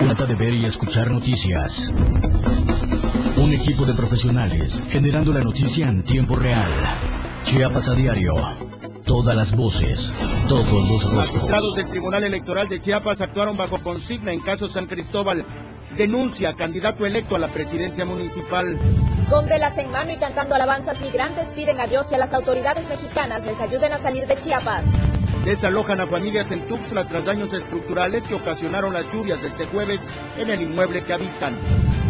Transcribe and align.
Una 0.00 0.14
de 0.14 0.34
ver 0.34 0.54
y 0.54 0.64
escuchar 0.64 1.10
noticias. 1.10 1.92
Un 3.36 3.52
equipo 3.52 3.84
de 3.84 3.92
profesionales 3.92 4.82
generando 4.88 5.32
la 5.32 5.40
noticia 5.40 5.88
en 5.88 6.02
tiempo 6.02 6.36
real. 6.36 6.70
Chiapas 7.42 7.90
a 7.90 7.94
diario. 7.94 8.34
Todas 9.04 9.36
las 9.36 9.54
voces, 9.54 10.14
todos 10.48 10.72
los 10.72 11.04
rostros. 11.04 11.12
Magistrados 11.12 11.74
del 11.74 11.90
Tribunal 11.90 12.24
Electoral 12.24 12.68
de 12.68 12.80
Chiapas 12.80 13.20
actuaron 13.20 13.58
bajo 13.58 13.82
consigna 13.82 14.32
en 14.32 14.40
caso 14.40 14.68
San 14.68 14.86
Cristóbal. 14.86 15.44
Denuncia 15.96 16.54
candidato 16.54 17.04
electo 17.04 17.36
a 17.36 17.38
la 17.38 17.48
presidencia 17.48 18.06
municipal. 18.06 18.78
Con 19.28 19.46
velas 19.46 19.76
en 19.76 19.90
mano 19.90 20.12
y 20.12 20.18
cantando 20.18 20.54
alabanzas, 20.54 21.00
migrantes 21.00 21.52
piden 21.52 21.78
a 21.78 21.86
Dios 21.86 22.10
y 22.10 22.14
a 22.14 22.18
las 22.18 22.32
autoridades 22.32 22.88
mexicanas 22.88 23.44
les 23.44 23.60
ayuden 23.60 23.92
a 23.92 23.98
salir 23.98 24.26
de 24.26 24.36
Chiapas. 24.36 24.84
Desalojan 25.44 26.00
a 26.00 26.06
familias 26.06 26.50
en 26.50 26.66
Tuxtla 26.68 27.06
tras 27.06 27.24
daños 27.24 27.52
estructurales 27.54 28.26
que 28.26 28.34
ocasionaron 28.34 28.92
las 28.92 29.10
lluvias 29.10 29.40
de 29.40 29.48
este 29.48 29.64
jueves 29.66 30.06
en 30.36 30.50
el 30.50 30.60
inmueble 30.60 31.02
que 31.02 31.14
habitan. 31.14 31.58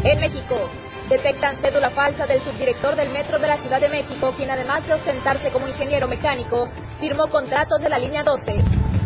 En 0.02 0.18
México, 0.18 0.68
detectan 1.08 1.54
cédula 1.54 1.90
falsa 1.90 2.26
del 2.26 2.40
subdirector 2.40 2.96
del 2.96 3.10
Metro 3.10 3.38
de 3.38 3.46
la 3.46 3.56
Ciudad 3.56 3.80
de 3.80 3.88
México, 3.88 4.34
quien 4.36 4.50
además 4.50 4.86
de 4.88 4.94
ostentarse 4.94 5.50
como 5.50 5.68
ingeniero 5.68 6.08
mecánico, 6.08 6.68
firmó 6.98 7.28
contratos 7.30 7.80
de 7.80 7.88
la 7.88 7.98
línea 7.98 8.24
12. 8.24 8.52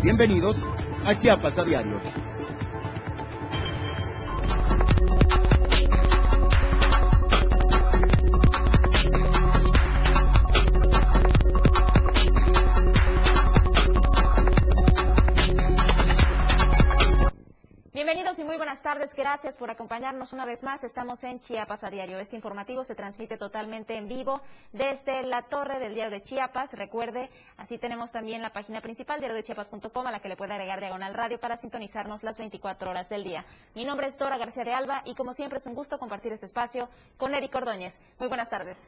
Bienvenidos 0.03 0.67
a 1.05 1.15
Chiapas 1.15 1.59
a 1.59 1.65
Diario. 1.65 2.24
Bienvenidos 18.05 18.39
y 18.39 18.45
muy 18.45 18.59
buenas 18.59 18.83
tardes. 18.83 19.15
Gracias 19.15 19.57
por 19.57 19.71
acompañarnos 19.71 20.35
una 20.35 20.45
vez 20.45 20.63
más. 20.63 20.85
Estamos 20.85 21.25
en 21.25 21.41
Chiapas 21.41 21.85
a 21.85 21.91
diario. 21.91 22.19
Este 22.19 22.37
informativo 22.37 22.85
se 22.85 22.95
transmite 22.95 23.39
totalmente 23.39 23.97
en 23.97 24.09
vivo 24.09 24.43
desde 24.73 25.23
la 25.23 25.41
torre 25.41 25.79
del 25.79 25.95
diario 25.95 26.11
de 26.11 26.21
Chiapas. 26.21 26.75
Recuerde, 26.75 27.31
así 27.57 27.79
tenemos 27.79 28.13
también 28.13 28.43
la 28.43 28.53
página 28.53 28.83
principal 28.83 29.21
diario 29.21 29.35
de 29.35 29.43
chiapas.com 29.43 30.07
a 30.07 30.13
la 30.13 30.21
que 30.21 30.29
le 30.29 30.37
puede 30.37 30.53
agregar 30.53 30.81
diagonal 30.81 31.15
radio 31.15 31.41
para 31.41 31.57
sintonizarnos 31.57 32.25
las 32.25 32.37
24 32.37 32.91
horas 32.91 33.09
del 33.09 33.25
día. 33.25 33.47
Mi 33.75 33.87
nombre 33.87 34.07
es 34.07 34.19
Dora 34.19 34.37
García 34.37 34.65
de 34.65 34.75
Alba 34.75 35.01
y 35.07 35.15
como 35.15 35.33
siempre 35.33 35.57
es 35.57 35.67
un 35.67 35.75
gusto 35.75 35.99
compartir 35.99 36.35
este 36.35 36.45
espacio 36.45 36.91
con 37.17 37.35
Eric 37.35 37.55
Ordóñez. 37.55 37.99
Muy 38.19 38.29
buenas 38.29 38.51
tardes. 38.51 38.87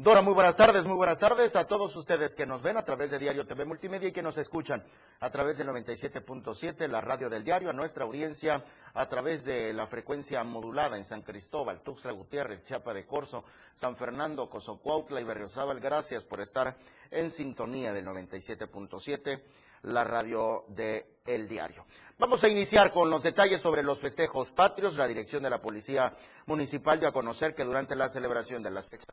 Dora, 0.00 0.22
muy 0.22 0.32
buenas 0.32 0.56
tardes, 0.56 0.86
muy 0.86 0.94
buenas 0.94 1.18
tardes 1.18 1.56
a 1.56 1.66
todos 1.66 1.96
ustedes 1.96 2.36
que 2.36 2.46
nos 2.46 2.62
ven 2.62 2.76
a 2.76 2.84
través 2.84 3.10
de 3.10 3.18
Diario 3.18 3.44
TV 3.48 3.64
Multimedia 3.64 4.10
y 4.10 4.12
que 4.12 4.22
nos 4.22 4.38
escuchan 4.38 4.84
a 5.18 5.28
través 5.28 5.58
del 5.58 5.66
97.7, 5.66 6.86
la 6.86 7.00
radio 7.00 7.28
del 7.28 7.42
diario, 7.42 7.68
a 7.68 7.72
nuestra 7.72 8.04
audiencia 8.04 8.62
a 8.94 9.08
través 9.08 9.44
de 9.44 9.72
la 9.72 9.88
frecuencia 9.88 10.44
modulada 10.44 10.96
en 10.96 11.04
San 11.04 11.22
Cristóbal, 11.22 11.80
Tuxtla 11.82 12.12
Gutiérrez, 12.12 12.64
Chiapa 12.64 12.94
de 12.94 13.06
Corzo, 13.06 13.42
San 13.72 13.96
Fernando, 13.96 14.48
Cozocuautla 14.48 15.20
y 15.20 15.24
Berriozábal. 15.24 15.80
Gracias 15.80 16.22
por 16.22 16.40
estar 16.40 16.76
en 17.10 17.32
sintonía 17.32 17.92
del 17.92 18.06
97.7, 18.06 19.42
la 19.82 20.04
radio 20.04 20.64
de 20.68 21.18
Diario. 21.48 21.84
Vamos 22.18 22.44
a 22.44 22.48
iniciar 22.48 22.92
con 22.92 23.10
los 23.10 23.24
detalles 23.24 23.60
sobre 23.60 23.82
los 23.82 23.98
festejos 23.98 24.52
patrios. 24.52 24.96
La 24.96 25.08
dirección 25.08 25.42
de 25.42 25.50
la 25.50 25.60
Policía 25.60 26.16
Municipal 26.46 27.00
dio 27.00 27.08
a 27.08 27.12
conocer 27.12 27.52
que 27.56 27.64
durante 27.64 27.96
la 27.96 28.08
celebración 28.08 28.62
de 28.62 28.70
las 28.70 28.86
fechas 28.86 29.08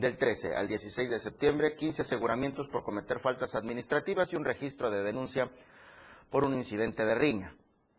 del 0.00 0.16
13 0.16 0.56
al 0.56 0.68
16 0.68 1.10
de 1.10 1.20
septiembre, 1.20 1.76
15 1.76 2.02
aseguramientos 2.02 2.68
por 2.68 2.82
cometer 2.82 3.20
faltas 3.20 3.54
administrativas 3.54 4.32
y 4.32 4.36
un 4.36 4.44
registro 4.44 4.90
de 4.90 5.02
denuncia 5.02 5.50
por 6.30 6.44
un 6.44 6.54
incidente 6.54 7.04
de 7.04 7.14
riña. 7.14 7.54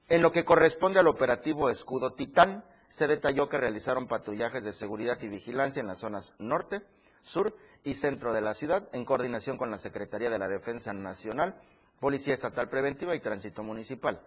En 0.09 0.21
lo 0.21 0.31
que 0.31 0.43
corresponde 0.43 0.99
al 0.99 1.07
operativo 1.07 1.69
Escudo 1.69 2.13
Titán, 2.13 2.65
se 2.89 3.07
detalló 3.07 3.47
que 3.47 3.57
realizaron 3.57 4.07
patrullajes 4.07 4.63
de 4.63 4.73
seguridad 4.73 5.17
y 5.21 5.29
vigilancia 5.29 5.79
en 5.79 5.87
las 5.87 5.99
zonas 5.99 6.33
norte, 6.39 6.81
sur 7.21 7.55
y 7.83 7.93
centro 7.93 8.33
de 8.33 8.41
la 8.41 8.53
ciudad, 8.53 8.89
en 8.91 9.05
coordinación 9.05 9.57
con 9.57 9.71
la 9.71 9.77
Secretaría 9.77 10.29
de 10.29 10.39
la 10.39 10.49
Defensa 10.49 10.91
Nacional, 10.91 11.61
Policía 11.99 12.33
Estatal 12.33 12.67
Preventiva 12.67 13.15
y 13.15 13.19
Tránsito 13.19 13.63
Municipal 13.63 14.21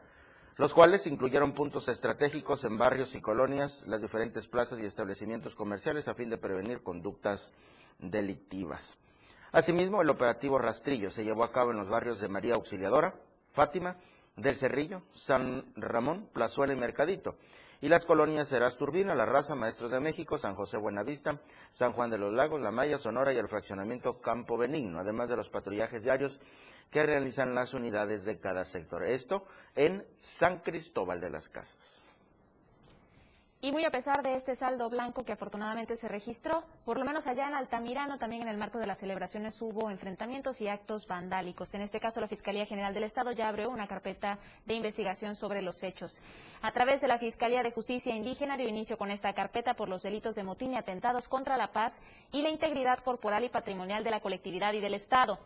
los 0.57 0.73
cuales 0.73 1.07
incluyeron 1.07 1.53
puntos 1.53 1.89
estratégicos 1.89 2.65
en 2.65 2.79
barrios 2.79 3.15
y 3.15 3.21
colonias, 3.21 3.85
las 3.87 4.03
diferentes 4.03 4.47
plazas 4.47 4.79
y 4.79 4.87
establecimientos 4.87 5.57
comerciales 5.57 6.07
a 6.07 6.15
fin 6.15 6.31
de 6.31 6.39
prevenir 6.39 6.83
conductas 6.83 7.53
delictivas. 7.99 8.97
Asimismo, 9.51 10.03
el 10.03 10.11
operativo 10.11 10.59
Rastrillo 10.59 11.11
se 11.11 11.25
llevó 11.25 11.45
a 11.45 11.53
cabo 11.53 11.73
en 11.73 11.79
los 11.79 11.89
barrios 11.89 12.21
de 12.21 12.29
María 12.29 12.55
Auxiliadora, 12.55 13.15
Fátima, 13.51 13.97
del 14.37 14.57
Cerrillo, 14.57 15.03
San 15.13 15.73
Ramón, 15.77 16.29
Plazuela 16.33 16.73
y 16.73 16.77
Mercadito, 16.77 17.37
y 17.81 17.89
las 17.89 18.05
colonias 18.05 18.49
Serás 18.49 18.77
Turbina, 18.77 19.15
La 19.15 19.27
Raza, 19.27 19.55
Maestros 19.55 19.91
de 19.91 20.01
México, 20.01 20.39
San 20.39 20.55
José 20.55 20.77
Buenavista, 20.77 21.41
San 21.71 21.93
Juan 21.93 22.11
de 22.11 22.19
los 22.19 22.33
Lagos, 22.33 22.61
La 22.61 22.71
Maya, 22.71 22.99
Sonora 22.99 23.33
y 23.33 23.37
el 23.37 23.49
fraccionamiento 23.49 24.21
Campo 24.21 24.57
Benigno, 24.57 25.01
además 25.01 25.29
de 25.29 25.37
los 25.37 25.51
patrullajes 25.51 26.03
diarios 26.03 26.41
que 26.91 27.03
realizan 27.03 27.55
las 27.55 27.75
unidades 27.75 28.25
de 28.25 28.39
cada 28.39 28.65
sector. 28.65 29.03
Esto 29.03 29.47
en 29.75 30.07
San 30.19 30.61
Cristóbal 30.61 31.21
de 31.21 31.31
las 31.31 31.49
Casas. 31.49 32.15
Y 33.65 33.73
muy 33.73 33.87
a 33.87 33.91
pesar 33.91 34.23
de 34.23 34.35
este 34.35 34.55
saldo 34.57 34.91
blanco 34.91 35.25
que 35.25 35.33
afortunadamente 35.33 35.97
se 35.97 36.07
registró, 36.07 36.65
por 36.85 36.99
lo 36.99 37.07
menos 37.07 37.27
allá 37.27 37.49
en 37.49 37.55
Altamirano, 37.55 38.19
también 38.19 38.43
en 38.43 38.49
el 38.49 38.59
marco 38.59 38.79
de 38.79 38.87
las 38.87 38.99
celebraciones 38.99 39.63
hubo 39.63 39.91
enfrentamientos 39.91 40.61
y 40.61 40.69
actos 40.69 41.07
vandálicos. 41.07 41.73
En 41.73 41.81
este 41.81 41.99
caso, 41.99 42.21
la 42.21 42.29
Fiscalía 42.29 42.67
General 42.67 42.93
del 42.93 43.05
Estado 43.05 43.33
ya 43.33 43.49
abrió 43.49 43.71
una 43.71 43.87
carpeta 43.87 44.39
de 44.67 44.75
investigación 44.75 45.35
sobre 45.35 45.63
los 45.63 45.83
hechos. 45.83 46.23
A 46.61 46.73
través 46.73 47.01
de 47.01 47.09
la 47.09 47.19
Fiscalía 47.19 47.63
de 47.63 47.73
Justicia 47.73 48.15
Indígena 48.15 48.59
dio 48.59 48.69
inicio 48.69 48.99
con 48.99 49.11
esta 49.11 49.33
carpeta 49.33 49.73
por 49.73 49.89
los 49.89 50.03
delitos 50.03 50.35
de 50.35 50.43
motín 50.43 50.73
y 50.73 50.77
atentados 50.77 51.27
contra 51.27 51.57
la 51.57 51.73
paz 51.73 52.03
y 52.33 52.43
la 52.43 52.51
integridad 52.51 52.99
corporal 52.99 53.45
y 53.45 53.49
patrimonial 53.49 54.05
de 54.05 54.11
la 54.11 54.21
colectividad 54.21 54.75
y 54.75 54.81
del 54.81 54.93
Estado. 54.93 55.39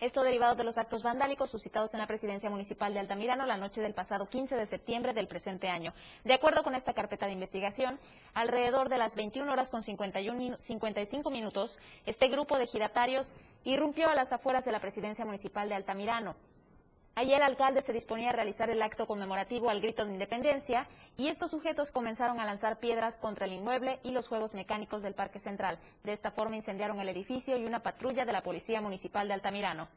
Esto 0.00 0.22
derivado 0.22 0.54
de 0.54 0.64
los 0.64 0.78
actos 0.78 1.02
vandálicos 1.02 1.50
suscitados 1.50 1.92
en 1.92 2.00
la 2.00 2.06
presidencia 2.06 2.48
municipal 2.48 2.94
de 2.94 3.00
Altamirano 3.00 3.44
la 3.44 3.58
noche 3.58 3.82
del 3.82 3.92
pasado 3.92 4.30
15 4.30 4.56
de 4.56 4.64
septiembre 4.64 5.12
del 5.12 5.28
presente 5.28 5.68
año. 5.68 5.92
De 6.24 6.32
acuerdo 6.32 6.62
con 6.62 6.74
esta 6.74 6.94
carpeta 6.94 7.26
de 7.26 7.32
investigación, 7.32 8.00
alrededor 8.32 8.88
de 8.88 8.96
las 8.96 9.14
21 9.14 9.52
horas 9.52 9.70
con 9.70 9.82
51 9.82 10.56
55 10.56 11.30
minutos, 11.30 11.78
este 12.06 12.28
grupo 12.28 12.56
de 12.56 12.66
giratarios 12.66 13.34
irrumpió 13.62 14.08
a 14.08 14.14
las 14.14 14.32
afueras 14.32 14.64
de 14.64 14.72
la 14.72 14.80
presidencia 14.80 15.26
municipal 15.26 15.68
de 15.68 15.74
Altamirano. 15.74 16.34
Allí 17.14 17.34
el 17.34 17.42
alcalde 17.42 17.82
se 17.82 17.92
disponía 17.92 18.30
a 18.30 18.32
realizar 18.32 18.70
el 18.70 18.82
acto 18.82 19.06
conmemorativo 19.06 19.68
al 19.68 19.80
grito 19.80 20.04
de 20.04 20.12
independencia 20.12 20.88
y 21.16 21.28
estos 21.28 21.50
sujetos 21.50 21.90
comenzaron 21.90 22.40
a 22.40 22.44
lanzar 22.44 22.78
piedras 22.78 23.18
contra 23.18 23.46
el 23.46 23.52
inmueble 23.52 24.00
y 24.02 24.12
los 24.12 24.28
juegos 24.28 24.54
mecánicos 24.54 25.02
del 25.02 25.14
Parque 25.14 25.40
Central. 25.40 25.78
De 26.04 26.12
esta 26.12 26.30
forma 26.30 26.56
incendiaron 26.56 27.00
el 27.00 27.08
edificio 27.08 27.56
y 27.56 27.66
una 27.66 27.82
patrulla 27.82 28.24
de 28.24 28.32
la 28.32 28.42
Policía 28.42 28.80
Municipal 28.80 29.28
de 29.28 29.34
Altamirano. 29.34 29.88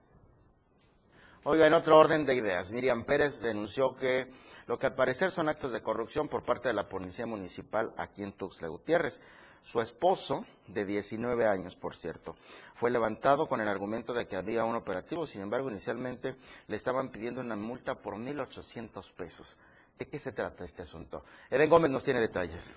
Oiga, 1.43 1.67
en 1.67 1.73
otro 1.73 1.97
orden 1.97 2.25
de 2.25 2.35
ideas, 2.35 2.71
Miriam 2.71 3.03
Pérez 3.03 3.41
denunció 3.41 3.95
que 3.95 4.31
lo 4.65 4.79
que 4.79 4.87
al 4.87 4.95
parecer 4.95 5.29
son 5.29 5.49
actos 5.49 5.71
de 5.73 5.81
corrupción 5.81 6.29
por 6.29 6.43
parte 6.43 6.69
de 6.69 6.73
la 6.73 6.87
Policía 6.87 7.25
Municipal 7.25 7.93
aquí 7.97 8.23
en 8.23 8.31
Tuxtla 8.31 8.69
Gutiérrez. 8.69 9.21
Su 9.63 9.81
esposo, 9.81 10.45
de 10.67 10.85
19 10.85 11.47
años, 11.47 11.75
por 11.75 11.95
cierto, 11.95 12.35
fue 12.75 12.91
levantado 12.91 13.47
con 13.47 13.61
el 13.61 13.67
argumento 13.67 14.13
de 14.13 14.27
que 14.27 14.35
había 14.35 14.65
un 14.65 14.75
operativo. 14.75 15.25
Sin 15.25 15.41
embargo, 15.41 15.69
inicialmente 15.71 16.35
le 16.67 16.75
estaban 16.75 17.09
pidiendo 17.09 17.41
una 17.41 17.55
multa 17.55 17.95
por 17.95 18.15
1.800 18.15 19.11
pesos. 19.13 19.57
¿De 19.97 20.07
qué 20.07 20.19
se 20.19 20.31
trata 20.31 20.65
este 20.65 20.81
asunto? 20.81 21.23
Eden 21.49 21.69
Gómez 21.69 21.91
nos 21.91 22.03
tiene 22.03 22.19
detalles. 22.19 22.73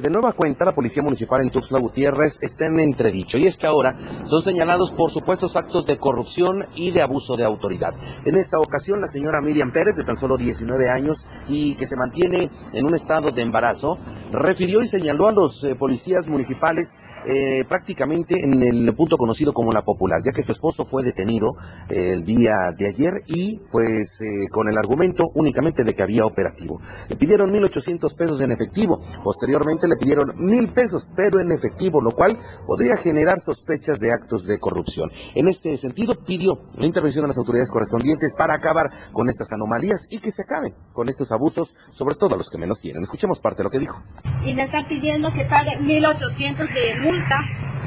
De 0.00 0.08
nueva 0.08 0.32
cuenta, 0.32 0.64
la 0.64 0.74
Policía 0.74 1.02
Municipal 1.02 1.42
en 1.42 1.50
Tuxtla 1.50 1.78
Gutiérrez 1.78 2.38
está 2.40 2.64
en 2.64 2.80
entredicho 2.80 3.36
y 3.36 3.46
es 3.46 3.58
que 3.58 3.66
ahora 3.66 3.94
son 4.24 4.40
señalados 4.40 4.92
por 4.92 5.10
supuestos 5.10 5.56
actos 5.56 5.84
de 5.84 5.98
corrupción 5.98 6.64
y 6.74 6.90
de 6.90 7.02
abuso 7.02 7.36
de 7.36 7.44
autoridad. 7.44 7.90
En 8.24 8.34
esta 8.36 8.58
ocasión, 8.60 9.02
la 9.02 9.08
señora 9.08 9.42
Miriam 9.42 9.72
Pérez, 9.72 9.96
de 9.96 10.04
tan 10.04 10.16
solo 10.16 10.38
19 10.38 10.88
años 10.88 11.26
y 11.48 11.74
que 11.74 11.86
se 11.86 11.96
mantiene 11.96 12.48
en 12.72 12.86
un 12.86 12.94
estado 12.94 13.30
de 13.30 13.42
embarazo, 13.42 13.98
refirió 14.32 14.80
y 14.80 14.86
señaló 14.86 15.28
a 15.28 15.32
los 15.32 15.64
eh, 15.64 15.74
policías 15.74 16.28
municipales 16.28 16.98
eh, 17.26 17.64
prácticamente 17.68 18.36
en 18.42 18.62
el 18.62 18.94
punto 18.94 19.18
conocido 19.18 19.52
como 19.52 19.70
la 19.70 19.82
popular, 19.82 20.22
ya 20.24 20.32
que 20.32 20.42
su 20.42 20.52
esposo 20.52 20.86
fue 20.86 21.02
detenido 21.02 21.56
eh, 21.90 22.12
el 22.14 22.24
día 22.24 22.54
de 22.74 22.88
ayer 22.88 23.12
y 23.26 23.58
pues 23.70 24.22
con 24.50 24.66
el 24.68 24.78
argumento 24.78 25.30
únicamente 25.34 25.84
de 25.84 25.94
que 25.94 26.02
había 26.02 26.24
operativo. 26.24 26.80
Le 27.08 27.16
pidieron 27.16 27.52
1.800 27.52 28.16
pesos 28.16 28.40
en 28.40 28.52
efectivo. 28.52 29.00
Posteriormente 29.22 29.89
le 29.90 29.96
pidieron 29.96 30.32
mil 30.36 30.72
pesos, 30.72 31.08
pero 31.14 31.40
en 31.40 31.52
efectivo, 31.52 32.00
lo 32.00 32.12
cual 32.12 32.38
podría 32.66 32.96
generar 32.96 33.38
sospechas 33.40 34.00
de 34.00 34.12
actos 34.12 34.46
de 34.46 34.58
corrupción. 34.58 35.10
En 35.34 35.48
este 35.48 35.76
sentido, 35.76 36.14
pidió 36.24 36.62
la 36.78 36.86
intervención 36.86 37.24
de 37.24 37.28
las 37.28 37.38
autoridades 37.38 37.70
correspondientes 37.70 38.34
para 38.34 38.54
acabar 38.54 38.90
con 39.12 39.28
estas 39.28 39.52
anomalías 39.52 40.06
y 40.10 40.20
que 40.20 40.30
se 40.30 40.42
acaben 40.42 40.74
con 40.92 41.08
estos 41.08 41.32
abusos, 41.32 41.74
sobre 41.90 42.14
todo 42.14 42.34
a 42.34 42.38
los 42.38 42.48
que 42.50 42.58
menos 42.58 42.80
tienen. 42.80 43.02
Escuchemos 43.02 43.40
parte 43.40 43.58
de 43.58 43.64
lo 43.64 43.70
que 43.70 43.78
dijo. 43.78 44.02
Y 44.44 44.54
me 44.54 44.62
están 44.62 44.86
pidiendo 44.86 45.30
que 45.32 45.44
pague 45.44 45.72
1.800 45.80 46.72
de 46.72 47.00
multa 47.00 47.40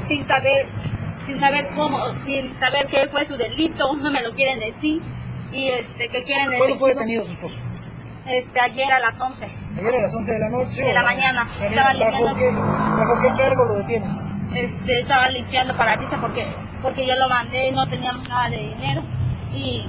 sin 0.06 0.24
saber 0.24 0.66
sin 1.26 1.40
saber 1.40 1.66
cómo, 1.74 1.98
sin 2.26 2.54
saber 2.54 2.86
qué 2.86 3.08
fue 3.08 3.24
su 3.24 3.36
delito, 3.36 3.94
no 3.96 4.10
me 4.10 4.22
lo 4.22 4.30
quieren 4.32 4.60
decir 4.60 5.00
y 5.54 5.68
este 5.68 6.08
que 6.08 6.22
quieren 6.22 6.48
¿Cuándo 6.58 6.78
fue 6.78 6.94
detenido 6.94 7.24
su 7.24 7.32
esposo? 7.32 7.73
Este, 8.26 8.58
ayer 8.60 8.90
a 8.92 8.98
las 9.00 9.20
11 9.20 9.46
Ayer 9.78 9.94
a 9.96 10.02
las 10.02 10.14
11 10.14 10.32
de 10.32 10.38
la 10.38 10.48
noche. 10.48 10.82
de 10.82 10.92
la 10.94 11.02
mañana. 11.02 11.44
¿Bajo 11.44 11.64
Estaba 11.64 11.92
qué, 11.92 11.98
limpiando, 11.98 12.62
¿Bajo 12.62 13.20
qué 13.20 13.28
cargo 13.42 13.64
lo 13.66 13.74
detienen? 13.74 14.18
este, 14.54 15.00
estaba 15.00 15.28
limpiando 15.28 15.76
parabrisas 15.76 16.20
porque, 16.20 16.42
porque 16.80 17.06
yo 17.06 17.14
lo 17.16 17.28
mandé, 17.28 17.70
no 17.72 17.86
teníamos 17.86 18.26
nada 18.28 18.48
de 18.50 18.58
dinero 18.58 19.02
y 19.52 19.84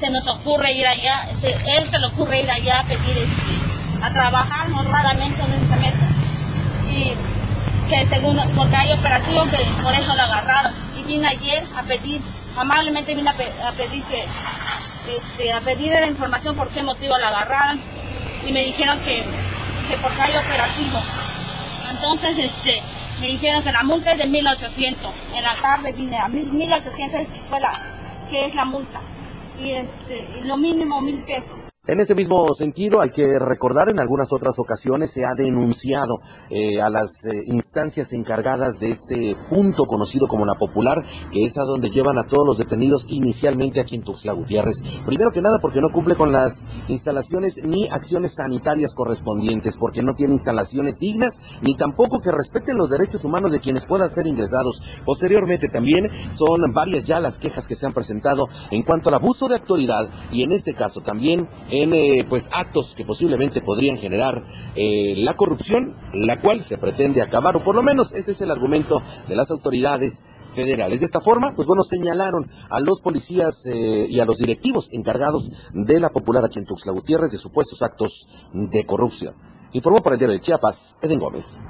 se 0.00 0.08
nos 0.10 0.26
ocurre 0.28 0.72
ir 0.72 0.86
allá, 0.86 1.28
se- 1.36 1.50
él 1.52 1.88
se 1.90 1.98
le 1.98 2.06
ocurre 2.06 2.40
ir 2.42 2.50
allá 2.50 2.80
a 2.80 2.84
pedir 2.84 3.18
este, 3.18 4.02
a 4.02 4.10
trabajar 4.12 4.66
honradamente 4.72 5.42
honestamente 5.42 5.98
y 6.90 7.12
que 7.90 8.06
según 8.06 8.38
porque 8.56 8.76
hay 8.76 8.92
operativo 8.92 9.44
que 9.44 9.58
por 9.82 9.94
eso 9.94 10.14
lo 10.16 10.22
agarraron 10.22 10.72
y 10.96 11.02
vine 11.04 11.28
ayer 11.28 11.64
a 11.76 11.82
pedir 11.82 12.20
amablemente 12.56 13.14
vine 13.14 13.28
a, 13.30 13.32
pe- 13.34 13.52
a 13.66 13.72
pedir 13.72 14.02
que 14.04 14.24
este, 15.16 15.52
a 15.52 15.60
pedir 15.60 15.92
la 15.92 16.06
información 16.06 16.56
por 16.56 16.68
qué 16.68 16.82
motivo 16.82 17.16
la 17.18 17.28
agarraron 17.28 17.80
y 18.46 18.52
me 18.52 18.64
dijeron 18.64 18.98
que, 19.00 19.24
que 19.88 19.96
porque 20.02 20.20
hay 20.22 20.36
operativo. 20.36 21.00
Entonces 21.90 22.38
este 22.38 22.82
me 23.20 23.28
dijeron 23.28 23.62
que 23.62 23.72
la 23.72 23.82
multa 23.82 24.12
es 24.12 24.18
de 24.18 24.26
1800 24.26 25.12
en 25.34 25.42
la 25.42 25.54
tarde 25.54 25.92
vine 25.92 26.18
a 26.18 26.28
1000 26.28 26.52
1800 26.52 27.38
fue 27.48 27.60
la 27.60 27.72
que 28.30 28.46
es 28.46 28.54
la 28.54 28.64
multa 28.64 29.00
y 29.58 29.72
este 29.72 30.28
lo 30.44 30.56
mínimo 30.56 31.00
mil 31.00 31.18
pesos 31.24 31.67
En 31.90 32.00
este 32.00 32.14
mismo 32.14 32.52
sentido, 32.52 33.00
hay 33.00 33.08
que 33.08 33.38
recordar, 33.38 33.88
en 33.88 33.98
algunas 33.98 34.30
otras 34.34 34.58
ocasiones 34.58 35.10
se 35.10 35.24
ha 35.24 35.34
denunciado 35.34 36.20
eh, 36.50 36.82
a 36.82 36.90
las 36.90 37.24
eh, 37.24 37.30
instancias 37.46 38.12
encargadas 38.12 38.78
de 38.78 38.88
este 38.90 39.34
punto 39.48 39.86
conocido 39.86 40.28
como 40.28 40.44
la 40.44 40.52
popular, 40.52 41.02
que 41.32 41.46
es 41.46 41.56
a 41.56 41.62
donde 41.62 41.88
llevan 41.88 42.18
a 42.18 42.26
todos 42.26 42.44
los 42.44 42.58
detenidos 42.58 43.06
inicialmente 43.08 43.80
aquí 43.80 43.94
en 43.94 44.02
Tuxtla 44.02 44.34
Gutiérrez. 44.34 44.82
Primero 45.06 45.30
que 45.32 45.40
nada 45.40 45.60
porque 45.62 45.80
no 45.80 45.88
cumple 45.88 46.14
con 46.14 46.30
las 46.30 46.62
instalaciones 46.88 47.64
ni 47.64 47.88
acciones 47.88 48.34
sanitarias 48.34 48.94
correspondientes, 48.94 49.78
porque 49.78 50.02
no 50.02 50.12
tiene 50.12 50.34
instalaciones 50.34 50.98
dignas, 50.98 51.40
ni 51.62 51.74
tampoco 51.74 52.20
que 52.20 52.32
respeten 52.32 52.76
los 52.76 52.90
derechos 52.90 53.24
humanos 53.24 53.50
de 53.50 53.60
quienes 53.60 53.86
puedan 53.86 54.10
ser 54.10 54.26
ingresados. 54.26 55.00
Posteriormente 55.06 55.70
también 55.70 56.10
son 56.32 56.70
varias 56.70 57.04
ya 57.04 57.18
las 57.18 57.38
quejas 57.38 57.66
que 57.66 57.76
se 57.76 57.86
han 57.86 57.94
presentado 57.94 58.46
en 58.70 58.82
cuanto 58.82 59.08
al 59.08 59.14
abuso 59.14 59.48
de 59.48 59.54
autoridad 59.54 60.10
y 60.30 60.42
en 60.42 60.52
este 60.52 60.74
caso 60.74 61.00
también 61.00 61.48
en 61.82 62.26
pues 62.28 62.48
actos 62.52 62.94
que 62.94 63.04
posiblemente 63.04 63.60
podrían 63.60 63.98
generar 63.98 64.42
eh, 64.74 65.14
la 65.16 65.34
corrupción, 65.34 65.94
la 66.12 66.40
cual 66.40 66.62
se 66.62 66.78
pretende 66.78 67.22
acabar, 67.22 67.56
o 67.56 67.60
por 67.60 67.74
lo 67.74 67.82
menos 67.82 68.12
ese 68.12 68.32
es 68.32 68.40
el 68.40 68.50
argumento 68.50 69.00
de 69.28 69.36
las 69.36 69.50
autoridades 69.50 70.24
federales. 70.54 71.00
De 71.00 71.06
esta 71.06 71.20
forma, 71.20 71.54
pues 71.54 71.66
bueno, 71.66 71.82
señalaron 71.82 72.48
a 72.70 72.80
los 72.80 73.00
policías 73.00 73.66
eh, 73.66 74.06
y 74.08 74.20
a 74.20 74.24
los 74.24 74.38
directivos 74.38 74.88
encargados 74.92 75.50
de 75.72 76.00
la 76.00 76.08
popular 76.08 76.44
aquí 76.44 76.58
en 76.58 76.64
Tuxtla 76.64 76.92
Gutiérrez 76.92 77.32
de 77.32 77.38
supuestos 77.38 77.82
actos 77.82 78.26
de 78.52 78.84
corrupción. 78.84 79.34
Informó 79.72 80.02
para 80.02 80.14
el 80.14 80.18
diario 80.18 80.34
de 80.34 80.40
Chiapas, 80.40 80.96
Eden 81.02 81.20
Gómez. 81.20 81.60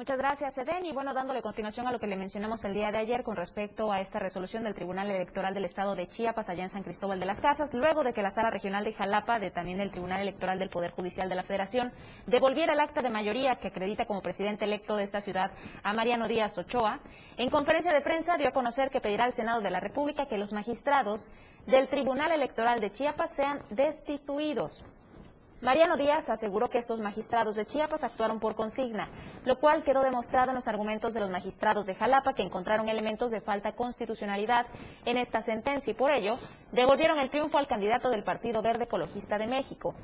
Muchas 0.00 0.16
gracias, 0.16 0.56
Eden. 0.56 0.86
Y 0.86 0.94
bueno, 0.94 1.12
dándole 1.12 1.42
continuación 1.42 1.86
a 1.86 1.92
lo 1.92 2.00
que 2.00 2.06
le 2.06 2.16
mencionamos 2.16 2.64
el 2.64 2.72
día 2.72 2.90
de 2.90 2.96
ayer 2.96 3.22
con 3.22 3.36
respecto 3.36 3.92
a 3.92 4.00
esta 4.00 4.18
resolución 4.18 4.64
del 4.64 4.72
Tribunal 4.72 5.10
Electoral 5.10 5.52
del 5.52 5.66
Estado 5.66 5.94
de 5.94 6.06
Chiapas, 6.06 6.48
allá 6.48 6.62
en 6.62 6.70
San 6.70 6.82
Cristóbal 6.82 7.20
de 7.20 7.26
las 7.26 7.42
Casas, 7.42 7.74
luego 7.74 8.02
de 8.02 8.14
que 8.14 8.22
la 8.22 8.30
Sala 8.30 8.48
Regional 8.48 8.82
de 8.82 8.94
Jalapa, 8.94 9.38
de 9.38 9.50
también 9.50 9.78
el 9.78 9.90
Tribunal 9.90 10.22
Electoral 10.22 10.58
del 10.58 10.70
Poder 10.70 10.92
Judicial 10.92 11.28
de 11.28 11.34
la 11.34 11.42
Federación, 11.42 11.92
devolviera 12.26 12.72
el 12.72 12.80
acta 12.80 13.02
de 13.02 13.10
mayoría 13.10 13.56
que 13.56 13.68
acredita 13.68 14.06
como 14.06 14.22
presidente 14.22 14.64
electo 14.64 14.96
de 14.96 15.04
esta 15.04 15.20
ciudad 15.20 15.50
a 15.82 15.92
Mariano 15.92 16.28
Díaz 16.28 16.56
Ochoa, 16.56 17.00
en 17.36 17.50
conferencia 17.50 17.92
de 17.92 18.00
prensa 18.00 18.38
dio 18.38 18.48
a 18.48 18.52
conocer 18.52 18.88
que 18.88 19.02
pedirá 19.02 19.24
al 19.24 19.34
Senado 19.34 19.60
de 19.60 19.70
la 19.70 19.80
República 19.80 20.24
que 20.24 20.38
los 20.38 20.54
magistrados 20.54 21.30
del 21.66 21.88
Tribunal 21.88 22.32
Electoral 22.32 22.80
de 22.80 22.90
Chiapas 22.90 23.34
sean 23.34 23.58
destituidos. 23.68 24.82
Mariano 25.62 25.98
Díaz 25.98 26.30
aseguró 26.30 26.70
que 26.70 26.78
estos 26.78 27.00
magistrados 27.00 27.54
de 27.54 27.66
Chiapas 27.66 28.02
actuaron 28.02 28.40
por 28.40 28.54
consigna, 28.54 29.08
lo 29.44 29.58
cual 29.58 29.82
quedó 29.82 30.02
demostrado 30.02 30.50
en 30.50 30.54
los 30.54 30.68
argumentos 30.68 31.12
de 31.12 31.20
los 31.20 31.28
magistrados 31.28 31.84
de 31.84 31.94
Jalapa 31.94 32.32
que 32.32 32.42
encontraron 32.42 32.88
elementos 32.88 33.30
de 33.30 33.42
falta 33.42 33.72
constitucionalidad 33.72 34.64
en 35.04 35.18
esta 35.18 35.42
sentencia 35.42 35.90
y 35.90 35.94
por 35.94 36.12
ello 36.12 36.38
devolvieron 36.72 37.18
el 37.18 37.28
triunfo 37.28 37.58
al 37.58 37.66
candidato 37.66 38.08
del 38.08 38.24
Partido 38.24 38.62
Verde 38.62 38.84
Ecologista 38.84 39.36
de 39.36 39.48
México. 39.48 39.94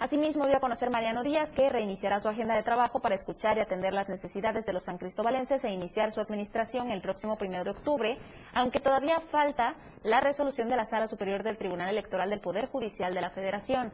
Asimismo, 0.00 0.46
dio 0.46 0.56
a 0.56 0.60
conocer 0.60 0.90
Mariano 0.90 1.22
Díaz 1.22 1.52
que 1.52 1.68
reiniciará 1.68 2.18
su 2.18 2.28
agenda 2.28 2.56
de 2.56 2.64
trabajo 2.64 2.98
para 2.98 3.14
escuchar 3.14 3.58
y 3.58 3.60
atender 3.60 3.92
las 3.92 4.08
necesidades 4.08 4.66
de 4.66 4.72
los 4.72 4.84
san 4.84 4.98
cristobalenses 4.98 5.62
e 5.62 5.70
iniciar 5.70 6.10
su 6.10 6.20
administración 6.20 6.90
el 6.90 7.00
próximo 7.02 7.36
primero 7.36 7.62
de 7.62 7.70
octubre, 7.70 8.18
aunque 8.54 8.80
todavía 8.80 9.20
falta 9.20 9.76
la 10.02 10.20
resolución 10.20 10.68
de 10.68 10.76
la 10.76 10.84
Sala 10.84 11.06
Superior 11.06 11.44
del 11.44 11.58
Tribunal 11.58 11.90
Electoral 11.90 12.30
del 12.30 12.40
Poder 12.40 12.66
Judicial 12.66 13.14
de 13.14 13.20
la 13.20 13.30
Federación. 13.30 13.92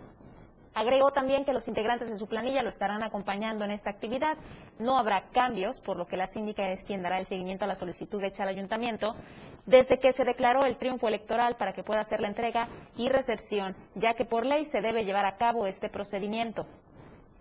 Agregó 0.77 1.11
también 1.11 1.47
que 1.47 1.55
los 1.55 1.69
integrantes 1.69 2.11
de 2.11 2.19
su 2.19 2.27
planilla 2.27 2.63
lo 2.63 2.69
estarán 2.69 3.03
acompañando 3.03 3.65
en 3.65 3.71
esta 3.71 3.89
actividad. 3.89 4.37
No 4.79 4.99
habrá 4.99 5.23
cambios, 5.33 5.81
por 5.81 5.97
lo 5.97 6.07
que 6.07 6.19
la 6.19 6.27
síndica 6.27 6.69
es 6.69 6.85
quien 6.85 7.01
dará 7.01 7.19
el 7.19 7.25
seguimiento 7.25 7.65
a 7.65 7.69
la 7.69 7.75
solicitud 7.75 8.23
hecha 8.23 8.43
al 8.43 8.51
ayuntamiento 8.51 9.17
desde 9.65 9.99
que 9.99 10.13
se 10.13 10.27
declaró 10.27 10.67
el 10.67 10.77
triunfo 10.77 11.09
electoral 11.09 11.57
para 11.57 11.73
que 11.73 11.83
pueda 11.83 12.03
hacer 12.03 12.21
la 12.21 12.29
entrega 12.29 12.69
y 12.95 13.09
recepción, 13.09 13.75
ya 13.95 14.13
que 14.13 14.27
por 14.27 14.45
ley 14.45 14.67
se 14.67 14.83
debe 14.83 15.07
llevar 15.07 15.25
a 15.25 15.39
cabo 15.39 15.67
este 15.67 15.89
procedimiento. 15.89 16.67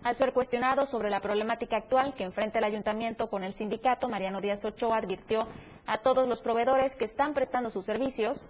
Al 0.02 0.16
ser 0.16 0.32
cuestionado 0.32 0.86
sobre 0.86 1.10
la 1.10 1.20
problemática 1.20 1.76
actual 1.76 2.14
que 2.14 2.24
enfrenta 2.24 2.60
el 2.60 2.64
ayuntamiento 2.64 3.30
con 3.30 3.44
el 3.44 3.54
sindicato, 3.54 4.08
Mariano 4.08 4.40
Díaz 4.40 4.64
Ochoa 4.64 4.96
advirtió 4.96 5.46
a 5.86 5.98
todos 5.98 6.26
los 6.26 6.40
proveedores 6.40 6.96
que 6.96 7.04
están 7.04 7.34
prestando 7.34 7.70
sus 7.70 7.84
servicios 7.84 8.46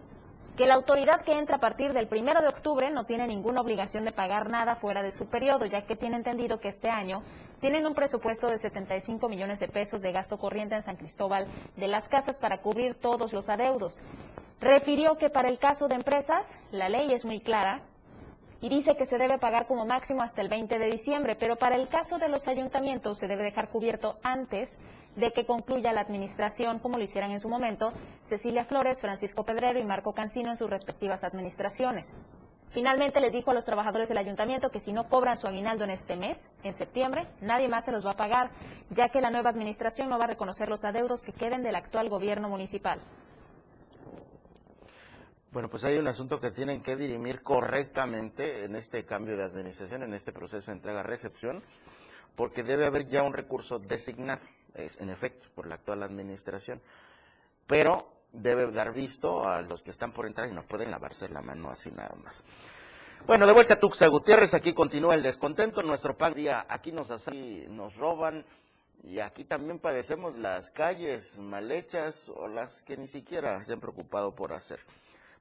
que 0.56 0.66
la 0.66 0.76
autoridad 0.76 1.22
que 1.22 1.38
entra 1.38 1.58
a 1.58 1.60
partir 1.60 1.92
del 1.92 2.08
primero 2.08 2.42
de 2.42 2.48
octubre 2.48 2.90
no 2.90 3.06
tiene 3.06 3.28
ninguna 3.28 3.62
obligación 3.62 4.06
de 4.06 4.12
pagar 4.12 4.50
nada 4.50 4.76
fuera 4.76 5.04
de 5.04 5.12
su 5.12 5.28
periodo, 5.28 5.66
ya 5.66 5.86
que 5.86 5.98
tiene 5.98 6.16
entendido 6.16 6.60
que 6.60 6.70
este 6.70 6.90
año 6.90 7.24
tienen 7.60 7.86
un 7.86 7.94
presupuesto 7.94 8.48
de 8.48 8.58
75 8.58 9.28
millones 9.28 9.60
de 9.60 9.68
pesos 9.68 10.02
de 10.02 10.14
gasto 10.14 10.38
corriente 10.38 10.76
en 10.76 10.82
San 10.82 10.96
Cristóbal 10.96 11.48
de 11.76 11.88
las 11.88 12.08
Casas 12.08 12.38
para 12.38 12.62
cubrir 12.62 12.96
todos 12.96 13.34
los 13.34 13.50
adeudos. 13.50 14.02
Refirió 14.62 15.18
que 15.18 15.30
para 15.30 15.50
el 15.50 15.60
caso 15.60 15.88
de 15.90 15.96
empresas, 15.96 16.58
la 16.72 16.88
ley 16.88 17.12
es 17.12 17.26
muy 17.26 17.42
clara 17.42 17.82
y 18.62 18.70
dice 18.70 18.96
que 18.96 19.06
se 19.06 19.18
debe 19.18 19.38
pagar 19.38 19.68
como 19.68 19.86
máximo 19.86 20.22
hasta 20.22 20.42
el 20.42 20.48
20 20.48 20.80
de 20.80 20.86
diciembre, 20.86 21.36
pero 21.36 21.58
para 21.58 21.76
el 21.76 21.90
caso 21.90 22.18
de 22.18 22.30
los 22.30 22.48
ayuntamientos 22.48 23.20
se 23.20 23.28
debe 23.28 23.44
dejar 23.44 23.70
cubierto 23.70 24.18
antes 24.24 24.80
de 25.16 25.32
que 25.32 25.46
concluya 25.46 25.94
la 25.94 26.02
administración, 26.02 26.80
como 26.80 26.98
lo 26.98 27.04
hicieran 27.04 27.32
en 27.32 27.40
su 27.40 27.50
momento 27.50 27.94
Cecilia 28.24 28.66
Flores, 28.66 29.02
Francisco 29.02 29.44
Pedrero 29.44 29.80
y 29.80 29.84
Marco 29.84 30.14
Cancino 30.14 30.50
en 30.50 30.58
sus 30.58 30.70
respectivas 30.70 31.24
administraciones. 31.24 32.16
Finalmente 32.70 33.22
les 33.22 33.32
dijo 33.32 33.52
a 33.52 33.54
los 33.54 33.64
trabajadores 33.64 34.10
del 34.10 34.18
ayuntamiento 34.18 34.70
que 34.70 34.82
si 34.82 34.92
no 34.92 35.08
cobran 35.08 35.38
su 35.38 35.48
aguinaldo 35.48 35.86
en 35.86 35.92
este 35.92 36.18
mes, 36.18 36.52
en 36.64 36.74
septiembre, 36.74 37.26
nadie 37.40 37.70
más 37.70 37.86
se 37.86 37.94
los 37.94 38.06
va 38.06 38.12
a 38.12 38.18
pagar, 38.18 38.50
ya 38.90 39.08
que 39.08 39.22
la 39.22 39.30
nueva 39.30 39.50
administración 39.50 40.10
no 40.10 40.18
va 40.18 40.26
a 40.26 40.28
reconocer 40.28 40.68
los 40.68 40.84
adeudos 40.84 41.22
que 41.22 41.32
queden 41.32 41.64
del 41.64 41.76
actual 41.76 42.10
gobierno 42.10 42.50
municipal. 42.50 43.00
Bueno, 45.54 45.70
pues 45.70 45.86
hay 45.86 45.98
un 45.98 46.08
asunto 46.10 46.42
que 46.42 46.52
tienen 46.52 46.84
que 46.84 46.98
dirimir 46.98 47.42
correctamente 47.42 48.66
en 48.66 48.76
este 48.76 49.06
cambio 49.06 49.38
de 49.38 49.46
administración, 49.46 50.04
en 50.04 50.14
este 50.14 50.34
proceso 50.34 50.70
de 50.70 50.76
entrega-recepción, 50.76 51.64
porque 52.36 52.64
debe 52.64 52.86
haber 52.86 53.08
ya 53.08 53.24
un 53.24 53.32
recurso 53.32 53.80
designado, 53.80 54.42
es, 54.76 55.00
en 55.00 55.10
efecto, 55.10 55.48
por 55.56 55.68
la 55.68 55.76
actual 55.76 56.04
administración. 56.04 56.82
Pero 57.68 58.12
debe 58.32 58.72
dar 58.72 58.94
visto 58.94 59.48
a 59.48 59.62
los 59.62 59.82
que 59.82 59.92
están 59.92 60.12
por 60.12 60.26
entrar 60.26 60.50
y 60.50 60.54
no 60.54 60.64
pueden 60.64 60.92
lavarse 60.92 61.30
la 61.30 61.42
mano 61.42 61.70
así 61.70 61.92
nada 61.92 62.16
más. 62.24 62.44
Bueno, 63.26 63.48
de 63.48 63.54
vuelta 63.54 63.76
a 63.76 63.80
Tuxa 63.80 64.08
Gutiérrez, 64.08 64.54
aquí 64.54 64.74
continúa 64.74 65.16
el 65.16 65.24
descontento, 65.24 65.82
nuestro 65.82 66.16
pan 66.16 66.36
día, 66.36 66.66
aquí 66.70 66.92
nos 66.92 67.10
nos 67.70 67.96
roban 67.96 68.46
y 69.04 69.20
aquí 69.20 69.46
también 69.46 69.80
padecemos 69.80 70.38
las 70.38 70.70
calles 70.70 71.40
mal 71.40 71.72
hechas 71.72 72.30
o 72.30 72.48
las 72.48 72.84
que 72.84 72.98
ni 72.98 73.08
siquiera 73.08 73.64
se 73.64 73.74
han 73.74 73.80
preocupado 73.80 74.36
por 74.36 74.54
hacer. 74.54 74.80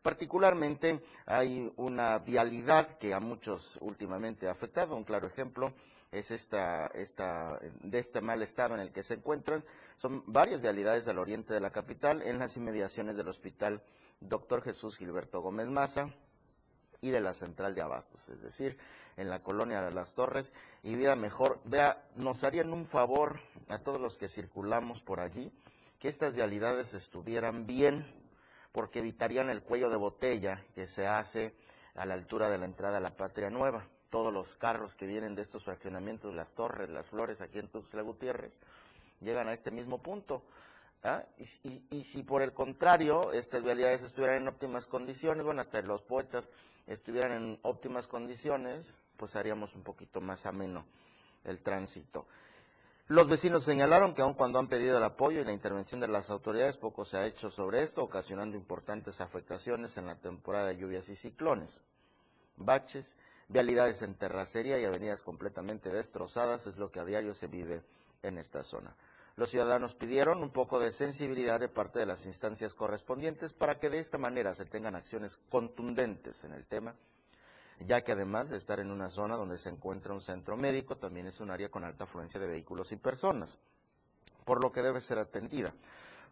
Particularmente 0.02 1.02
hay 1.24 1.72
una 1.76 2.18
vialidad 2.18 2.98
que 2.98 3.14
a 3.14 3.20
muchos 3.20 3.78
últimamente 3.80 4.48
ha 4.48 4.52
afectado. 4.52 4.96
Un 4.96 5.04
claro 5.04 5.26
ejemplo 5.26 5.72
es 6.14 6.30
esta, 6.30 6.86
esta, 6.88 7.58
de 7.82 7.98
este 7.98 8.20
mal 8.20 8.42
estado 8.42 8.74
en 8.74 8.80
el 8.80 8.92
que 8.92 9.02
se 9.02 9.14
encuentran. 9.14 9.64
Son 9.96 10.22
varias 10.26 10.60
vialidades 10.60 11.08
al 11.08 11.18
oriente 11.18 11.52
de 11.52 11.60
la 11.60 11.70
capital, 11.70 12.22
en 12.22 12.38
las 12.38 12.56
inmediaciones 12.56 13.16
del 13.16 13.28
hospital 13.28 13.82
Dr. 14.20 14.62
Jesús 14.62 14.96
Gilberto 14.96 15.40
Gómez 15.40 15.68
Maza 15.68 16.10
y 17.00 17.10
de 17.10 17.20
la 17.20 17.34
central 17.34 17.74
de 17.74 17.82
Abastos, 17.82 18.28
es 18.28 18.42
decir, 18.42 18.78
en 19.16 19.28
la 19.28 19.42
colonia 19.42 19.82
de 19.82 19.90
las 19.90 20.14
Torres. 20.14 20.52
Y 20.82 20.94
vida 20.94 21.16
mejor, 21.16 21.60
vea, 21.64 22.08
nos 22.16 22.44
harían 22.44 22.72
un 22.72 22.86
favor 22.86 23.40
a 23.68 23.78
todos 23.78 24.00
los 24.00 24.16
que 24.16 24.28
circulamos 24.28 25.02
por 25.02 25.20
allí 25.20 25.52
que 25.98 26.08
estas 26.08 26.34
vialidades 26.34 26.94
estuvieran 26.94 27.66
bien 27.66 28.06
porque 28.72 28.98
evitarían 28.98 29.50
el 29.50 29.62
cuello 29.62 29.88
de 29.88 29.96
botella 29.96 30.64
que 30.74 30.86
se 30.86 31.06
hace 31.06 31.54
a 31.94 32.04
la 32.06 32.14
altura 32.14 32.50
de 32.50 32.58
la 32.58 32.64
entrada 32.64 32.98
a 32.98 33.00
la 33.00 33.16
Patria 33.16 33.48
Nueva. 33.48 33.88
Todos 34.14 34.32
los 34.32 34.54
carros 34.54 34.94
que 34.94 35.08
vienen 35.08 35.34
de 35.34 35.42
estos 35.42 35.64
fraccionamientos, 35.64 36.36
las 36.36 36.52
torres, 36.52 36.88
las 36.88 37.10
flores 37.10 37.40
aquí 37.40 37.58
en 37.58 37.66
Tuxtla 37.66 38.02
Gutiérrez, 38.02 38.60
llegan 39.20 39.48
a 39.48 39.52
este 39.52 39.72
mismo 39.72 39.98
punto. 39.98 40.44
¿ah? 41.02 41.24
Y, 41.90 42.04
si 42.04 42.22
por 42.22 42.40
el 42.40 42.52
contrario 42.52 43.32
estas 43.32 43.64
vialidades 43.64 44.04
estuvieran 44.04 44.42
en 44.42 44.46
óptimas 44.46 44.86
condiciones, 44.86 45.44
bueno, 45.44 45.62
hasta 45.62 45.82
los 45.82 46.02
poetas 46.02 46.48
estuvieran 46.86 47.32
en 47.32 47.58
óptimas 47.62 48.06
condiciones, 48.06 49.00
pues 49.16 49.34
haríamos 49.34 49.74
un 49.74 49.82
poquito 49.82 50.20
más 50.20 50.46
ameno 50.46 50.86
el 51.42 51.58
tránsito. 51.58 52.24
Los 53.08 53.28
vecinos 53.28 53.64
señalaron 53.64 54.14
que 54.14 54.22
aun 54.22 54.34
cuando 54.34 54.60
han 54.60 54.68
pedido 54.68 54.96
el 54.98 55.02
apoyo 55.02 55.40
y 55.40 55.44
la 55.44 55.52
intervención 55.52 55.98
de 56.00 56.06
las 56.06 56.30
autoridades, 56.30 56.76
poco 56.76 57.04
se 57.04 57.16
ha 57.16 57.26
hecho 57.26 57.50
sobre 57.50 57.82
esto, 57.82 58.04
ocasionando 58.04 58.56
importantes 58.56 59.20
afectaciones 59.20 59.96
en 59.96 60.06
la 60.06 60.14
temporada 60.14 60.68
de 60.68 60.76
lluvias 60.76 61.08
y 61.08 61.16
ciclones. 61.16 61.82
Baches, 62.56 63.16
vialidades 63.48 64.02
en 64.02 64.14
terracería 64.14 64.78
y 64.78 64.84
avenidas 64.84 65.22
completamente 65.22 65.90
destrozadas 65.90 66.66
es 66.66 66.76
lo 66.76 66.90
que 66.90 67.00
a 67.00 67.04
diario 67.04 67.34
se 67.34 67.46
vive 67.46 67.82
en 68.22 68.38
esta 68.38 68.62
zona. 68.62 68.94
Los 69.36 69.50
ciudadanos 69.50 69.96
pidieron 69.96 70.42
un 70.42 70.50
poco 70.50 70.78
de 70.78 70.92
sensibilidad 70.92 71.58
de 71.58 71.68
parte 71.68 71.98
de 71.98 72.06
las 72.06 72.24
instancias 72.24 72.74
correspondientes 72.74 73.52
para 73.52 73.80
que 73.80 73.90
de 73.90 73.98
esta 73.98 74.16
manera 74.16 74.54
se 74.54 74.64
tengan 74.64 74.94
acciones 74.94 75.38
contundentes 75.48 76.44
en 76.44 76.52
el 76.52 76.64
tema, 76.64 76.94
ya 77.80 78.02
que 78.02 78.12
además 78.12 78.50
de 78.50 78.56
estar 78.56 78.78
en 78.78 78.92
una 78.92 79.10
zona 79.10 79.34
donde 79.36 79.58
se 79.58 79.70
encuentra 79.70 80.14
un 80.14 80.20
centro 80.20 80.56
médico, 80.56 80.96
también 80.96 81.26
es 81.26 81.40
un 81.40 81.50
área 81.50 81.68
con 81.68 81.82
alta 81.82 82.04
afluencia 82.04 82.38
de 82.38 82.46
vehículos 82.46 82.92
y 82.92 82.96
personas, 82.96 83.58
por 84.44 84.62
lo 84.62 84.70
que 84.70 84.82
debe 84.82 85.00
ser 85.00 85.18
atendida. 85.18 85.74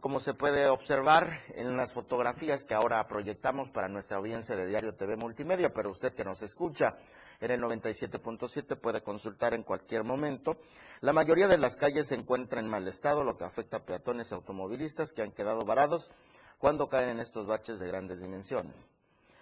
Como 0.03 0.19
se 0.19 0.35
puede 0.35 0.67
observar 0.67 1.45
en 1.55 1.77
las 1.77 1.93
fotografías 1.93 2.65
que 2.65 2.75
ahora 2.75 3.07
proyectamos 3.07 3.71
para 3.71 3.87
nuestra 3.87 4.17
audiencia 4.17 4.57
de 4.57 4.67
Diario 4.67 4.97
TV 4.97 5.17
Multimedia, 5.17 5.73
pero 5.73 5.93
usted 5.93 6.13
que 6.13 6.25
nos 6.25 6.43
escucha 6.43 6.97
en 7.41 7.53
el 7.53 7.61
97.7 7.61 8.77
puede 8.81 9.01
consultar 9.05 9.55
en 9.55 9.63
cualquier 9.63 10.03
momento. 10.03 10.57
La 11.03 11.13
mayoría 11.13 11.47
de 11.47 11.57
las 11.57 11.77
calles 11.77 12.09
se 12.09 12.17
encuentran 12.17 12.65
en 12.65 12.71
mal 12.73 12.89
estado, 12.89 13.23
lo 13.23 13.39
que 13.39 13.45
afecta 13.45 13.77
a 13.77 13.85
peatones 13.85 14.33
y 14.33 14.35
automovilistas 14.35 15.13
que 15.13 15.23
han 15.23 15.31
quedado 15.31 15.65
varados 15.65 16.11
cuando 16.59 16.89
caen 16.89 17.11
en 17.11 17.21
estos 17.21 17.47
baches 17.47 17.79
de 17.79 17.87
grandes 17.87 18.21
dimensiones. 18.21 18.89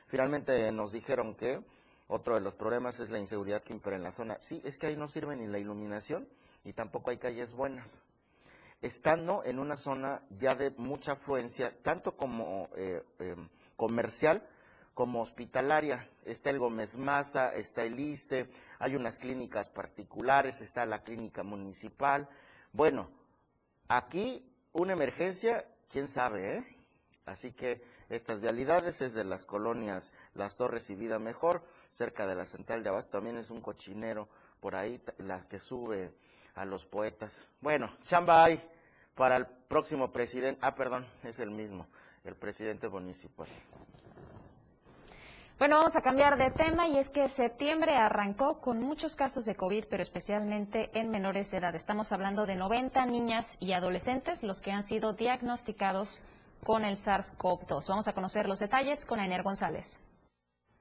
Finalmente 0.09 0.71
nos 0.73 0.93
dijeron 0.93 1.37
que 1.37 1.65
otro 2.07 2.35
de 2.35 2.43
los 2.43 2.55
problemas 2.55 3.01
es 3.01 3.09
la 3.09 3.19
inseguridad 3.19 3.63
que 3.63 3.73
impera 3.73 3.97
en 3.97 4.03
la 4.03 4.13
zona. 4.13 4.37
Sí, 4.41 4.61
es 4.63 4.77
que 4.77 4.89
ahí 4.89 4.97
no 4.99 5.09
sirve 5.09 5.37
ni 5.37 5.47
la 5.47 5.59
iluminación 5.59 6.29
y 6.65 6.75
tampoco 6.75 7.09
hay 7.09 7.17
calles 7.17 7.55
buenas. 7.55 8.03
Estando 8.83 9.45
en 9.45 9.59
una 9.59 9.77
zona 9.77 10.23
ya 10.39 10.55
de 10.55 10.71
mucha 10.71 11.13
afluencia, 11.13 11.75
tanto 11.83 12.17
como 12.17 12.69
eh, 12.77 13.03
em, 13.19 13.49
comercial 13.77 14.43
como 14.95 15.23
hospitalaria. 15.23 16.09
Está 16.25 16.51
el 16.51 16.59
Gómez 16.59 16.97
Maza, 16.97 17.55
está 17.55 17.85
el 17.85 17.99
ISTE, 17.99 18.51
hay 18.79 18.97
unas 18.97 19.19
clínicas 19.19 19.69
particulares, 19.69 20.61
está 20.61 20.85
la 20.87 21.03
clínica 21.03 21.43
municipal. 21.43 22.29
Bueno, 22.73 23.11
aquí 23.89 24.47
una 24.73 24.93
emergencia, 24.93 25.67
quién 25.89 26.07
sabe, 26.07 26.57
¿eh? 26.57 26.77
Así 27.25 27.53
que 27.53 27.83
estas 28.09 28.41
vialidades 28.41 29.01
es 29.01 29.15
de 29.15 29.25
las 29.25 29.47
colonias 29.47 30.13
Las 30.35 30.57
Torres 30.57 30.91
y 30.91 30.97
Vida 30.97 31.19
Mejor, 31.19 31.63
cerca 31.91 32.27
de 32.27 32.35
la 32.35 32.45
central 32.45 32.83
de 32.83 32.89
Abasto, 32.89 33.13
también 33.13 33.39
es 33.39 33.51
un 33.51 33.61
cochinero 33.61 34.29
por 34.61 34.77
ahí, 34.77 35.03
la 35.19 35.47
que 35.49 35.59
sube 35.59 36.13
a 36.61 36.67
los 36.67 36.85
poetas. 36.85 37.49
Bueno, 37.63 37.91
chamba 38.03 38.47
para 39.15 39.37
el 39.37 39.47
próximo 39.47 40.13
presidente, 40.13 40.61
ah, 40.63 40.75
perdón, 40.75 41.07
es 41.25 41.39
el 41.39 41.51
mismo, 41.51 41.87
el 42.23 42.37
presidente 42.37 42.87
municipal. 42.89 43.49
Bueno, 45.59 45.77
vamos 45.77 45.97
a 45.97 46.03
cambiar 46.03 46.37
de 46.37 46.51
tema 46.51 46.87
y 46.87 46.99
es 46.99 47.09
que 47.09 47.31
septiembre 47.31 47.97
arrancó 47.97 48.61
con 48.61 48.81
muchos 48.81 49.17
casos 49.17 49.47
de 49.47 49.55
COVID, 49.55 49.87
pero 49.89 50.03
especialmente 50.03 50.91
en 50.99 51.11
menores 51.11 51.51
de 51.51 51.59
edad. 51.59 51.75
Estamos 51.75 52.13
hablando 52.13 52.45
de 52.45 52.57
90 52.57 53.07
niñas 53.07 53.57
y 53.59 53.73
adolescentes 53.73 54.43
los 54.43 54.61
que 54.61 54.73
han 54.73 54.83
sido 54.83 55.15
diagnosticados 55.15 56.23
con 56.63 56.85
el 56.85 56.97
SARS-CoV-2. 56.97 57.89
Vamos 57.89 58.09
a 58.09 58.13
conocer 58.13 58.47
los 58.47 58.59
detalles 58.59 59.07
con 59.07 59.19
Ainer 59.19 59.43
González. 59.43 60.01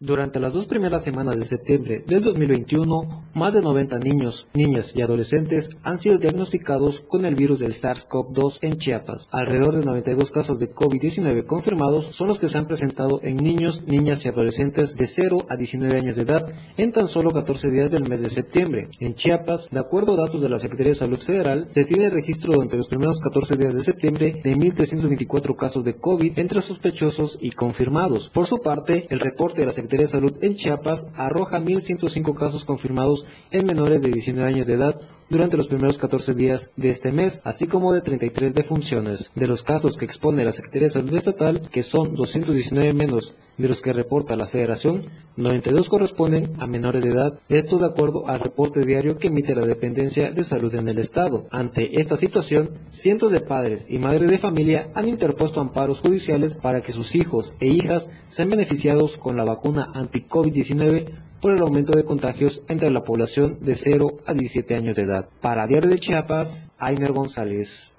Durante 0.02 0.40
las 0.40 0.54
dos 0.54 0.66
primeras 0.66 1.04
semanas 1.04 1.38
de 1.38 1.44
septiembre 1.44 2.06
del 2.08 2.24
2021, 2.24 3.26
más 3.34 3.54
de 3.54 3.62
90 3.62 4.00
niños, 4.00 4.48
niñas 4.54 4.94
y 4.96 5.02
adolescentes 5.02 5.72
han 5.84 5.98
sido 5.98 6.20
diagnosticados 6.20 7.02
con 7.02 7.26
el 7.26 7.36
virus 7.36 7.60
del 7.60 7.74
SARS-CoV-2 7.74 8.60
en 8.62 8.78
Chiapas. 8.78 9.28
Alrededor 9.30 9.76
de 9.76 9.84
92 9.84 10.32
casos 10.32 10.58
de 10.58 10.72
COVID-19 10.72 11.46
confirmados 11.46 12.16
son 12.16 12.30
los 12.30 12.40
que 12.40 12.48
se 12.48 12.58
han 12.58 12.68
presentado 12.68 13.20
en 13.24 13.44
niños, 13.44 13.84
niñas 13.88 14.24
y 14.24 14.30
adolescentes 14.30 14.96
de 14.96 15.06
0 15.06 15.48
a 15.50 15.58
19 15.58 15.98
años 15.98 16.16
de 16.16 16.22
edad 16.22 16.48
en 16.78 16.94
tan 16.94 17.10
solo 17.10 17.32
14 17.32 17.70
días 17.70 17.92
del 17.92 18.08
mes 18.08 18.22
de 18.22 18.30
septiembre. 18.30 18.88
En 19.02 19.16
Chiapas, 19.16 19.68
de 19.70 19.82
acuerdo 19.82 20.14
a 20.14 20.26
datos 20.26 20.42
de 20.42 20.48
la 20.48 20.60
Secretaría 20.60 20.94
de 20.94 21.00
Salud 21.00 21.20
Federal, 21.20 21.68
se 21.72 21.84
tiene 21.84 22.10
registro 22.10 22.54
durante 22.54 22.78
los 22.78 22.88
primeros 22.88 23.20
14 23.20 23.58
días 23.58 23.74
de 23.74 23.82
septiembre 23.82 24.40
de 24.42 24.56
1.324 24.56 25.58
casos 25.58 25.84
de 25.84 25.98
COVID 25.98 26.40
entre 26.40 26.62
sospechosos 26.62 27.38
y 27.42 27.52
confirmados. 27.52 28.30
Por 28.30 28.48
su 28.48 28.60
parte, 28.60 29.06
el 29.10 29.20
reporte 29.20 29.60
de 29.60 29.66
la 29.68 29.74
Secretaría 29.74 29.89
Secretaría 29.90 30.06
de 30.06 30.12
Salud 30.12 30.44
en 30.44 30.54
Chiapas 30.54 31.08
arroja 31.16 31.60
1.105 31.60 32.36
casos 32.36 32.64
confirmados 32.64 33.26
en 33.50 33.66
menores 33.66 34.04
de 34.04 34.12
19 34.12 34.48
años 34.48 34.68
de 34.68 34.76
edad 34.76 35.02
durante 35.30 35.58
los 35.58 35.68
primeros 35.68 35.98
14 35.98 36.34
días 36.34 36.72
de 36.76 36.90
este 36.90 37.12
mes, 37.12 37.42
así 37.44 37.68
como 37.68 37.94
de 37.94 38.02
33 38.02 38.54
defunciones. 38.54 39.32
De 39.36 39.48
los 39.48 39.64
casos 39.64 39.98
que 39.98 40.06
expone 40.06 40.44
la 40.44 40.52
Secretaría 40.52 40.88
de 40.88 40.94
Salud 40.94 41.16
Estatal, 41.16 41.70
que 41.72 41.84
son 41.84 42.16
219 42.16 42.94
menos 42.94 43.36
de 43.58 43.68
los 43.68 43.82
que 43.82 43.94
reporta 43.94 44.36
la 44.36 44.48
Federación, 44.48 45.10
92 45.36 45.90
corresponden 45.90 46.54
a 46.60 46.68
menores 46.68 47.04
de 47.04 47.12
edad, 47.12 47.40
esto 47.50 47.78
de 47.78 47.86
acuerdo 47.86 48.28
al 48.28 48.40
reporte 48.40 48.86
diario 48.86 49.18
que 49.18 49.28
emite 49.28 49.54
la 49.54 49.66
Dependencia 49.66 50.32
de 50.32 50.44
Salud 50.44 50.74
en 50.76 50.88
el 50.88 50.98
Estado. 50.98 51.46
Ante 51.52 52.00
esta 52.00 52.16
situación, 52.16 52.80
cientos 52.88 53.32
de 53.32 53.42
padres 53.42 53.86
y 53.88 54.00
madres 54.00 54.32
de 54.32 54.38
familia 54.38 54.90
han 54.96 55.08
interpuesto 55.08 55.60
amparos 55.60 56.00
judiciales 56.00 56.56
para 56.56 56.82
que 56.82 56.94
sus 56.94 57.16
hijos 57.16 57.54
e 57.60 57.68
hijas 57.68 58.10
sean 58.28 58.50
beneficiados 58.50 59.18
con 59.18 59.38
la 59.38 59.46
vacuna 59.46 59.79
anti-COVID-19 59.86 61.40
por 61.42 61.56
el 61.56 61.62
aumento 61.62 61.94
de 61.94 62.04
contagios 62.04 62.64
entre 62.68 62.90
la 62.90 63.04
población 63.04 63.60
de 63.62 63.76
0 63.76 64.20
a 64.26 64.34
17 64.34 64.76
años 64.76 64.96
de 64.96 65.04
edad. 65.04 65.30
Para 65.42 65.68
Diario 65.68 65.90
de 65.90 66.00
Chiapas, 66.00 66.72
Ainer 66.78 67.12
González. 67.12 67.94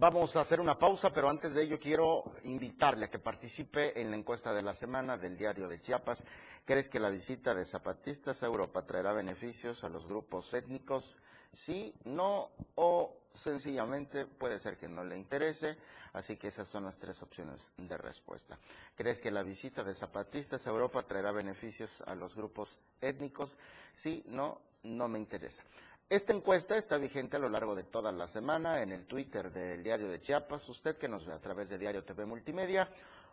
Vamos 0.00 0.36
a 0.36 0.42
hacer 0.42 0.60
una 0.60 0.78
pausa, 0.78 1.12
pero 1.12 1.28
antes 1.28 1.54
de 1.54 1.64
ello 1.64 1.80
quiero 1.80 2.22
invitarle 2.44 3.06
a 3.06 3.10
que 3.10 3.18
participe 3.18 4.00
en 4.00 4.12
la 4.12 4.16
encuesta 4.16 4.54
de 4.54 4.62
la 4.62 4.72
semana 4.72 5.18
del 5.18 5.36
diario 5.36 5.66
de 5.66 5.80
Chiapas. 5.80 6.24
¿Crees 6.64 6.88
que 6.88 7.00
la 7.00 7.10
visita 7.10 7.52
de 7.52 7.66
zapatistas 7.66 8.42
a 8.42 8.46
Europa 8.46 8.86
traerá 8.86 9.12
beneficios 9.12 9.82
a 9.82 9.88
los 9.88 10.06
grupos 10.06 10.54
étnicos? 10.54 11.18
Sí, 11.50 11.92
no 12.04 12.50
o 12.76 13.16
sencillamente 13.38 14.26
puede 14.26 14.58
ser 14.58 14.76
que 14.76 14.88
no 14.88 15.04
le 15.04 15.16
interese. 15.16 15.76
Así 16.12 16.36
que 16.36 16.48
esas 16.48 16.68
son 16.68 16.84
las 16.84 16.98
tres 16.98 17.22
opciones 17.22 17.70
de 17.76 17.96
respuesta. 17.96 18.58
¿Crees 18.96 19.20
que 19.20 19.30
la 19.30 19.42
visita 19.42 19.84
de 19.84 19.94
zapatistas 19.94 20.66
a 20.66 20.70
Europa 20.70 21.02
traerá 21.02 21.32
beneficios 21.32 22.02
a 22.06 22.14
los 22.14 22.34
grupos 22.34 22.78
étnicos? 23.00 23.56
Sí, 23.94 24.24
no, 24.26 24.60
no 24.82 25.08
me 25.08 25.18
interesa. 25.18 25.62
Esta 26.08 26.32
encuesta 26.32 26.78
está 26.78 26.96
vigente 26.96 27.36
a 27.36 27.40
lo 27.40 27.50
largo 27.50 27.74
de 27.74 27.84
toda 27.84 28.10
la 28.12 28.26
semana 28.26 28.82
en 28.82 28.92
el 28.92 29.06
Twitter 29.06 29.52
del 29.52 29.82
Diario 29.82 30.08
de 30.08 30.20
Chiapas. 30.20 30.66
Usted 30.68 30.96
que 30.96 31.08
nos 31.08 31.26
ve 31.26 31.34
a 31.34 31.40
través 31.40 31.68
de 31.68 31.76
Diario 31.76 32.02
TV 32.02 32.24
Multimedia 32.24 32.88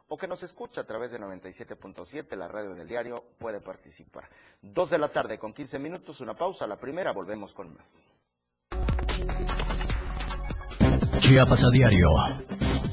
o 0.08 0.18
que 0.18 0.28
nos 0.28 0.44
escucha 0.44 0.82
a 0.82 0.84
través 0.84 1.12
de 1.12 1.20
97.7, 1.20 2.36
la 2.36 2.48
radio 2.48 2.76
del 2.76 2.88
diario, 2.88 3.24
puede 3.40 3.60
participar. 3.60 4.30
Dos 4.62 4.92
de 4.92 4.98
la 4.98 5.10
tarde 5.10 5.40
con 5.40 5.54
15 5.54 5.80
minutos, 5.80 6.22
una 6.22 6.36
pausa. 6.36 6.68
La 6.68 6.78
primera, 6.78 7.12
volvemos 7.12 7.54
con 7.54 7.74
más. 7.74 8.08
Chiapas 11.20 11.64
a 11.64 11.70
diario. 11.72 12.10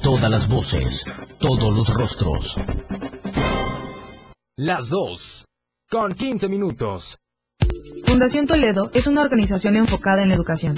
Todas 0.01 0.29
las 0.29 0.47
voces, 0.47 1.05
todos 1.39 1.75
los 1.75 1.93
rostros. 1.93 2.57
Las 4.55 4.89
dos, 4.89 5.45
con 5.89 6.13
15 6.13 6.49
minutos. 6.49 7.17
Fundación 8.05 8.47
Toledo 8.47 8.89
es 8.93 9.07
una 9.07 9.21
organización 9.21 9.75
enfocada 9.75 10.23
en 10.23 10.29
la 10.29 10.35
educación. 10.35 10.77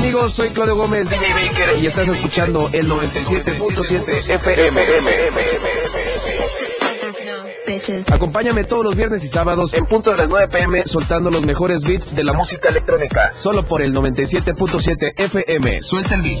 Amigos? 0.00 0.32
Soy 0.32 0.48
Claudio 0.50 0.76
Gómez, 0.76 1.10
DJ 1.10 1.32
Baker, 1.34 1.82
y 1.82 1.86
estás 1.86 2.08
escuchando 2.08 2.70
el 2.72 2.88
97.7 2.88 4.34
FM. 4.34 4.80
Acompáñame 8.10 8.64
todos 8.64 8.84
los 8.84 8.96
viernes 8.96 9.24
y 9.24 9.28
sábados 9.28 9.74
en 9.74 9.84
punto 9.86 10.10
de 10.10 10.16
las 10.16 10.28
9 10.28 10.48
pm 10.48 10.84
soltando 10.86 11.30
los 11.30 11.42
mejores 11.44 11.84
beats 11.84 12.14
de 12.14 12.24
la 12.24 12.32
música 12.32 12.68
electrónica. 12.68 13.30
Solo 13.32 13.64
por 13.64 13.82
el 13.82 13.94
97.7 13.94 15.12
FM. 15.16 15.82
Suelta 15.82 16.14
el 16.14 16.22
beat. 16.22 16.40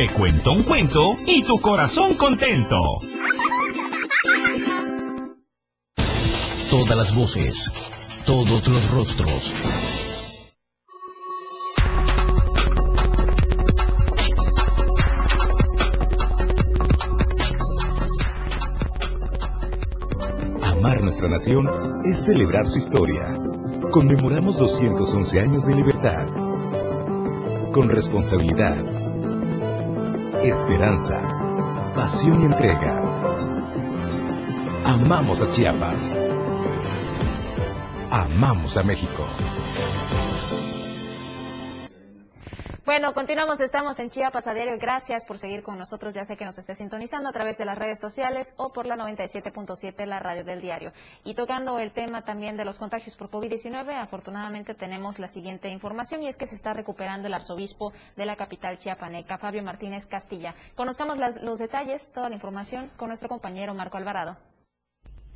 Te 0.01 0.09
cuento 0.09 0.53
un 0.53 0.63
cuento 0.63 1.15
y 1.27 1.43
tu 1.43 1.59
corazón 1.59 2.15
contento. 2.15 2.81
Todas 6.71 6.97
las 6.97 7.13
voces, 7.13 7.71
todos 8.25 8.67
los 8.67 8.89
rostros. 8.89 9.55
Amar 20.63 21.03
nuestra 21.03 21.29
nación 21.29 21.69
es 22.05 22.25
celebrar 22.25 22.67
su 22.67 22.79
historia. 22.79 23.39
Conmemoramos 23.91 24.57
211 24.57 25.39
años 25.39 25.67
de 25.67 25.75
libertad. 25.75 26.25
Con 27.71 27.87
responsabilidad, 27.87 29.00
esperanza, 30.43 31.21
pasión 31.95 32.41
y 32.41 32.45
entrega. 32.45 33.01
Amamos 34.85 35.41
a 35.41 35.49
Chiapas. 35.51 36.15
Amamos 38.09 38.77
a 38.77 38.83
México. 38.83 39.23
Bueno, 42.91 43.13
continuamos, 43.13 43.61
estamos 43.61 43.97
en 43.99 44.09
Chiapas 44.09 44.47
a 44.47 44.53
diario. 44.53 44.77
Gracias 44.77 45.23
por 45.23 45.37
seguir 45.37 45.63
con 45.63 45.77
nosotros. 45.77 46.13
Ya 46.13 46.25
sé 46.25 46.35
que 46.35 46.43
nos 46.43 46.57
esté 46.57 46.75
sintonizando 46.75 47.29
a 47.29 47.31
través 47.31 47.57
de 47.57 47.63
las 47.63 47.77
redes 47.77 48.01
sociales 48.01 48.53
o 48.57 48.73
por 48.73 48.85
la 48.85 48.97
97.7, 48.97 50.05
la 50.05 50.19
radio 50.19 50.43
del 50.43 50.59
diario. 50.59 50.91
Y 51.23 51.33
tocando 51.33 51.79
el 51.79 51.93
tema 51.93 52.23
también 52.23 52.57
de 52.57 52.65
los 52.65 52.79
contagios 52.79 53.15
por 53.15 53.29
COVID-19, 53.29 53.97
afortunadamente 53.97 54.73
tenemos 54.73 55.19
la 55.19 55.29
siguiente 55.29 55.69
información 55.69 56.21
y 56.21 56.27
es 56.27 56.35
que 56.35 56.47
se 56.47 56.55
está 56.55 56.73
recuperando 56.73 57.29
el 57.29 57.33
arzobispo 57.33 57.93
de 58.17 58.25
la 58.25 58.35
capital 58.35 58.77
chiapaneca, 58.77 59.37
Fabio 59.37 59.63
Martínez 59.63 60.05
Castilla. 60.05 60.53
Conozcamos 60.75 61.17
las, 61.17 61.41
los 61.41 61.59
detalles, 61.59 62.11
toda 62.11 62.27
la 62.27 62.35
información 62.35 62.91
con 62.97 63.07
nuestro 63.07 63.29
compañero 63.29 63.73
Marco 63.73 63.95
Alvarado. 63.95 64.35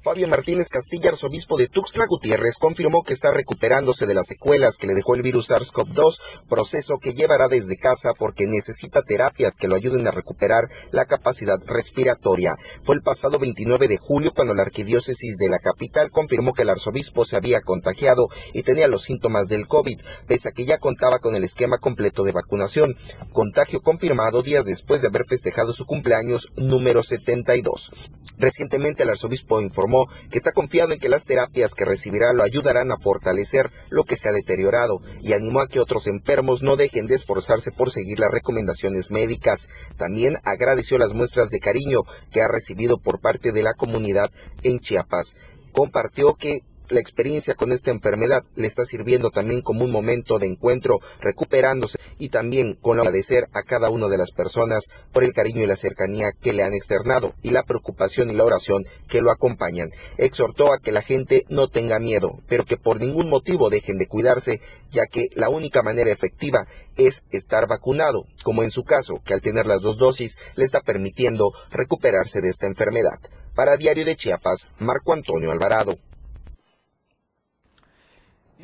Fabio 0.05 0.27
Martínez 0.27 0.69
Castilla, 0.69 1.09
arzobispo 1.09 1.57
de 1.57 1.67
Tuxtla 1.67 2.05
Gutiérrez, 2.05 2.57
confirmó 2.59 3.01
que 3.01 3.13
está 3.13 3.31
recuperándose 3.31 4.05
de 4.05 4.13
las 4.13 4.27
secuelas 4.27 4.77
que 4.77 4.85
le 4.85 4.93
dejó 4.93 5.15
el 5.15 5.23
virus 5.23 5.49
SARS-CoV-2, 5.49 6.43
proceso 6.47 6.99
que 6.99 7.15
llevará 7.15 7.47
desde 7.47 7.75
casa 7.75 8.11
porque 8.15 8.45
necesita 8.45 9.01
terapias 9.01 9.57
que 9.57 9.67
lo 9.67 9.73
ayuden 9.73 10.05
a 10.07 10.11
recuperar 10.11 10.69
la 10.91 11.05
capacidad 11.05 11.57
respiratoria. 11.65 12.55
Fue 12.83 12.93
el 12.93 13.01
pasado 13.01 13.39
29 13.39 13.87
de 13.87 13.97
julio 13.97 14.31
cuando 14.31 14.53
la 14.53 14.61
arquidiócesis 14.61 15.37
de 15.37 15.49
la 15.49 15.57
capital 15.57 16.11
confirmó 16.11 16.53
que 16.53 16.61
el 16.61 16.69
arzobispo 16.69 17.25
se 17.25 17.37
había 17.37 17.61
contagiado 17.61 18.27
y 18.53 18.61
tenía 18.61 18.87
los 18.87 19.05
síntomas 19.05 19.47
del 19.47 19.65
COVID, 19.65 19.99
pese 20.27 20.49
a 20.49 20.51
que 20.51 20.65
ya 20.65 20.77
contaba 20.77 21.17
con 21.17 21.33
el 21.33 21.43
esquema 21.43 21.79
completo 21.79 22.23
de 22.23 22.31
vacunación. 22.31 22.95
Contagio 23.33 23.81
confirmado 23.81 24.43
días 24.43 24.65
después 24.65 25.01
de 25.01 25.07
haber 25.07 25.25
festejado 25.25 25.73
su 25.73 25.87
cumpleaños 25.87 26.51
número 26.57 27.01
72. 27.01 27.89
Recientemente 28.37 29.01
el 29.01 29.09
arzobispo 29.09 29.61
informó 29.61 29.94
que 30.29 30.37
está 30.37 30.51
confiado 30.51 30.93
en 30.93 30.99
que 30.99 31.09
las 31.09 31.25
terapias 31.25 31.73
que 31.73 31.85
recibirá 31.85 32.33
lo 32.33 32.43
ayudarán 32.43 32.91
a 32.91 32.97
fortalecer 32.97 33.69
lo 33.89 34.03
que 34.03 34.15
se 34.15 34.29
ha 34.29 34.31
deteriorado 34.31 35.01
y 35.21 35.33
animó 35.33 35.61
a 35.61 35.67
que 35.67 35.79
otros 35.79 36.07
enfermos 36.07 36.61
no 36.61 36.75
dejen 36.75 37.07
de 37.07 37.15
esforzarse 37.15 37.71
por 37.71 37.91
seguir 37.91 38.19
las 38.19 38.31
recomendaciones 38.31 39.11
médicas. 39.11 39.69
También 39.97 40.37
agradeció 40.43 40.97
las 40.97 41.13
muestras 41.13 41.49
de 41.49 41.59
cariño 41.59 42.01
que 42.31 42.41
ha 42.41 42.47
recibido 42.47 42.97
por 42.97 43.21
parte 43.21 43.51
de 43.51 43.63
la 43.63 43.73
comunidad 43.73 44.29
en 44.63 44.79
Chiapas. 44.79 45.35
Compartió 45.71 46.35
que 46.35 46.59
la 46.89 46.99
experiencia 46.99 47.55
con 47.55 47.71
esta 47.71 47.91
enfermedad 47.91 48.43
le 48.55 48.67
está 48.67 48.85
sirviendo 48.85 49.31
también 49.31 49.61
como 49.61 49.83
un 49.83 49.91
momento 49.91 50.39
de 50.39 50.47
encuentro, 50.47 50.99
recuperándose 51.19 51.99
y 52.19 52.29
también 52.29 52.75
con 52.75 52.99
agradecer 52.99 53.47
a 53.53 53.63
cada 53.63 53.89
una 53.89 54.07
de 54.07 54.17
las 54.17 54.31
personas 54.31 54.87
por 55.11 55.23
el 55.23 55.33
cariño 55.33 55.61
y 55.61 55.67
la 55.67 55.75
cercanía 55.75 56.31
que 56.31 56.53
le 56.53 56.63
han 56.63 56.73
externado 56.73 57.33
y 57.41 57.51
la 57.51 57.63
preocupación 57.63 58.29
y 58.29 58.33
la 58.33 58.43
oración 58.43 58.85
que 59.07 59.21
lo 59.21 59.31
acompañan. 59.31 59.89
Exhortó 60.17 60.73
a 60.73 60.79
que 60.79 60.91
la 60.91 61.01
gente 61.01 61.45
no 61.49 61.67
tenga 61.67 61.99
miedo, 61.99 62.39
pero 62.47 62.65
que 62.65 62.77
por 62.77 62.99
ningún 62.99 63.29
motivo 63.29 63.69
dejen 63.69 63.97
de 63.97 64.07
cuidarse, 64.07 64.61
ya 64.91 65.05
que 65.05 65.27
la 65.35 65.49
única 65.49 65.81
manera 65.81 66.11
efectiva 66.11 66.67
es 66.97 67.23
estar 67.31 67.67
vacunado, 67.67 68.25
como 68.43 68.63
en 68.63 68.71
su 68.71 68.83
caso, 68.83 69.21
que 69.23 69.33
al 69.33 69.41
tener 69.41 69.65
las 69.65 69.81
dos 69.81 69.97
dosis 69.97 70.37
le 70.55 70.65
está 70.65 70.81
permitiendo 70.81 71.51
recuperarse 71.71 72.41
de 72.41 72.49
esta 72.49 72.67
enfermedad. 72.67 73.19
Para 73.55 73.77
Diario 73.77 74.05
de 74.05 74.15
Chiapas, 74.15 74.69
Marco 74.79 75.13
Antonio 75.13 75.51
Alvarado. 75.51 75.97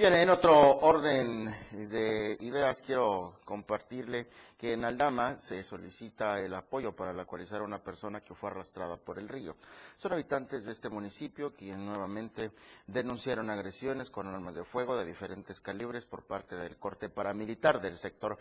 Bien, 0.02 0.16
en 0.16 0.32
otro 0.32 0.80
orden 0.80 1.54
de 1.72 2.36
ideas 2.40 2.82
quiero 2.82 3.36
compartirle 3.46 4.26
que 4.58 4.74
en 4.74 4.84
Aldama 4.84 5.36
se 5.36 5.64
solicita 5.64 6.40
el 6.40 6.56
apoyo 6.56 6.96
para 6.96 7.14
localizar 7.14 7.62
a 7.62 7.66
una 7.66 7.84
persona 7.84 8.22
que 8.22 8.34
fue 8.34 8.50
arrastrada 8.50 8.98
por 8.98 9.20
el 9.20 9.30
río. 9.30 9.56
Son 9.98 10.12
habitantes 10.12 10.66
de 10.66 10.72
este 10.72 10.90
municipio 10.90 11.54
quienes 11.54 11.82
nuevamente 11.82 12.50
denunciaron 12.88 13.52
agresiones 13.52 14.10
con 14.10 14.26
armas 14.26 14.56
de 14.56 14.64
fuego 14.64 14.98
de 14.98 15.06
diferentes 15.06 15.62
calibres 15.62 16.08
por 16.08 16.24
parte 16.24 16.56
del 16.56 16.78
corte 16.78 17.08
paramilitar 17.10 17.80
del 17.80 17.96
sector 17.96 18.40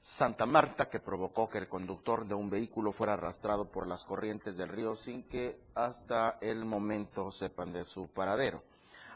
Santa 0.00 0.46
Marta 0.46 0.90
que 0.90 0.98
provocó 0.98 1.48
que 1.48 1.58
el 1.58 1.68
conductor 1.68 2.26
de 2.26 2.34
un 2.34 2.50
vehículo 2.50 2.92
fuera 2.92 3.12
arrastrado 3.12 3.70
por 3.70 3.86
las 3.86 4.04
corrientes 4.04 4.56
del 4.56 4.70
río 4.70 4.96
sin 4.96 5.22
que 5.28 5.60
hasta 5.76 6.38
el 6.40 6.64
momento 6.64 7.30
sepan 7.30 7.72
de 7.72 7.84
su 7.84 8.08
paradero. 8.08 8.64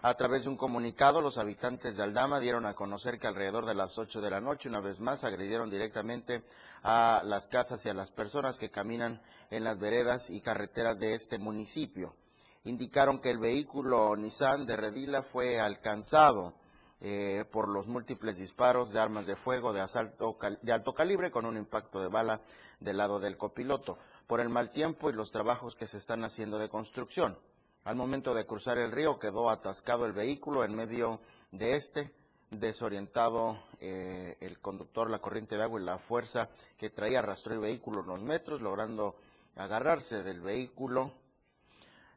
A 0.04 0.14
través 0.14 0.42
de 0.42 0.48
un 0.48 0.56
comunicado, 0.56 1.20
los 1.20 1.38
habitantes 1.38 1.96
de 1.96 2.02
Aldama 2.02 2.40
dieron 2.40 2.66
a 2.66 2.74
conocer 2.74 3.20
que 3.20 3.28
alrededor 3.28 3.66
de 3.66 3.76
las 3.76 3.96
8 3.98 4.20
de 4.20 4.30
la 4.30 4.40
noche, 4.40 4.68
una 4.68 4.80
vez 4.80 4.98
más, 4.98 5.22
agredieron 5.22 5.70
directamente 5.70 6.42
a 6.82 7.22
las 7.24 7.46
casas 7.46 7.86
y 7.86 7.88
a 7.88 7.94
las 7.94 8.10
personas 8.10 8.58
que 8.58 8.68
caminan 8.68 9.22
en 9.50 9.62
las 9.62 9.78
veredas 9.78 10.28
y 10.28 10.40
carreteras 10.40 10.98
de 10.98 11.14
este 11.14 11.38
municipio. 11.38 12.16
Indicaron 12.64 13.20
que 13.20 13.30
el 13.30 13.38
vehículo 13.38 14.16
Nissan 14.16 14.66
de 14.66 14.76
Redila 14.76 15.22
fue 15.22 15.60
alcanzado 15.60 16.54
eh, 17.00 17.44
por 17.52 17.68
los 17.68 17.86
múltiples 17.86 18.38
disparos 18.38 18.92
de 18.92 18.98
armas 18.98 19.26
de 19.26 19.36
fuego 19.36 19.72
de, 19.72 19.82
asalto, 19.82 20.36
de 20.62 20.72
alto 20.72 20.94
calibre 20.94 21.30
con 21.30 21.46
un 21.46 21.56
impacto 21.56 22.00
de 22.00 22.08
bala 22.08 22.40
del 22.80 22.96
lado 22.96 23.20
del 23.20 23.36
copiloto, 23.36 23.96
por 24.26 24.40
el 24.40 24.48
mal 24.48 24.72
tiempo 24.72 25.10
y 25.10 25.12
los 25.12 25.30
trabajos 25.30 25.76
que 25.76 25.86
se 25.86 25.98
están 25.98 26.24
haciendo 26.24 26.58
de 26.58 26.68
construcción. 26.68 27.38
Al 27.84 27.96
momento 27.96 28.34
de 28.34 28.46
cruzar 28.46 28.78
el 28.78 28.92
río 28.92 29.18
quedó 29.18 29.50
atascado 29.50 30.06
el 30.06 30.12
vehículo 30.12 30.64
en 30.64 30.74
medio 30.74 31.20
de 31.50 31.76
este, 31.76 32.12
desorientado 32.50 33.58
eh, 33.80 34.36
el 34.40 34.60
conductor, 34.60 35.10
la 35.10 35.18
corriente 35.18 35.56
de 35.56 35.62
agua 35.62 35.80
y 35.80 35.84
la 35.84 35.98
fuerza 35.98 36.48
que 36.78 36.90
traía 36.90 37.18
arrastró 37.18 37.54
el 37.54 37.60
vehículo 37.60 38.02
unos 38.02 38.20
metros, 38.20 38.60
logrando 38.60 39.16
agarrarse 39.56 40.22
del 40.22 40.40
vehículo 40.40 41.12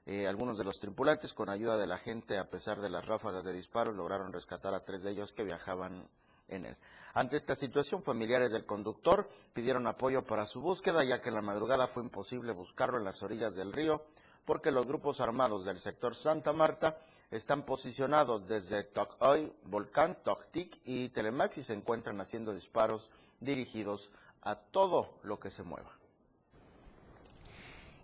Eh, 0.07 0.27
algunos 0.27 0.59
de 0.59 0.63
los 0.63 0.79
tripulantes, 0.79 1.33
con 1.33 1.49
ayuda 1.49 1.77
de 1.77 1.87
la 1.87 1.97
gente, 1.97 2.37
a 2.37 2.47
pesar 2.47 2.79
de 2.79 2.91
las 2.91 3.07
ráfagas 3.07 3.43
de 3.43 3.51
disparos, 3.53 3.95
lograron 3.95 4.31
rescatar 4.31 4.75
a 4.75 4.85
tres 4.85 5.01
de 5.01 5.09
ellos 5.09 5.33
que 5.33 5.43
viajaban 5.43 6.07
en 6.47 6.65
él. 6.67 6.77
Ante 7.15 7.37
esta 7.37 7.55
situación, 7.55 8.03
familiares 8.03 8.51
del 8.51 8.65
conductor 8.65 9.27
pidieron 9.53 9.87
apoyo 9.87 10.23
para 10.23 10.45
su 10.45 10.61
búsqueda, 10.61 11.03
ya 11.03 11.23
que 11.23 11.29
en 11.29 11.35
la 11.35 11.41
madrugada 11.41 11.87
fue 11.87 12.03
imposible 12.03 12.53
buscarlo 12.53 12.99
en 12.99 13.03
las 13.03 13.23
orillas 13.23 13.55
del 13.55 13.73
río, 13.73 14.05
porque 14.45 14.71
los 14.71 14.85
grupos 14.85 15.19
armados 15.21 15.65
del 15.65 15.79
sector 15.79 16.15
Santa 16.15 16.53
Marta 16.53 16.97
están 17.31 17.63
posicionados 17.63 18.47
desde 18.47 18.83
Tocoy, 18.83 19.51
Volcán, 19.63 20.17
Toctic 20.23 20.79
y 20.85 21.09
Telemax 21.09 21.57
y 21.57 21.63
se 21.63 21.73
encuentran 21.73 22.21
haciendo 22.21 22.53
disparos 22.53 23.09
dirigidos 23.39 24.11
a 24.41 24.55
todo 24.55 25.09
lo 25.23 25.39
que 25.39 25.51
se 25.51 25.63
mueva. 25.63 25.94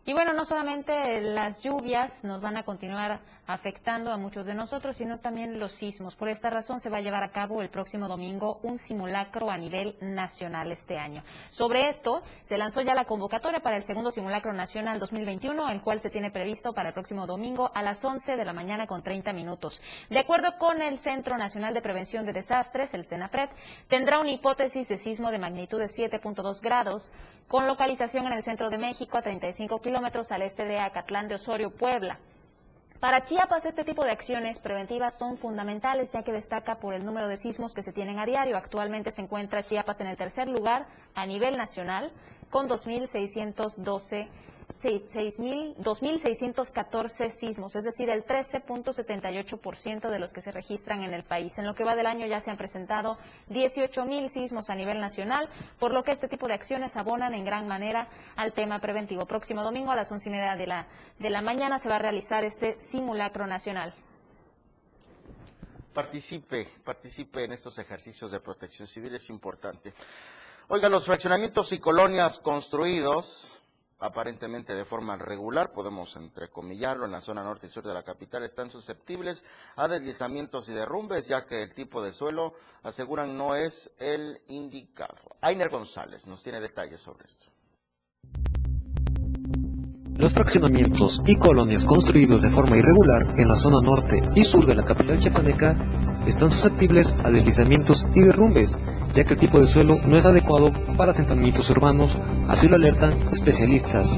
Y 0.03 0.13
bueno, 0.13 0.33
no 0.33 0.45
solamente 0.45 1.21
las 1.21 1.61
lluvias 1.61 2.23
nos 2.23 2.41
van 2.41 2.57
a 2.57 2.63
continuar 2.63 3.19
afectando 3.45 4.11
a 4.11 4.17
muchos 4.17 4.45
de 4.45 4.53
nosotros, 4.53 4.95
sino 4.97 5.17
también 5.17 5.59
los 5.59 5.73
sismos. 5.73 6.15
Por 6.15 6.29
esta 6.29 6.49
razón 6.49 6.79
se 6.79 6.89
va 6.89 6.97
a 6.97 7.01
llevar 7.01 7.23
a 7.23 7.31
cabo 7.31 7.61
el 7.61 7.69
próximo 7.69 8.07
domingo 8.07 8.59
un 8.63 8.77
simulacro 8.77 9.51
a 9.51 9.57
nivel 9.57 9.95
nacional 10.01 10.71
este 10.71 10.97
año. 10.97 11.23
Sobre 11.49 11.87
esto, 11.87 12.23
se 12.43 12.57
lanzó 12.57 12.81
ya 12.81 12.95
la 12.95 13.05
convocatoria 13.05 13.59
para 13.59 13.77
el 13.77 13.83
segundo 13.83 14.09
simulacro 14.09 14.53
nacional 14.53 14.99
2021, 14.99 15.69
el 15.69 15.81
cual 15.81 15.99
se 15.99 16.09
tiene 16.09 16.31
previsto 16.31 16.73
para 16.73 16.89
el 16.89 16.93
próximo 16.93 17.27
domingo 17.27 17.71
a 17.73 17.83
las 17.83 18.03
11 18.03 18.37
de 18.37 18.45
la 18.45 18.53
mañana 18.53 18.87
con 18.87 19.03
30 19.03 19.33
minutos. 19.33 19.81
De 20.09 20.19
acuerdo 20.19 20.57
con 20.57 20.81
el 20.81 20.97
Centro 20.97 21.37
Nacional 21.37 21.73
de 21.73 21.81
Prevención 21.81 22.25
de 22.25 22.33
Desastres, 22.33 22.93
el 22.93 23.05
CENAPRED, 23.05 23.49
tendrá 23.87 24.19
una 24.19 24.31
hipótesis 24.31 24.87
de 24.87 24.97
sismo 24.97 25.29
de 25.29 25.39
magnitud 25.39 25.79
de 25.79 25.85
7.2 25.85 26.61
grados, 26.61 27.11
con 27.51 27.67
localización 27.67 28.27
en 28.27 28.31
el 28.31 28.43
centro 28.43 28.69
de 28.69 28.77
México 28.77 29.17
a 29.17 29.21
35 29.21 29.81
kilómetros 29.81 30.31
al 30.31 30.41
este 30.41 30.63
de 30.63 30.79
Acatlán 30.79 31.27
de 31.27 31.35
Osorio, 31.35 31.69
Puebla. 31.69 32.17
Para 33.01 33.25
Chiapas, 33.25 33.65
este 33.65 33.83
tipo 33.83 34.05
de 34.05 34.11
acciones 34.11 34.57
preventivas 34.57 35.17
son 35.17 35.37
fundamentales, 35.37 36.13
ya 36.13 36.23
que 36.23 36.31
destaca 36.31 36.75
por 36.75 36.93
el 36.93 37.03
número 37.03 37.27
de 37.27 37.35
sismos 37.35 37.73
que 37.73 37.83
se 37.83 37.91
tienen 37.91 38.19
a 38.19 38.25
diario. 38.25 38.55
Actualmente 38.55 39.11
se 39.11 39.23
encuentra 39.23 39.63
Chiapas 39.63 39.99
en 39.99 40.07
el 40.07 40.15
tercer 40.15 40.47
lugar 40.47 40.85
a 41.13 41.25
nivel 41.25 41.57
nacional, 41.57 42.13
con 42.49 42.69
2.612 42.69 44.29
2.614 44.77 47.29
sismos, 47.29 47.75
es 47.75 47.83
decir, 47.83 48.09
el 48.09 48.25
13.78% 48.25 50.09
de 50.09 50.19
los 50.19 50.31
que 50.33 50.41
se 50.41 50.51
registran 50.51 51.03
en 51.03 51.13
el 51.13 51.23
país. 51.23 51.57
En 51.57 51.67
lo 51.67 51.75
que 51.75 51.83
va 51.83 51.95
del 51.95 52.07
año 52.07 52.25
ya 52.27 52.39
se 52.41 52.51
han 52.51 52.57
presentado 52.57 53.17
18.000 53.49 54.29
sismos 54.29 54.69
a 54.69 54.75
nivel 54.75 54.99
nacional, 54.99 55.47
por 55.79 55.93
lo 55.93 56.03
que 56.03 56.11
este 56.11 56.27
tipo 56.27 56.47
de 56.47 56.53
acciones 56.53 56.95
abonan 56.97 57.33
en 57.33 57.45
gran 57.45 57.67
manera 57.67 58.09
al 58.35 58.53
tema 58.53 58.79
preventivo. 58.79 59.25
Próximo 59.25 59.63
domingo 59.63 59.91
a 59.91 59.95
las 59.95 60.11
once 60.11 60.29
y 60.29 60.31
media 60.31 60.55
de 60.55 60.67
la, 60.67 60.87
de 61.19 61.29
la 61.29 61.41
mañana 61.41 61.79
se 61.79 61.89
va 61.89 61.95
a 61.95 61.99
realizar 61.99 62.43
este 62.43 62.79
simulacro 62.79 63.47
nacional. 63.47 63.93
Participe, 65.93 66.69
participe 66.85 67.43
en 67.43 67.51
estos 67.51 67.77
ejercicios 67.77 68.31
de 68.31 68.39
protección 68.39 68.87
civil, 68.87 69.13
es 69.13 69.29
importante. 69.29 69.93
Oiga, 70.69 70.87
los 70.87 71.05
fraccionamientos 71.05 71.73
y 71.73 71.79
colonias 71.79 72.39
construidos 72.39 73.51
aparentemente 74.01 74.73
de 74.73 74.83
forma 74.83 75.15
regular, 75.15 75.71
podemos 75.71 76.15
entrecomillarlo, 76.15 77.05
en 77.05 77.11
la 77.11 77.21
zona 77.21 77.43
norte 77.43 77.67
y 77.67 77.69
sur 77.69 77.83
de 77.83 77.93
la 77.93 78.03
capital, 78.03 78.43
están 78.43 78.69
susceptibles 78.69 79.45
a 79.75 79.87
deslizamientos 79.87 80.67
y 80.69 80.73
derrumbes, 80.73 81.27
ya 81.27 81.45
que 81.45 81.61
el 81.61 81.73
tipo 81.73 82.01
de 82.03 82.11
suelo, 82.11 82.53
aseguran, 82.83 83.37
no 83.37 83.55
es 83.55 83.91
el 83.99 84.41
indicado. 84.47 85.15
Ainer 85.41 85.69
González 85.69 86.27
nos 86.27 86.41
tiene 86.41 86.59
detalles 86.59 86.99
sobre 86.99 87.25
esto. 87.25 87.45
Los 90.17 90.33
fraccionamientos 90.33 91.21
y 91.25 91.35
colonias 91.35 91.85
construidos 91.85 92.41
de 92.41 92.49
forma 92.49 92.77
irregular 92.77 93.39
en 93.39 93.47
la 93.47 93.55
zona 93.55 93.81
norte 93.81 94.21
y 94.35 94.43
sur 94.43 94.65
de 94.65 94.75
la 94.75 94.83
capital 94.83 95.19
chiapaneca 95.19 95.75
están 96.27 96.51
susceptibles 96.51 97.11
a 97.23 97.31
deslizamientos 97.31 98.05
y 98.13 98.21
derrumbes, 98.21 98.77
ya 99.13 99.23
que 99.23 99.33
el 99.33 99.39
tipo 99.39 99.59
de 99.59 99.67
suelo 99.67 99.97
no 100.07 100.17
es 100.17 100.25
adecuado 100.25 100.71
para 100.97 101.11
asentamientos 101.11 101.69
urbanos, 101.69 102.15
así 102.47 102.67
lo 102.67 102.75
alertan 102.75 103.13
especialistas. 103.31 104.17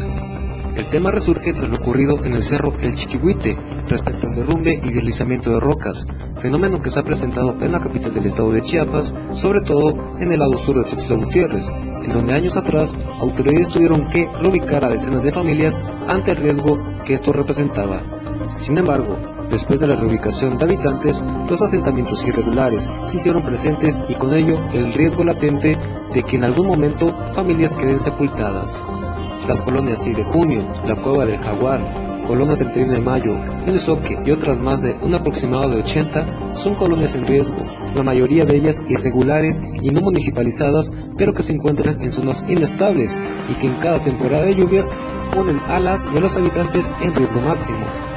El 0.76 0.88
tema 0.88 1.12
resurge 1.12 1.54
tras 1.54 1.70
lo 1.70 1.76
ocurrido 1.76 2.24
en 2.26 2.34
el 2.34 2.42
cerro 2.42 2.74
El 2.80 2.96
Chiquihuite 2.96 3.56
respecto 3.88 4.28
al 4.28 4.36
derrumbe 4.36 4.80
y 4.84 4.92
deslizamiento 4.92 5.52
de 5.52 5.60
rocas, 5.60 6.08
fenómeno 6.42 6.80
que 6.80 6.90
se 6.90 7.00
ha 7.00 7.04
presentado 7.04 7.56
en 7.62 7.72
la 7.72 7.80
capital 7.80 8.14
del 8.14 8.26
estado 8.26 8.52
de 8.52 8.62
Chiapas, 8.62 9.14
sobre 9.30 9.62
todo 9.62 10.16
en 10.20 10.32
el 10.32 10.40
lado 10.40 10.58
sur 10.58 10.76
de 10.76 10.90
Tuxtla 10.90 11.18
Gutiérrez, 11.18 11.70
en 11.70 12.10
donde 12.10 12.34
años 12.34 12.58
atrás 12.58 12.96
autoridades 13.20 13.70
tuvieron 13.70 14.10
que 14.10 14.28
reubicar 14.42 14.84
a 14.84 14.90
decenas 14.90 15.24
de 15.24 15.32
familias 15.32 15.80
ante 16.08 16.32
el 16.32 16.38
riesgo 16.38 16.80
que 17.06 17.14
esto 17.14 17.32
representaba. 17.32 18.23
Sin 18.56 18.78
embargo, 18.78 19.18
Después 19.50 19.80
de 19.80 19.88
la 19.88 19.96
reubicación 19.96 20.58
de 20.58 20.64
habitantes, 20.64 21.24
los 21.48 21.62
asentamientos 21.62 22.26
irregulares 22.26 22.90
se 23.06 23.18
hicieron 23.18 23.44
presentes 23.44 24.02
y 24.08 24.16
con 24.16 24.34
ello 24.34 24.56
el 24.74 24.92
riesgo 24.94 25.24
latente 25.24 25.78
de 26.12 26.24
que 26.24 26.38
en 26.38 26.46
algún 26.46 26.66
momento 26.66 27.14
familias 27.34 27.76
queden 27.76 28.00
sepultadas. 28.00 28.82
Las 29.48 29.62
colonias 29.62 30.02
6 30.02 30.18
de 30.18 30.24
junio, 30.24 30.68
la 30.86 30.96
cueva 30.96 31.26
del 31.26 31.38
jaguar, 31.38 32.24
Colonia 32.26 32.56
31 32.56 32.94
de 32.94 33.02
Mayo, 33.02 33.34
El 33.68 33.78
Soque 33.78 34.18
y 34.26 34.32
otras 34.32 34.60
más 34.60 34.82
de 34.82 34.94
un 35.02 35.14
aproximado 35.14 35.70
de 35.70 35.82
80 35.82 36.56
son 36.56 36.74
colonias 36.76 37.14
en 37.14 37.28
riesgo, 37.28 37.58
la 37.94 38.02
mayoría 38.02 38.46
de 38.46 38.56
ellas 38.56 38.82
irregulares 38.88 39.62
y 39.82 39.90
no 39.90 40.02
municipalizadas, 40.02 40.92
pero 41.18 41.34
que 41.34 41.44
se 41.44 41.54
encuentran 41.54 42.02
en 42.02 42.12
zonas 42.12 42.44
inestables 42.48 43.16
y 43.52 43.54
que 43.56 43.68
en 43.68 43.76
cada 43.76 44.00
temporada 44.00 44.46
de 44.46 44.56
lluvias 44.56 44.90
ponen 45.34 45.60
a 45.68 45.80
las 45.80 46.04
y 46.14 46.18
a 46.18 46.22
los 46.22 46.38
habitantes 46.38 46.92
en 47.02 47.14
riesgo 47.14 47.42
máximo. 47.42 48.13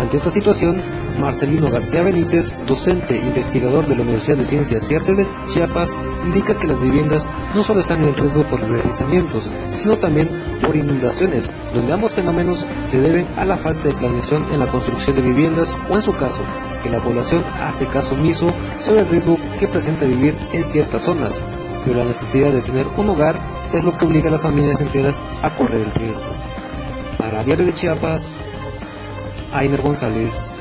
Ante 0.00 0.16
esta 0.16 0.30
situación, 0.30 0.82
Marcelino 1.18 1.70
García 1.70 2.02
Benítez, 2.02 2.54
docente 2.66 3.16
e 3.16 3.26
investigador 3.26 3.86
de 3.86 3.96
la 3.96 4.02
Universidad 4.02 4.38
de 4.38 4.46
Ciencias 4.46 4.90
y 4.90 4.94
Arte 4.94 5.14
de 5.14 5.26
Chiapas, 5.46 5.92
indica 6.24 6.56
que 6.56 6.68
las 6.68 6.80
viviendas 6.80 7.28
no 7.54 7.62
solo 7.62 7.80
están 7.80 8.02
en 8.02 8.16
riesgo 8.16 8.42
por 8.44 8.66
deslizamientos, 8.66 9.52
sino 9.72 9.98
también 9.98 10.30
por 10.64 10.74
inundaciones, 10.74 11.52
donde 11.74 11.92
ambos 11.92 12.14
fenómenos 12.14 12.66
se 12.84 12.98
deben 12.98 13.26
a 13.36 13.44
la 13.44 13.58
falta 13.58 13.88
de 13.88 13.92
planeación 13.92 14.46
en 14.50 14.60
la 14.60 14.70
construcción 14.70 15.16
de 15.16 15.22
viviendas 15.22 15.74
o 15.90 15.96
en 15.96 16.02
su 16.02 16.12
caso, 16.14 16.40
que 16.82 16.88
la 16.88 17.00
población 17.00 17.44
hace 17.60 17.84
caso 17.84 18.14
omiso 18.14 18.54
sobre 18.78 19.02
el 19.02 19.08
riesgo 19.10 19.36
que 19.58 19.68
presenta 19.68 20.06
vivir 20.06 20.34
en 20.54 20.64
ciertas 20.64 21.02
zonas, 21.02 21.38
pero 21.84 21.98
la 21.98 22.06
necesidad 22.06 22.52
de 22.52 22.62
tener 22.62 22.86
un 22.96 23.10
hogar 23.10 23.68
es 23.74 23.84
lo 23.84 23.92
que 23.98 24.06
obliga 24.06 24.28
a 24.28 24.32
las 24.32 24.42
familias 24.42 24.80
enteras 24.80 25.22
a 25.42 25.50
correr 25.50 25.82
el 25.82 25.92
riesgo. 25.92 26.22
Para 27.18 27.44
Diario 27.44 27.66
de 27.66 27.74
Chiapas, 27.74 28.38
Ainer 29.52 29.82
González. 29.82 30.56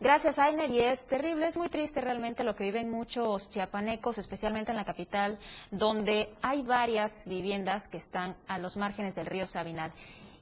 Gracias, 0.00 0.38
Ainer. 0.38 0.70
Y 0.70 0.78
es 0.78 1.04
terrible, 1.06 1.48
es 1.48 1.56
muy 1.56 1.68
triste 1.68 2.00
realmente 2.00 2.44
lo 2.44 2.54
que 2.54 2.62
viven 2.62 2.90
muchos 2.90 3.50
chiapanecos, 3.50 4.18
especialmente 4.18 4.70
en 4.70 4.76
la 4.76 4.84
capital, 4.84 5.38
donde 5.72 6.28
hay 6.42 6.62
varias 6.62 7.26
viviendas 7.26 7.88
que 7.88 7.96
están 7.96 8.36
a 8.46 8.58
los 8.58 8.76
márgenes 8.76 9.16
del 9.16 9.26
río 9.26 9.46
Sabinal. 9.46 9.92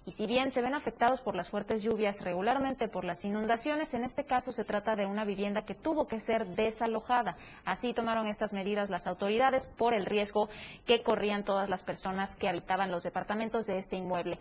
Y 0.05 0.13
si 0.13 0.27
bien 0.27 0.51
se 0.51 0.61
ven 0.61 0.75
afectados 0.75 1.23
por 1.23 1.35
las 1.35 1.49
fuertes 1.49 1.83
lluvias, 1.83 2.21
regularmente 2.21 2.89
por 2.89 3.05
las 3.05 3.25
inundaciones, 3.25 3.95
en 3.95 4.05
este 4.05 4.25
caso 4.25 4.53
se 4.53 4.65
trata 4.65 4.97
de 4.97 5.07
una 5.07 5.25
vivienda 5.25 5.65
que 5.65 5.75
tuvo 5.75 6.09
que 6.09 6.21
ser 6.21 6.47
desalojada. 6.47 7.37
Así 7.65 7.95
tomaron 7.95 8.27
estas 8.27 8.53
medidas 8.53 8.91
las 8.91 9.07
autoridades 9.07 9.67
por 9.67 9.95
el 9.95 10.05
riesgo 10.05 10.51
que 10.87 11.03
corrían 11.03 11.45
todas 11.45 11.71
las 11.71 11.83
personas 11.83 12.37
que 12.37 12.49
habitaban 12.49 12.91
los 12.91 13.03
departamentos 13.03 13.67
de 13.67 13.79
este 13.79 13.97
inmueble. 13.97 14.39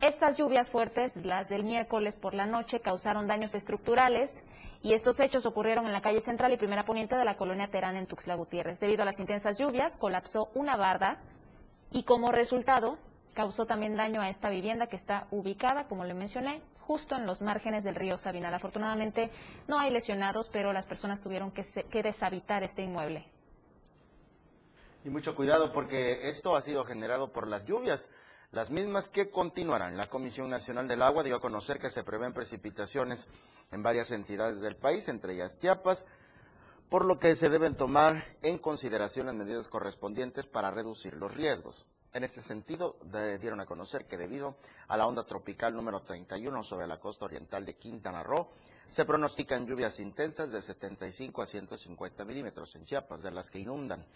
Estas 0.00 0.36
lluvias 0.36 0.70
fuertes, 0.70 1.16
las 1.16 1.48
del 1.48 1.64
miércoles 1.64 2.16
por 2.16 2.34
la 2.34 2.46
noche, 2.46 2.80
causaron 2.80 3.26
daños 3.26 3.54
estructurales 3.54 4.44
y 4.82 4.92
estos 4.92 5.18
hechos 5.20 5.46
ocurrieron 5.46 5.86
en 5.86 5.92
la 5.92 6.02
calle 6.02 6.20
central 6.20 6.52
y 6.52 6.58
primera 6.58 6.84
poniente 6.84 7.16
de 7.16 7.24
la 7.24 7.36
colonia 7.36 7.70
Terán 7.70 7.96
en 7.96 8.06
Tuxtla 8.06 8.34
Gutiérrez. 8.34 8.80
Debido 8.80 9.02
a 9.02 9.06
las 9.06 9.18
intensas 9.18 9.58
lluvias, 9.58 9.96
colapsó 9.96 10.50
una 10.54 10.76
barda 10.76 11.22
y 11.90 12.02
como 12.02 12.32
resultado 12.32 12.98
causó 13.34 13.66
también 13.66 13.96
daño 13.96 14.20
a 14.20 14.28
esta 14.28 14.50
vivienda 14.50 14.86
que 14.86 14.96
está 14.96 15.26
ubicada, 15.30 15.86
como 15.88 16.04
le 16.04 16.14
mencioné, 16.14 16.62
justo 16.78 17.16
en 17.16 17.24
los 17.24 17.40
márgenes 17.40 17.84
del 17.84 17.94
río 17.94 18.16
Sabinal. 18.16 18.52
Afortunadamente 18.52 19.30
no 19.68 19.78
hay 19.78 19.90
lesionados, 19.90 20.50
pero 20.50 20.72
las 20.72 20.86
personas 20.86 21.20
tuvieron 21.20 21.50
que, 21.50 21.62
que 21.90 22.02
deshabitar 22.02 22.62
este 22.62 22.82
inmueble. 22.82 23.26
Y 25.04 25.10
mucho 25.10 25.34
cuidado 25.34 25.72
porque 25.72 26.28
esto 26.28 26.56
ha 26.56 26.62
sido 26.62 26.84
generado 26.84 27.32
por 27.32 27.46
las 27.46 27.64
lluvias 27.64 28.10
las 28.54 28.70
mismas 28.70 29.08
que 29.08 29.30
continuarán. 29.30 29.96
La 29.96 30.08
Comisión 30.08 30.48
Nacional 30.48 30.86
del 30.86 31.02
Agua 31.02 31.24
dio 31.24 31.36
a 31.36 31.40
conocer 31.40 31.78
que 31.80 31.90
se 31.90 32.04
prevén 32.04 32.32
precipitaciones 32.32 33.26
en 33.72 33.82
varias 33.82 34.12
entidades 34.12 34.60
del 34.60 34.76
país, 34.76 35.08
entre 35.08 35.34
ellas 35.34 35.58
Chiapas, 35.58 36.06
por 36.88 37.04
lo 37.04 37.18
que 37.18 37.34
se 37.34 37.48
deben 37.48 37.76
tomar 37.76 38.36
en 38.42 38.58
consideración 38.58 39.26
las 39.26 39.34
medidas 39.34 39.68
correspondientes 39.68 40.46
para 40.46 40.70
reducir 40.70 41.14
los 41.14 41.34
riesgos. 41.34 41.86
En 42.12 42.22
este 42.22 42.42
sentido, 42.42 42.96
dieron 43.40 43.60
a 43.60 43.66
conocer 43.66 44.06
que 44.06 44.16
debido 44.16 44.56
a 44.86 44.96
la 44.96 45.08
onda 45.08 45.26
tropical 45.26 45.74
número 45.74 46.02
31 46.02 46.62
sobre 46.62 46.86
la 46.86 47.00
costa 47.00 47.24
oriental 47.24 47.66
de 47.66 47.74
Quintana 47.74 48.22
Roo, 48.22 48.50
se 48.86 49.04
pronostican 49.04 49.66
lluvias 49.66 49.98
intensas 49.98 50.52
de 50.52 50.62
75 50.62 51.42
a 51.42 51.46
150 51.46 52.24
milímetros 52.24 52.76
en 52.76 52.84
Chiapas, 52.84 53.22
de 53.22 53.32
las 53.32 53.50
que 53.50 53.58
inundan 53.58 54.06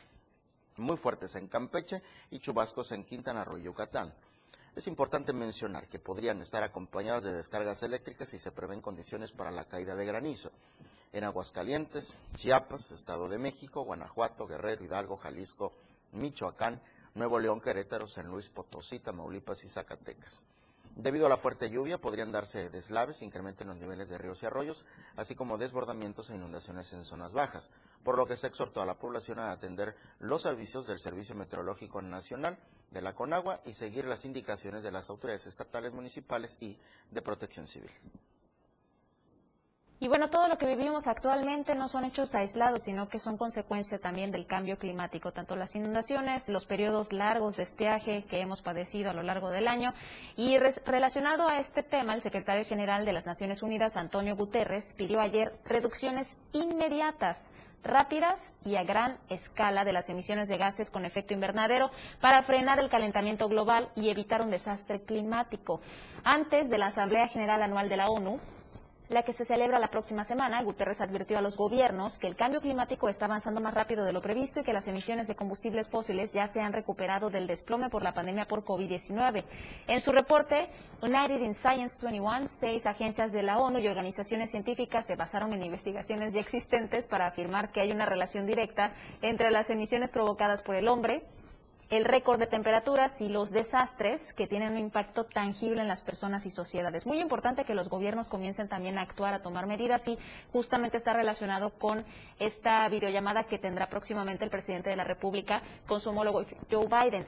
muy 0.77 0.97
fuertes 0.97 1.35
en 1.35 1.49
Campeche 1.49 2.03
y 2.31 2.39
chubascos 2.39 2.93
en 2.93 3.05
Quintana 3.05 3.43
Roo 3.45 3.59
y 3.59 3.63
Yucatán. 3.63 4.15
Es 4.77 4.87
importante 4.87 5.33
mencionar 5.33 5.89
que 5.89 5.99
podrían 5.99 6.41
estar 6.41 6.63
acompañadas 6.63 7.25
de 7.25 7.33
descargas 7.33 7.83
eléctricas 7.83 8.33
y 8.35 8.39
se 8.39 8.53
prevén 8.53 8.81
condiciones 8.81 9.33
para 9.33 9.51
la 9.51 9.65
caída 9.65 9.95
de 9.95 10.07
granizo 10.07 10.51
en 11.13 11.25
Aguascalientes, 11.25 12.21
Chiapas, 12.35 12.91
Estado 12.91 13.29
de 13.29 13.39
México, 13.39 13.83
Guanajuato, 13.85 14.47
Guerrero, 14.47 14.85
Hidalgo, 14.85 15.17
Jalisco, 15.17 15.73
Michoacán, 16.13 16.81
Nuevo 17.15 17.39
León, 17.39 17.61
Querétaro, 17.61 18.07
San 18.07 18.29
Luis 18.29 18.49
Potosí, 18.51 19.01
Tamaulipas 19.01 19.65
y 19.65 19.69
Zacatecas. 19.69 20.43
Debido 20.95 21.27
a 21.27 21.29
la 21.29 21.37
fuerte 21.37 21.71
lluvia 21.71 21.99
podrían 21.99 22.33
darse 22.33 22.71
deslaves, 22.71 23.23
incremento 23.23 23.63
en 23.63 23.69
los 23.69 23.79
niveles 23.79 24.09
de 24.09 24.19
ríos 24.19 24.43
y 24.43 24.47
arroyos, 24.47 24.85
así 25.17 25.35
como 25.35 25.57
desbordamientos 25.57 26.29
e 26.29 26.35
inundaciones 26.35 26.93
en 26.93 27.05
zonas 27.05 27.33
bajas, 27.33 27.71
por 28.03 28.17
lo 28.17 28.27
que 28.27 28.37
se 28.37 28.49
exhortó 28.49 28.83
a 28.83 28.87
la 28.87 28.99
población 28.99 29.39
a 29.39 29.53
atender 29.53 29.97
los 30.19 30.43
servicios 30.43 30.87
del 30.87 30.99
Servicio 30.99 31.35
Meteorológico 31.35 32.03
Nacional 32.03 32.59
de 32.91 33.03
la 33.03 33.15
Conagua 33.15 33.61
y 33.67 33.73
seguir 33.75 34.05
las 34.07 34.25
indicaciones 34.25 34.83
de 34.83 34.91
las 34.91 35.11
autoridades 35.11 35.47
estatales, 35.47 35.93
municipales 35.93 36.57
y 36.61 36.77
de 37.11 37.23
protección 37.23 37.67
civil. 37.67 37.91
Y 40.01 40.07
bueno, 40.07 40.31
todo 40.31 40.47
lo 40.47 40.59
que 40.59 40.67
vivimos 40.67 41.09
actualmente 41.09 41.75
no 41.75 41.89
son 41.89 42.05
hechos 42.05 42.33
aislados, 42.37 42.85
sino 42.85 43.09
que 43.09 43.19
son 43.19 43.37
consecuencia 43.37 43.99
también 43.99 44.31
del 44.31 44.47
cambio 44.47 44.79
climático, 44.79 45.33
tanto 45.33 45.57
las 45.57 45.75
inundaciones, 45.75 46.49
los 46.49 46.67
periodos 46.67 47.13
largos 47.13 47.57
de 47.57 47.65
estiaje 47.65 48.25
que 48.29 48.41
hemos 48.41 48.63
padecido 48.63 49.11
a 49.11 49.13
lo 49.13 49.25
largo 49.25 49.51
del 49.51 49.67
año. 49.67 49.93
Y 50.37 50.57
relacionado 50.87 51.49
a 51.49 51.59
este 51.59 51.83
tema, 51.83 52.15
el 52.15 52.23
secretario 52.23 52.65
general 52.65 53.05
de 53.05 53.13
las 53.13 53.27
Naciones 53.27 53.61
Unidas, 53.65 53.97
Antonio 53.97 54.37
Guterres, 54.37 54.95
pidió 54.97 55.21
ayer 55.21 55.53
reducciones 55.65 56.37
inmediatas 56.53 57.51
rápidas 57.83 58.53
y 58.65 58.77
a 58.77 58.85
gran 58.85 59.19
escala 59.29 59.85
de 59.85 59.93
las 59.93 60.09
emisiones 60.09 60.49
de 60.49 60.59
gases 60.59 60.91
con 60.93 61.07
efecto 61.07 61.35
invernadero 61.35 61.91
para 62.21 62.43
frenar 62.43 62.79
el 62.79 62.89
calentamiento 62.89 63.49
global 63.49 63.89
y 63.97 64.11
evitar 64.11 64.43
un 64.43 64.51
desastre 64.51 65.01
climático. 65.03 65.81
Antes 66.23 66.71
de 66.71 66.79
la 66.79 66.87
Asamblea 66.87 67.27
General 67.27 67.63
Anual 67.63 67.89
de 67.89 67.97
la 67.97 68.11
ONU, 68.11 68.39
la 69.09 69.23
que 69.23 69.33
se 69.33 69.45
celebra 69.45 69.79
la 69.79 69.89
próxima 69.89 70.25
semana, 70.25 70.63
Guterres 70.63 71.01
advirtió 71.01 71.39
a 71.39 71.43
los 71.43 71.57
gobiernos 71.57 72.19
que 72.19 72.27
el 72.27 72.37
cambio 72.37 72.61
climático 72.61 73.09
está 73.09 73.25
avanzando 73.25 73.61
más 73.61 73.73
rápido 73.73 74.05
de 74.05 74.13
lo 74.13 74.21
previsto 74.21 74.61
y 74.61 74.65
que 74.65 74.73
las 74.73 74.87
emisiones 74.87 75.27
de 75.29 75.35
combustibles 75.35 75.89
fósiles 75.89 76.33
ya 76.35 76.47
se 76.47 76.61
han 76.61 76.75
recuperado 76.75 77.31
del 77.31 77.47
desplome 77.47 77.89
por 77.89 78.03
la 78.03 78.13
pandemia 78.13 78.47
por 78.47 78.65
COVID-19. 78.65 79.45
En 79.87 80.01
su 80.01 80.13
reporte, 80.13 80.69
United 81.01 81.41
in 81.41 81.55
Science 81.55 81.99
21, 82.03 82.47
seis 82.49 82.85
agencias 82.85 83.33
de 83.33 83.43
la 83.43 83.59
ONU 83.59 83.79
y 83.79 83.89
organizaciones 83.89 84.51
científicas 84.51 85.07
se 85.07 85.17
basaron 85.17 85.55
en 85.55 85.63
investigaciones 85.63 86.35
ya 86.35 86.41
existentes 86.41 87.07
para 87.07 87.27
afirmar 87.27 87.73
que 87.73 87.81
hay 87.81 87.93
una 87.93 88.05
relación 88.05 88.47
directa 88.47 88.93
entre 89.23 89.51
las 89.51 89.71
emisiones 89.71 90.11
provocadas 90.11 90.61
por 90.61 90.75
el 90.75 90.87
hombre, 90.87 91.25
el 91.91 92.05
récord 92.05 92.39
de 92.39 92.47
temperaturas 92.47 93.21
y 93.23 93.29
los 93.29 93.51
desastres 93.51 94.35
que 94.35 94.47
tienen 94.47 94.73
un 94.73 94.79
impacto 94.79 95.25
tangible 95.25 95.81
en 95.81 95.89
las 95.89 96.03
personas 96.03 96.45
y 96.45 96.51
sociedades. 96.51 97.07
Muy 97.07 97.21
importante 97.21 97.65
que 97.65 97.75
los 97.75 97.89
gobiernos 97.89 98.29
comiencen 98.29 98.69
también 98.69 98.99
a 98.99 99.03
actuar, 99.03 99.33
a 99.33 99.41
tomar 99.41 99.67
medidas 99.67 100.07
y 100.07 100.19
justamente 100.53 100.99
está 100.99 101.15
relacionado 101.15 101.71
con 101.71 102.05
esta 102.39 102.87
videollamada 102.89 103.45
que 103.45 103.59
tendrá 103.59 103.89
próximamente 103.89 104.45
el 104.45 104.51
presidente 104.51 104.91
de 104.91 104.97
la 104.97 105.05
República 105.05 105.63
con 105.87 106.01
su 106.01 106.11
homólogo 106.11 106.45
Joe 106.71 106.87
Biden. 106.87 107.25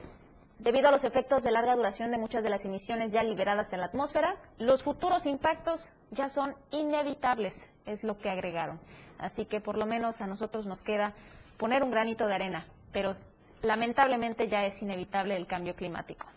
Debido 0.59 0.89
a 0.89 0.91
los 0.91 1.05
efectos 1.05 1.41
de 1.41 1.49
larga 1.49 1.75
duración 1.75 2.11
de 2.11 2.19
muchas 2.19 2.43
de 2.43 2.51
las 2.51 2.65
emisiones 2.65 3.11
ya 3.11 3.23
liberadas 3.23 3.73
en 3.73 3.79
la 3.79 3.87
atmósfera, 3.87 4.35
los 4.59 4.83
futuros 4.83 5.25
impactos 5.25 5.91
ya 6.11 6.29
son 6.29 6.55
inevitables, 6.69 7.67
es 7.87 8.03
lo 8.03 8.19
que 8.19 8.29
agregaron. 8.29 8.79
Así 9.17 9.45
que 9.45 9.59
por 9.59 9.75
lo 9.75 9.87
menos 9.87 10.21
a 10.21 10.27
nosotros 10.27 10.67
nos 10.67 10.83
queda 10.83 11.15
poner 11.57 11.81
un 11.81 11.89
granito 11.89 12.27
de 12.27 12.35
arena, 12.35 12.67
pero 12.91 13.13
lamentablemente 13.61 14.47
ya 14.47 14.65
es 14.65 14.81
inevitable 14.81 15.35
el 15.35 15.47
cambio 15.47 15.75
climático. 15.75 16.27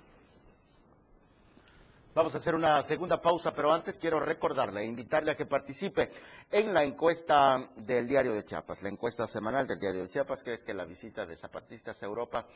Vamos 2.14 2.32
a 2.34 2.38
hacer 2.38 2.54
una 2.54 2.80
segunda 2.84 3.20
pausa, 3.20 3.52
pero 3.52 3.72
antes 3.72 3.98
quiero 3.98 4.20
recordarle 4.20 4.82
e 4.82 4.87
invitarle 4.87 5.32
a 5.32 5.37
que 5.37 5.46
participe 5.46 6.12
en 6.52 6.72
la 6.72 6.84
encuesta 6.84 7.68
del 7.74 8.06
Diario 8.06 8.32
de 8.32 8.44
Chiapas, 8.44 8.84
la 8.84 8.88
encuesta 8.88 9.26
semanal 9.26 9.66
del 9.66 9.80
Diario 9.80 10.02
de 10.02 10.08
Chiapas, 10.08 10.44
que 10.44 10.52
es 10.52 10.62
que 10.62 10.74
la 10.74 10.84
visita 10.84 11.26
de 11.26 11.37
zapatistas 11.37 12.00
a 12.00 12.06
Europa 12.06 12.46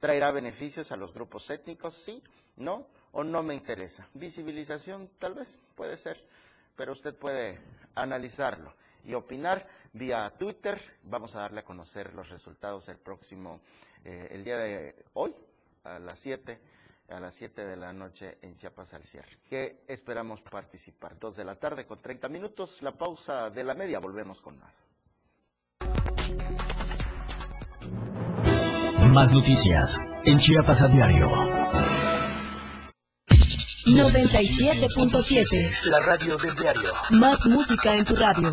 traerá 0.00 0.32
beneficios 0.32 0.92
a 0.92 0.98
los 0.98 1.14
grupos 1.14 1.48
étnicos, 1.48 1.94
sí, 1.94 2.22
no, 2.56 2.88
o 3.12 3.24
no 3.24 3.42
me 3.42 3.54
interesa. 3.54 4.06
Visibilización, 4.12 5.08
tal 5.18 5.32
vez, 5.32 5.58
puede 5.74 5.96
ser, 5.96 6.22
pero 6.76 6.92
usted 6.92 7.14
puede 7.14 7.58
analizarlo 7.94 8.74
y 9.02 9.14
opinar 9.14 9.66
vía 9.94 10.30
Twitter. 10.38 10.78
Vamos 11.04 11.34
a 11.34 11.40
darle 11.40 11.60
a 11.60 11.64
conocer 11.64 12.12
los 12.12 12.28
resultados 12.28 12.86
el 12.90 12.98
próximo 12.98 13.62
eh, 14.06 14.28
el 14.30 14.44
día 14.44 14.56
de 14.56 14.94
hoy 15.14 15.34
a 15.82 15.98
las 15.98 16.20
7 16.20 16.60
a 17.08 17.18
las 17.20 17.34
7 17.34 17.64
de 17.64 17.76
la 17.76 17.92
noche 17.92 18.38
en 18.42 18.56
Chiapas 18.56 18.94
al 18.94 19.02
cierre. 19.02 19.38
Que 19.48 19.82
esperamos 19.88 20.42
participar. 20.42 21.18
2 21.18 21.36
de 21.36 21.44
la 21.44 21.56
tarde 21.56 21.86
con 21.86 22.00
30 22.00 22.28
minutos, 22.28 22.82
la 22.82 22.92
pausa 22.92 23.50
de 23.50 23.64
la 23.64 23.74
media, 23.74 23.98
volvemos 23.98 24.40
con 24.40 24.58
más. 24.58 24.86
Más 29.12 29.32
noticias 29.32 29.98
en 30.24 30.38
Chiapas 30.38 30.82
a 30.82 30.88
diario. 30.88 31.28
97.7 33.86 35.84
La 35.84 36.00
radio 36.00 36.36
del 36.36 36.54
diario. 36.56 36.92
Más 37.10 37.46
música 37.46 37.94
en 37.96 38.04
tu 38.04 38.16
radio 38.16 38.52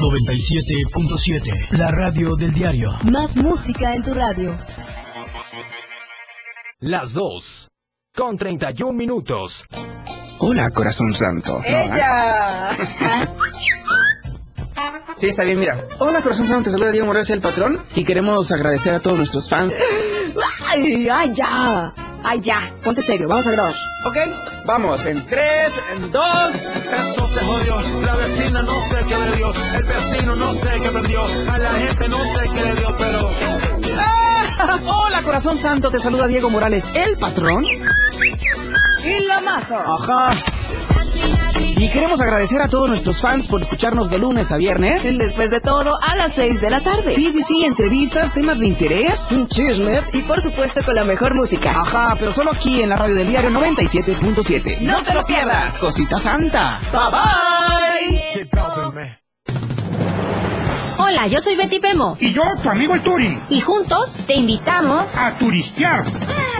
97.7, 0.00 1.72
la 1.72 1.90
radio 1.90 2.34
del 2.34 2.54
diario. 2.54 2.88
Más 3.02 3.36
música 3.36 3.94
en 3.94 4.02
tu 4.02 4.14
radio. 4.14 4.56
Las 6.78 7.12
2, 7.12 7.68
con 8.16 8.38
31 8.38 8.94
minutos. 8.94 9.66
Hola, 10.38 10.70
corazón 10.70 11.14
santo. 11.14 11.60
¡Ella! 11.64 12.70
Sí, 15.16 15.26
está 15.26 15.44
bien, 15.44 15.58
mira. 15.58 15.86
Hola, 15.98 16.22
corazón 16.22 16.46
santo, 16.46 16.64
te 16.64 16.70
saluda 16.70 16.92
Diego 16.92 17.04
Morales, 17.06 17.28
el 17.28 17.42
patrón, 17.42 17.84
y 17.94 18.04
queremos 18.04 18.50
agradecer 18.52 18.94
a 18.94 19.00
todos 19.00 19.18
nuestros 19.18 19.50
fans. 19.50 19.74
¡Ay, 20.66 21.08
ay, 21.12 21.30
ya! 21.34 21.92
¡Ay, 22.22 22.40
ya! 22.40 22.72
Ponte 22.84 23.00
serio, 23.02 23.28
vamos 23.28 23.46
a 23.46 23.50
grabar. 23.50 23.74
Ok, 24.04 24.16
vamos, 24.64 25.04
en 25.06 25.26
tres, 25.26 25.72
en 25.92 26.10
dos. 26.10 26.54
Esto 26.54 27.26
se 27.26 27.40
jodió, 27.40 27.76
la 28.02 28.14
vecina 28.16 28.62
no 28.62 28.80
sé 28.82 28.96
qué 29.08 29.18
le 29.18 29.36
dio, 29.36 29.52
el 29.74 29.82
vecino 29.84 30.36
no 30.36 30.54
sé 30.54 30.68
qué 30.82 30.88
perdió, 30.90 31.22
a 31.22 31.58
la 31.58 31.70
gente 31.70 32.08
no 32.08 32.18
sé 32.18 32.50
qué 32.54 32.64
le 32.64 32.74
dio, 32.76 32.96
pero... 32.96 33.30
¡Ah! 33.98 34.78
Hola, 34.86 35.22
corazón 35.22 35.56
santo, 35.56 35.90
te 35.90 35.98
saluda 35.98 36.26
Diego 36.26 36.50
Morales, 36.50 36.90
el 36.94 37.16
patrón. 37.16 37.64
Y 37.64 39.20
la 39.26 39.40
maja. 39.40 39.84
Ajá. 39.86 40.30
Y 41.80 41.88
queremos 41.88 42.20
agradecer 42.20 42.60
a 42.60 42.68
todos 42.68 42.90
nuestros 42.90 43.22
fans 43.22 43.46
por 43.46 43.62
escucharnos 43.62 44.10
de 44.10 44.18
lunes 44.18 44.52
a 44.52 44.58
viernes. 44.58 45.16
Después 45.16 45.50
de 45.50 45.62
todo, 45.62 45.98
a 45.98 46.14
las 46.14 46.34
6 46.34 46.60
de 46.60 46.68
la 46.68 46.82
tarde. 46.82 47.10
Sí, 47.10 47.32
sí, 47.32 47.40
sí, 47.40 47.64
entrevistas, 47.64 48.34
temas 48.34 48.58
de 48.58 48.66
interés. 48.66 49.32
Un 49.32 49.48
chisme 49.48 50.02
y 50.12 50.20
por 50.20 50.42
supuesto 50.42 50.82
con 50.84 50.94
la 50.94 51.04
mejor 51.04 51.34
música. 51.34 51.70
Ajá, 51.80 52.16
pero 52.18 52.32
solo 52.32 52.50
aquí 52.52 52.82
en 52.82 52.90
la 52.90 52.96
radio 52.96 53.14
del 53.14 53.28
diario 53.28 53.48
97.7. 53.48 54.80
No 54.80 55.02
te 55.02 55.14
lo 55.14 55.24
pierdas. 55.24 55.78
Cosita 55.78 56.18
santa. 56.18 56.80
Bye 56.92 57.00
bye. 58.42 59.20
Hola, 60.98 61.28
yo 61.28 61.40
soy 61.40 61.56
Betty 61.56 61.80
Pemo. 61.80 62.14
Y 62.20 62.34
yo, 62.34 62.42
tu 62.62 62.68
amigo 62.68 62.94
el 62.94 63.02
Turi. 63.02 63.38
Y 63.48 63.62
juntos 63.62 64.12
te 64.26 64.34
invitamos 64.36 65.16
a 65.16 65.38
turistear. 65.38 66.04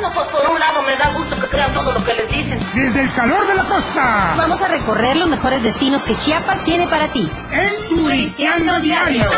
Pues 0.09 0.29
por 0.29 0.51
un 0.51 0.59
lado 0.59 0.83
me 0.83 0.97
da 0.97 1.13
gusto 1.13 1.37
que 1.37 1.47
crean 1.47 1.73
todo 1.75 1.93
lo 1.93 2.03
que 2.03 2.15
les 2.15 2.29
dicen. 2.29 2.59
Desde 2.75 3.03
el 3.03 3.13
calor 3.13 3.47
de 3.47 3.55
la 3.55 3.65
costa. 3.65 4.35
Vamos 4.37 4.61
a 4.61 4.69
recorrer 4.69 5.17
los 5.17 5.29
mejores 5.29 5.63
destinos 5.63 6.03
que 6.03 6.17
Chiapas 6.17 6.65
tiene 6.65 6.87
para 6.89 7.09
ti. 7.09 7.31
En 7.53 7.89
Turisteando 7.89 8.81
Diario. 8.81 9.31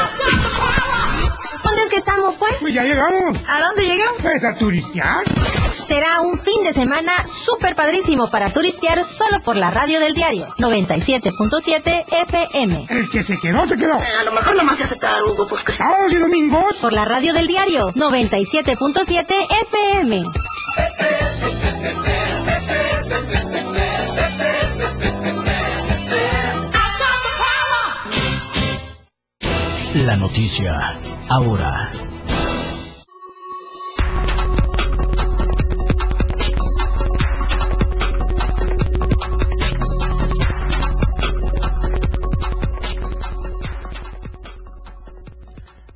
¿Dónde 1.62 1.82
es 1.82 1.90
que 1.90 1.96
estamos, 1.96 2.36
pues? 2.36 2.54
Pues 2.60 2.74
ya 2.74 2.84
llegamos. 2.84 3.38
¿A 3.48 3.60
dónde 3.60 3.82
llegamos? 3.82 4.22
Pues 4.22 4.44
a 4.44 4.54
turistear 4.56 5.24
será 5.82 6.20
un 6.20 6.38
fin 6.38 6.62
de 6.64 6.72
semana 6.72 7.24
súper 7.24 7.74
padrísimo 7.74 8.30
para 8.30 8.50
turistear 8.50 9.04
solo 9.04 9.40
por 9.40 9.56
la 9.56 9.70
radio 9.70 10.00
del 10.00 10.14
diario 10.14 10.46
97.7 10.58 12.04
FM. 12.28 12.86
El 12.88 13.10
que 13.10 13.22
se 13.22 13.36
quedó, 13.38 13.66
se 13.66 13.76
quedó. 13.76 13.98
Eh, 13.98 14.06
a 14.20 14.24
lo 14.24 14.32
mejor 14.32 14.56
nomás 14.56 14.78
se 14.78 14.84
acepta 14.84 15.16
Hugo, 15.24 15.46
porque 15.48 15.72
sábados 15.72 16.12
y 16.12 16.16
domingos. 16.16 16.76
Por 16.78 16.92
la 16.92 17.04
radio 17.04 17.32
del 17.32 17.46
diario 17.46 17.88
97.7 17.92 19.24
FM. 19.62 20.22
La 30.06 30.16
noticia 30.16 30.98
ahora. 31.28 31.90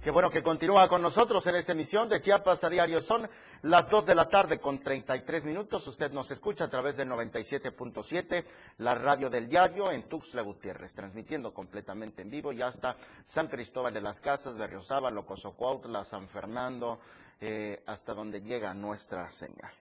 Qué 0.06 0.12
bueno 0.12 0.30
que 0.30 0.44
continúa 0.44 0.88
con 0.88 1.02
nosotros 1.02 1.44
en 1.48 1.56
esta 1.56 1.72
emisión 1.72 2.08
de 2.08 2.20
Chiapas 2.20 2.62
a 2.62 2.70
diario. 2.70 3.00
Son 3.00 3.28
las 3.62 3.90
2 3.90 4.06
de 4.06 4.14
la 4.14 4.28
tarde 4.28 4.60
con 4.60 4.78
33 4.78 5.44
minutos. 5.44 5.84
Usted 5.88 6.12
nos 6.12 6.30
escucha 6.30 6.66
a 6.66 6.70
través 6.70 6.96
del 6.96 7.08
97.7, 7.08 8.44
la 8.78 8.94
radio 8.94 9.28
del 9.28 9.48
diario 9.48 9.90
en 9.90 10.04
Tuxtla 10.04 10.42
Gutiérrez, 10.42 10.94
transmitiendo 10.94 11.52
completamente 11.52 12.22
en 12.22 12.30
vivo 12.30 12.52
y 12.52 12.62
hasta 12.62 12.96
San 13.24 13.48
Cristóbal 13.48 13.94
de 13.94 14.00
las 14.00 14.20
Casas, 14.20 14.56
Berriozábal, 14.56 15.12
Locosocuautla, 15.12 16.04
San 16.04 16.28
Fernando, 16.28 17.00
eh, 17.40 17.82
hasta 17.86 18.14
donde 18.14 18.42
llega 18.42 18.72
nuestra 18.74 19.28
señal. 19.28 19.72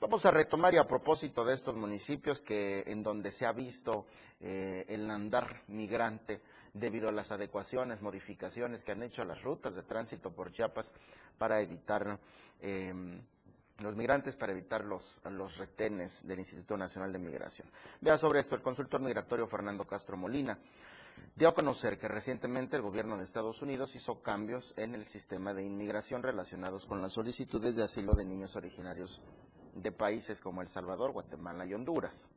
Vamos 0.00 0.24
a 0.24 0.30
retomar 0.30 0.72
y 0.72 0.78
a 0.78 0.88
propósito 0.88 1.44
de 1.44 1.52
estos 1.52 1.76
municipios 1.76 2.40
que 2.40 2.84
en 2.86 3.02
donde 3.02 3.32
se 3.32 3.44
ha 3.44 3.52
visto 3.52 4.06
eh, 4.40 4.86
el 4.88 5.10
andar 5.10 5.64
migrante 5.66 6.40
debido 6.74 7.08
a 7.08 7.12
las 7.12 7.32
adecuaciones, 7.32 8.02
modificaciones 8.02 8.84
que 8.84 8.92
han 8.92 9.02
hecho 9.02 9.22
a 9.22 9.24
las 9.26 9.42
rutas 9.42 9.74
de 9.74 9.82
tránsito 9.82 10.30
por 10.30 10.52
Chiapas 10.52 10.92
para 11.38 11.60
evitar 11.60 12.18
eh, 12.60 12.92
los 13.78 13.94
migrantes, 13.94 14.36
para 14.36 14.52
evitar 14.52 14.84
los, 14.84 15.20
los 15.30 15.56
retenes 15.56 16.26
del 16.26 16.40
Instituto 16.40 16.76
Nacional 16.76 17.12
de 17.12 17.18
Migración. 17.18 17.68
Vea 18.00 18.18
sobre 18.18 18.40
esto, 18.40 18.54
el 18.54 18.62
consultor 18.62 19.00
migratorio 19.00 19.46
Fernando 19.46 19.86
Castro 19.86 20.16
Molina 20.16 20.58
dio 21.36 21.48
a 21.48 21.54
conocer 21.54 21.98
que 21.98 22.08
recientemente 22.08 22.76
el 22.76 22.82
gobierno 22.82 23.16
de 23.16 23.24
Estados 23.24 23.62
Unidos 23.62 23.94
hizo 23.94 24.22
cambios 24.22 24.74
en 24.76 24.94
el 24.94 25.04
sistema 25.04 25.54
de 25.54 25.64
inmigración 25.64 26.22
relacionados 26.22 26.86
con 26.86 27.00
las 27.02 27.12
solicitudes 27.12 27.76
de 27.76 27.84
asilo 27.84 28.14
de 28.14 28.24
niños 28.24 28.56
originarios 28.56 29.20
de 29.74 29.92
países 29.92 30.40
como 30.40 30.62
El 30.62 30.68
Salvador, 30.68 31.12
Guatemala 31.12 31.64
y 31.66 31.74
Honduras. 31.74 32.28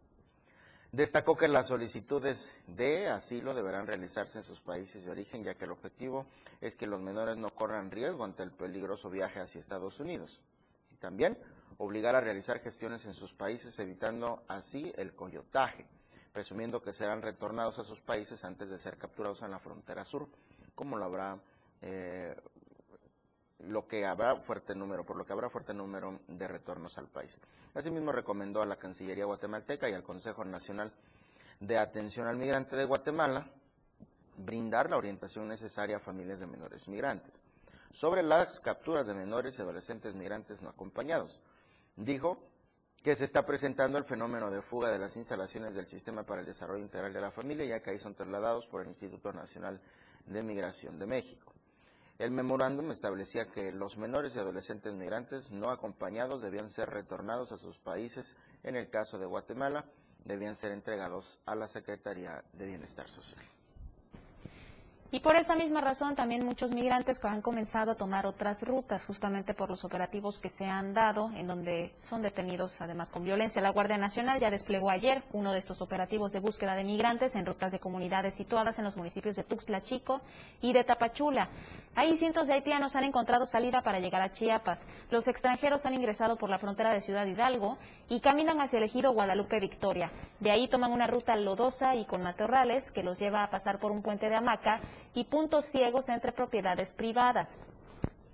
Destacó 0.91 1.37
que 1.37 1.47
las 1.47 1.67
solicitudes 1.67 2.53
de 2.67 3.07
asilo 3.07 3.53
deberán 3.53 3.87
realizarse 3.87 4.39
en 4.39 4.43
sus 4.43 4.59
países 4.59 5.05
de 5.05 5.11
origen, 5.11 5.41
ya 5.41 5.55
que 5.55 5.63
el 5.63 5.71
objetivo 5.71 6.25
es 6.59 6.75
que 6.75 6.85
los 6.85 6.99
menores 6.99 7.37
no 7.37 7.55
corran 7.55 7.91
riesgo 7.91 8.25
ante 8.25 8.43
el 8.43 8.51
peligroso 8.51 9.09
viaje 9.09 9.39
hacia 9.39 9.61
Estados 9.61 10.01
Unidos. 10.01 10.41
Y 10.91 10.97
también 10.97 11.37
obligar 11.77 12.15
a 12.15 12.19
realizar 12.19 12.59
gestiones 12.59 13.05
en 13.05 13.13
sus 13.13 13.33
países, 13.33 13.79
evitando 13.79 14.43
así 14.49 14.91
el 14.97 15.15
coyotaje, 15.15 15.85
presumiendo 16.33 16.81
que 16.81 16.91
serán 16.91 17.21
retornados 17.21 17.79
a 17.79 17.85
sus 17.85 18.01
países 18.01 18.43
antes 18.43 18.69
de 18.69 18.77
ser 18.77 18.97
capturados 18.97 19.43
en 19.43 19.51
la 19.51 19.59
frontera 19.59 20.03
sur, 20.03 20.27
como 20.75 20.97
lo 20.97 21.05
habrá 21.05 21.39
eh, 21.81 22.35
lo 23.67 23.87
que 23.87 24.05
habrá 24.05 24.35
fuerte 24.37 24.75
número, 24.75 25.05
por 25.05 25.17
lo 25.17 25.25
que 25.25 25.33
habrá 25.33 25.49
fuerte 25.49 25.73
número 25.73 26.19
de 26.27 26.47
retornos 26.47 26.97
al 26.97 27.07
país. 27.07 27.39
Asimismo, 27.73 28.11
recomendó 28.11 28.61
a 28.61 28.65
la 28.65 28.77
Cancillería 28.77 29.25
guatemalteca 29.25 29.89
y 29.89 29.93
al 29.93 30.03
Consejo 30.03 30.43
Nacional 30.45 30.91
de 31.59 31.77
Atención 31.77 32.27
al 32.27 32.37
Migrante 32.37 32.75
de 32.75 32.85
Guatemala 32.85 33.47
brindar 34.37 34.89
la 34.89 34.97
orientación 34.97 35.47
necesaria 35.47 35.97
a 35.97 35.99
familias 35.99 36.39
de 36.39 36.47
menores 36.47 36.87
migrantes 36.87 37.43
sobre 37.91 38.23
las 38.23 38.59
capturas 38.61 39.05
de 39.07 39.13
menores 39.13 39.57
y 39.57 39.61
adolescentes 39.61 40.15
migrantes 40.15 40.61
no 40.61 40.69
acompañados. 40.69 41.39
Dijo 41.95 42.37
que 43.03 43.15
se 43.15 43.25
está 43.25 43.45
presentando 43.45 43.97
el 43.97 44.05
fenómeno 44.05 44.51
de 44.51 44.61
fuga 44.61 44.91
de 44.91 44.99
las 44.99 45.17
instalaciones 45.17 45.75
del 45.75 45.87
Sistema 45.87 46.23
para 46.23 46.41
el 46.41 46.47
Desarrollo 46.47 46.83
Integral 46.83 47.13
de 47.13 47.21
la 47.21 47.31
Familia, 47.31 47.65
ya 47.65 47.81
que 47.81 47.91
ahí 47.91 47.99
son 47.99 48.15
trasladados 48.15 48.67
por 48.67 48.81
el 48.81 48.89
Instituto 48.89 49.33
Nacional 49.33 49.81
de 50.25 50.43
Migración 50.43 50.99
de 50.99 51.07
México. 51.07 51.53
El 52.21 52.29
memorándum 52.29 52.91
establecía 52.91 53.47
que 53.47 53.71
los 53.71 53.97
menores 53.97 54.35
y 54.35 54.37
adolescentes 54.37 54.93
migrantes 54.93 55.51
no 55.51 55.71
acompañados 55.71 56.43
debían 56.43 56.69
ser 56.69 56.91
retornados 56.91 57.51
a 57.51 57.57
sus 57.57 57.79
países. 57.79 58.37
En 58.61 58.75
el 58.75 58.91
caso 58.91 59.17
de 59.17 59.25
Guatemala, 59.25 59.85
debían 60.23 60.55
ser 60.55 60.71
entregados 60.71 61.39
a 61.47 61.55
la 61.55 61.67
Secretaría 61.67 62.43
de 62.53 62.67
Bienestar 62.67 63.09
Social. 63.09 63.43
Y 65.13 65.19
por 65.19 65.35
esta 65.35 65.57
misma 65.57 65.81
razón 65.81 66.15
también 66.15 66.45
muchos 66.45 66.71
migrantes 66.71 67.19
han 67.25 67.41
comenzado 67.41 67.91
a 67.91 67.95
tomar 67.95 68.25
otras 68.25 68.61
rutas, 68.63 69.05
justamente 69.05 69.53
por 69.53 69.69
los 69.69 69.83
operativos 69.83 70.39
que 70.39 70.47
se 70.47 70.63
han 70.63 70.93
dado, 70.93 71.29
en 71.35 71.47
donde 71.47 71.93
son 71.97 72.21
detenidos 72.21 72.79
además 72.79 73.09
con 73.09 73.25
violencia. 73.25 73.61
La 73.61 73.71
Guardia 73.71 73.97
Nacional 73.97 74.39
ya 74.39 74.49
desplegó 74.49 74.89
ayer 74.89 75.21
uno 75.33 75.51
de 75.51 75.59
estos 75.59 75.81
operativos 75.81 76.31
de 76.31 76.39
búsqueda 76.39 76.75
de 76.75 76.85
migrantes 76.85 77.35
en 77.35 77.45
rutas 77.45 77.73
de 77.73 77.79
comunidades 77.79 78.35
situadas 78.35 78.79
en 78.79 78.85
los 78.85 78.95
municipios 78.95 79.35
de 79.35 79.43
Tuxtla 79.43 79.81
Chico 79.81 80.21
y 80.61 80.71
de 80.71 80.85
Tapachula. 80.85 81.49
Ahí 81.93 82.15
cientos 82.15 82.47
de 82.47 82.53
haitianos 82.53 82.95
han 82.95 83.03
encontrado 83.03 83.45
salida 83.45 83.81
para 83.81 83.99
llegar 83.99 84.21
a 84.21 84.31
Chiapas. 84.31 84.85
Los 85.09 85.27
extranjeros 85.27 85.85
han 85.85 85.93
ingresado 85.93 86.37
por 86.37 86.49
la 86.49 86.57
frontera 86.57 86.93
de 86.93 87.01
Ciudad 87.01 87.25
Hidalgo 87.25 87.77
y 88.07 88.21
caminan 88.21 88.61
hacia 88.61 88.77
el 88.77 88.85
ejido 88.85 89.11
Guadalupe 89.11 89.59
Victoria. 89.59 90.09
De 90.39 90.51
ahí 90.51 90.69
toman 90.69 90.93
una 90.93 91.07
ruta 91.07 91.35
lodosa 91.35 91.95
y 91.95 92.05
con 92.05 92.23
matorrales 92.23 92.93
que 92.93 93.03
los 93.03 93.19
lleva 93.19 93.43
a 93.43 93.49
pasar 93.49 93.77
por 93.77 93.91
un 93.91 94.01
puente 94.01 94.29
de 94.29 94.35
hamaca 94.35 94.79
y 95.13 95.25
puntos 95.25 95.65
ciegos 95.65 96.09
entre 96.09 96.31
propiedades 96.31 96.93
privadas. 96.93 97.57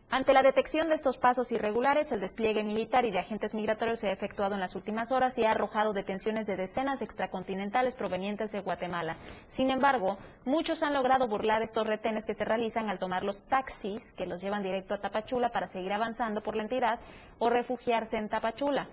Ante 0.09 0.31
la 0.31 0.41
detección 0.41 0.87
de 0.87 0.95
estos 0.95 1.17
pasos 1.17 1.51
irregulares, 1.51 2.13
el 2.13 2.21
despliegue 2.21 2.63
militar 2.63 3.03
y 3.03 3.11
de 3.11 3.19
agentes 3.19 3.53
migratorios 3.53 3.99
se 3.99 4.07
ha 4.07 4.13
efectuado 4.13 4.53
en 4.55 4.61
las 4.61 4.73
últimas 4.73 5.11
horas 5.11 5.37
y 5.37 5.43
ha 5.43 5.51
arrojado 5.51 5.91
detenciones 5.91 6.47
de 6.47 6.55
decenas 6.55 6.99
de 6.99 7.05
extracontinentales 7.05 7.93
provenientes 7.93 8.53
de 8.53 8.61
Guatemala. 8.61 9.17
Sin 9.49 9.69
embargo, 9.69 10.17
muchos 10.45 10.81
han 10.81 10.93
logrado 10.93 11.27
burlar 11.27 11.61
estos 11.61 11.85
retenes 11.85 12.25
que 12.25 12.33
se 12.33 12.45
realizan 12.45 12.89
al 12.89 12.99
tomar 12.99 13.25
los 13.25 13.43
taxis 13.43 14.13
que 14.13 14.27
los 14.27 14.39
llevan 14.39 14.63
directo 14.63 14.93
a 14.93 14.99
Tapachula 14.99 15.49
para 15.49 15.67
seguir 15.67 15.91
avanzando 15.91 16.41
por 16.41 16.55
la 16.55 16.63
entidad 16.63 17.01
o 17.37 17.49
refugiarse 17.49 18.15
en 18.15 18.29
Tapachula. 18.29 18.87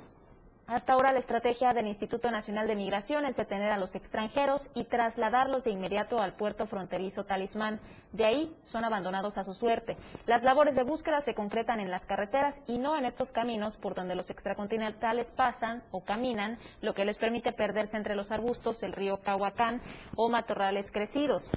Hasta 0.67 0.95
ahora 0.95 1.13
la 1.13 1.19
estrategia 1.19 1.75
del 1.75 1.87
Instituto 1.87 2.31
Nacional 2.31 2.67
de 2.67 2.75
Migración 2.75 3.27
es 3.27 3.37
detener 3.37 3.71
a 3.71 3.77
los 3.77 3.95
extranjeros 3.95 4.71
y 4.75 4.85
trasladarlos 4.85 5.65
de 5.65 5.73
inmediato 5.73 6.21
al 6.21 6.33
puerto 6.33 6.67
fronterizo 6.67 7.25
Talismán. 7.25 7.81
De 8.13 8.25
ahí 8.25 8.57
son 8.63 8.83
abandonados 8.83 9.37
a 9.37 9.45
su 9.45 9.53
suerte. 9.53 9.99
Las 10.25 10.43
labores 10.43 10.75
de 10.75 10.83
búsqueda 10.83 11.21
se 11.21 11.35
concretan 11.35 11.81
en 11.81 11.91
las 11.91 12.07
carreteras 12.07 12.63
y 12.67 12.79
no 12.79 12.97
en 12.97 13.05
estos 13.05 13.31
caminos 13.31 13.77
por 13.77 13.95
donde 13.95 14.15
los 14.15 14.31
extracontinentales 14.31 15.33
pasan 15.33 15.83
o 15.91 16.03
caminan, 16.03 16.57
lo 16.81 16.95
que 16.95 17.05
les 17.05 17.19
permite 17.19 17.53
perderse 17.53 17.99
entre 17.99 18.17
los 18.17 18.33
arbustos, 18.33 18.83
el 18.83 18.95
río 18.95 19.19
Cahuacán 19.19 19.83
o 20.17 20.31
matorrales 20.31 20.91
crecidos. 20.91 21.51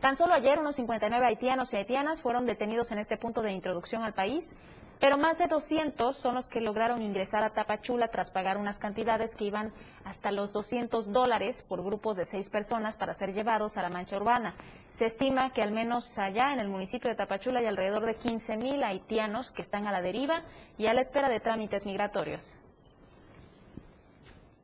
Tan 0.00 0.16
solo 0.16 0.32
ayer 0.32 0.58
unos 0.58 0.76
59 0.76 1.26
haitianos 1.26 1.74
y 1.74 1.76
haitianas 1.76 2.22
fueron 2.22 2.46
detenidos 2.46 2.92
en 2.92 2.98
este 2.98 3.18
punto 3.18 3.42
de 3.42 3.52
introducción 3.52 4.02
al 4.02 4.14
país 4.14 4.56
pero 5.00 5.18
más 5.18 5.38
de 5.38 5.46
200 5.46 6.16
son 6.16 6.34
los 6.34 6.48
que 6.48 6.60
lograron 6.60 7.02
ingresar 7.02 7.42
a 7.42 7.50
Tapachula 7.50 8.08
tras 8.08 8.30
pagar 8.30 8.56
unas 8.56 8.78
cantidades 8.78 9.34
que 9.34 9.44
iban 9.44 9.72
hasta 10.04 10.30
los 10.30 10.52
200 10.52 11.12
dólares 11.12 11.64
por 11.66 11.82
grupos 11.82 12.16
de 12.16 12.24
seis 12.24 12.50
personas 12.50 12.96
para 12.96 13.14
ser 13.14 13.34
llevados 13.34 13.76
a 13.76 13.82
la 13.82 13.90
mancha 13.90 14.16
urbana. 14.16 14.54
Se 14.92 15.06
estima 15.06 15.52
que 15.52 15.62
al 15.62 15.72
menos 15.72 16.18
allá 16.18 16.52
en 16.52 16.60
el 16.60 16.68
municipio 16.68 17.10
de 17.10 17.16
Tapachula 17.16 17.60
hay 17.60 17.66
alrededor 17.66 18.06
de 18.06 18.16
15 18.16 18.56
mil 18.56 18.84
haitianos 18.84 19.50
que 19.50 19.62
están 19.62 19.86
a 19.86 19.92
la 19.92 20.02
deriva 20.02 20.42
y 20.78 20.86
a 20.86 20.94
la 20.94 21.00
espera 21.00 21.28
de 21.28 21.40
trámites 21.40 21.86
migratorios. 21.86 22.58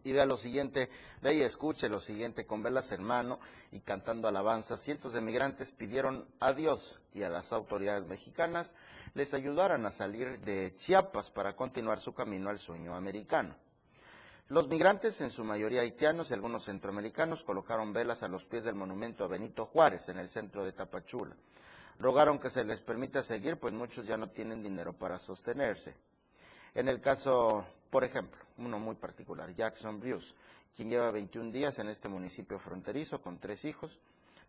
Y 0.05 0.13
vea 0.13 0.27
lo 0.27 0.37
siguiente, 0.37 0.89
ve 1.23 1.35
y 1.35 1.43
escuche 1.43 1.89
lo 1.89 2.01
siguiente, 2.01 2.47
con 2.47 2.63
velas 2.63 2.93
en 2.93 3.03
mano 3.03 3.41
y 3.73 3.81
cantando 3.81 4.29
alabanzas, 4.29 4.81
cientos 4.81 5.13
de 5.13 5.21
migrantes 5.21 5.73
pidieron 5.73 6.27
a 6.41 6.53
Dios 6.53 7.01
y 7.15 7.23
a 7.23 7.31
las 7.31 7.53
autoridades 7.53 8.07
mexicanas 8.07 8.75
les 9.15 9.35
ayudaran 9.35 9.85
a 9.87 9.91
salir 9.91 10.41
de 10.41 10.75
Chiapas 10.77 11.31
para 11.31 11.57
continuar 11.57 12.01
su 12.01 12.15
camino 12.15 12.51
al 12.51 12.59
sueño 12.59 12.95
americano. 12.95 13.55
Los 14.49 14.69
migrantes, 14.69 15.21
en 15.21 15.31
su 15.31 15.45
mayoría 15.45 15.83
haitianos 15.83 16.31
y 16.31 16.35
algunos 16.35 16.65
centroamericanos, 16.65 17.45
colocaron 17.45 17.93
velas 17.93 18.23
a 18.23 18.29
los 18.29 18.45
pies 18.45 18.65
del 18.65 18.75
monumento 18.75 19.25
a 19.25 19.29
Benito 19.29 19.67
Juárez 19.67 20.09
en 20.09 20.19
el 20.19 20.29
centro 20.29 20.65
de 20.65 20.73
Tapachula. 20.73 21.37
Rogaron 21.99 22.39
que 22.39 22.49
se 22.49 22.65
les 22.65 22.81
permita 22.81 23.23
seguir, 23.23 23.59
pues 23.59 23.75
muchos 23.75 24.07
ya 24.07 24.17
no 24.17 24.31
tienen 24.31 24.63
dinero 24.63 24.95
para 24.95 25.19
sostenerse. 25.19 25.97
En 26.75 26.89
el 26.89 27.01
caso, 27.01 27.67
por 27.91 28.05
ejemplo, 28.05 28.41
uno 28.57 28.79
muy 28.79 28.95
particular, 28.95 29.55
Jackson 29.55 30.01
Bruce, 30.01 30.35
quien 30.77 30.91
lleva 30.91 31.11
21 31.11 31.51
días 31.53 31.79
en 31.79 31.89
este 31.89 32.09
municipio 32.09 32.59
fronterizo 32.59 33.21
con 33.21 33.39
tres 33.39 33.65
hijos, 33.65 33.99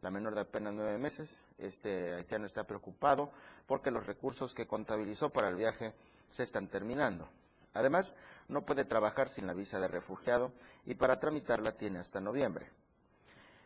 la 0.02 0.12
menor 0.12 0.36
de 0.36 0.42
apenas 0.42 0.74
nueve 0.74 0.98
meses. 0.98 1.44
Este 1.58 2.14
haitiano 2.14 2.46
está 2.46 2.66
preocupado 2.66 3.32
porque 3.68 3.92
los 3.92 4.06
recursos 4.06 4.54
que 4.54 4.68
contabilizó 4.68 5.30
para 5.30 5.50
el 5.50 5.56
viaje 5.56 5.94
se 6.30 6.44
están 6.44 6.68
terminando. 6.68 7.28
Además, 7.74 8.16
no 8.48 8.66
puede 8.66 8.86
trabajar 8.86 9.30
sin 9.30 9.48
la 9.48 9.54
visa 9.54 9.80
de 9.80 9.88
refugiado 9.88 10.52
y 10.86 10.96
para 10.96 11.20
tramitarla 11.20 11.74
tiene 11.74 12.00
hasta 12.00 12.20
noviembre. 12.20 12.70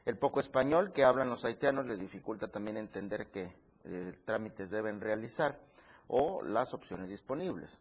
El 0.06 0.18
poco 0.18 0.39
español 0.39 0.91
que 0.91 1.06
hablan 1.06 1.30
los 1.30 1.45
haitianos 1.45 1.86
les 1.86 1.99
dificulta 1.99 2.49
también 2.49 2.76
entender 2.78 3.28
qué 3.28 3.54
eh, 3.86 4.20
trámites 4.26 4.70
deben 4.70 4.99
realizar 4.99 5.58
o 6.08 6.41
las 6.43 6.74
opciones 6.74 7.10
disponibles. 7.10 7.80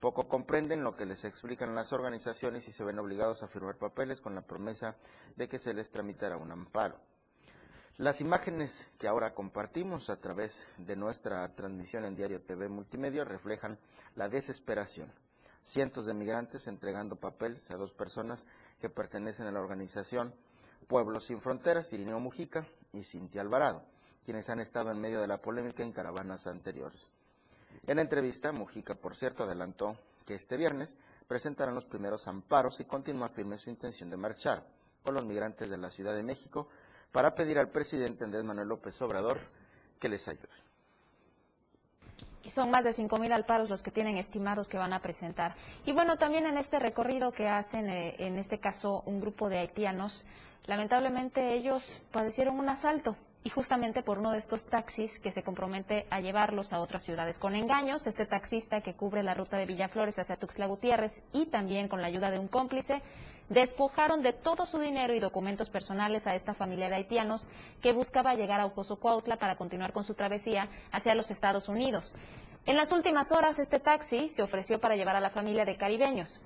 Poco 0.00 0.28
comprenden 0.28 0.82
lo 0.82 0.96
que 0.96 1.04
les 1.04 1.26
explican 1.26 1.74
las 1.74 1.92
organizaciones 1.92 2.66
y 2.66 2.72
se 2.72 2.84
ven 2.84 2.98
obligados 2.98 3.42
a 3.42 3.48
firmar 3.48 3.76
papeles 3.76 4.22
con 4.22 4.34
la 4.34 4.40
promesa 4.40 4.96
de 5.36 5.46
que 5.46 5.58
se 5.58 5.74
les 5.74 5.90
tramitará 5.90 6.38
un 6.38 6.50
amparo. 6.50 6.98
Las 7.98 8.22
imágenes 8.22 8.88
que 8.98 9.08
ahora 9.08 9.34
compartimos 9.34 10.08
a 10.08 10.16
través 10.16 10.64
de 10.78 10.96
nuestra 10.96 11.46
transmisión 11.54 12.06
en 12.06 12.16
Diario 12.16 12.40
TV 12.40 12.70
Multimedia 12.70 13.24
reflejan 13.24 13.78
la 14.16 14.30
desesperación. 14.30 15.12
Cientos 15.60 16.06
de 16.06 16.14
migrantes 16.14 16.66
entregando 16.66 17.16
papeles 17.16 17.70
a 17.70 17.76
dos 17.76 17.92
personas 17.92 18.46
que 18.80 18.88
pertenecen 18.88 19.48
a 19.48 19.52
la 19.52 19.60
organización 19.60 20.34
Pueblos 20.88 21.24
Sin 21.24 21.42
Fronteras, 21.42 21.92
Irineo 21.92 22.20
Mujica 22.20 22.66
y 22.94 23.04
Cintia 23.04 23.42
Alvarado, 23.42 23.84
quienes 24.24 24.48
han 24.48 24.60
estado 24.60 24.90
en 24.92 25.00
medio 25.00 25.20
de 25.20 25.28
la 25.28 25.42
polémica 25.42 25.82
en 25.82 25.92
caravanas 25.92 26.46
anteriores. 26.46 27.12
En 27.86 27.98
entrevista, 27.98 28.52
Mujica, 28.52 28.94
por 28.94 29.16
cierto, 29.16 29.44
adelantó 29.44 29.96
que 30.26 30.34
este 30.34 30.56
viernes 30.56 30.98
presentarán 31.26 31.74
los 31.74 31.86
primeros 31.86 32.28
amparos 32.28 32.80
y 32.80 32.84
continúa 32.84 33.28
firme 33.28 33.58
su 33.58 33.70
intención 33.70 34.10
de 34.10 34.16
marchar 34.16 34.64
con 35.02 35.14
los 35.14 35.24
migrantes 35.24 35.70
de 35.70 35.78
la 35.78 35.90
Ciudad 35.90 36.14
de 36.14 36.22
México 36.22 36.68
para 37.12 37.34
pedir 37.34 37.58
al 37.58 37.70
presidente 37.70 38.24
Andrés 38.24 38.44
Manuel 38.44 38.68
López 38.68 39.00
Obrador 39.02 39.38
que 39.98 40.08
les 40.08 40.26
ayude. 40.28 40.48
Son 42.46 42.70
más 42.70 42.84
de 42.84 42.90
5.000 42.90 43.32
alparos 43.32 43.70
los 43.70 43.82
que 43.82 43.90
tienen 43.90 44.16
estimados 44.16 44.68
que 44.68 44.78
van 44.78 44.92
a 44.92 45.00
presentar. 45.00 45.54
Y 45.84 45.92
bueno, 45.92 46.18
también 46.18 46.46
en 46.46 46.58
este 46.58 46.78
recorrido 46.80 47.32
que 47.32 47.48
hacen, 47.48 47.88
eh, 47.88 48.16
en 48.18 48.38
este 48.38 48.58
caso, 48.58 49.02
un 49.06 49.20
grupo 49.20 49.48
de 49.48 49.58
haitianos, 49.58 50.24
lamentablemente 50.66 51.52
ellos 51.54 52.02
padecieron 52.10 52.58
un 52.58 52.68
asalto 52.68 53.16
y 53.42 53.50
justamente 53.50 54.02
por 54.02 54.18
uno 54.18 54.32
de 54.32 54.38
estos 54.38 54.66
taxis 54.66 55.18
que 55.18 55.32
se 55.32 55.42
compromete 55.42 56.06
a 56.10 56.20
llevarlos 56.20 56.72
a 56.72 56.80
otras 56.80 57.02
ciudades 57.02 57.38
con 57.38 57.54
engaños. 57.54 58.06
Este 58.06 58.26
taxista 58.26 58.82
que 58.82 58.94
cubre 58.94 59.22
la 59.22 59.34
ruta 59.34 59.56
de 59.56 59.66
Villaflores 59.66 60.18
hacia 60.18 60.36
Tuxtla 60.36 60.66
Gutiérrez 60.66 61.22
y 61.32 61.46
también 61.46 61.88
con 61.88 62.02
la 62.02 62.08
ayuda 62.08 62.30
de 62.30 62.38
un 62.38 62.48
cómplice, 62.48 63.02
despojaron 63.48 64.22
de 64.22 64.32
todo 64.32 64.66
su 64.66 64.78
dinero 64.78 65.14
y 65.14 65.20
documentos 65.20 65.70
personales 65.70 66.26
a 66.26 66.34
esta 66.34 66.54
familia 66.54 66.88
de 66.88 66.96
haitianos 66.96 67.48
que 67.80 67.92
buscaba 67.92 68.34
llegar 68.34 68.60
a 68.60 68.66
Ocosocuautla 68.66 69.36
para 69.36 69.56
continuar 69.56 69.92
con 69.92 70.04
su 70.04 70.14
travesía 70.14 70.68
hacia 70.92 71.14
los 71.14 71.30
Estados 71.30 71.68
Unidos. 71.68 72.14
En 72.66 72.76
las 72.76 72.92
últimas 72.92 73.32
horas, 73.32 73.58
este 73.58 73.80
taxi 73.80 74.28
se 74.28 74.42
ofreció 74.42 74.80
para 74.80 74.96
llevar 74.96 75.16
a 75.16 75.20
la 75.20 75.30
familia 75.30 75.64
de 75.64 75.76
caribeños. 75.76 76.42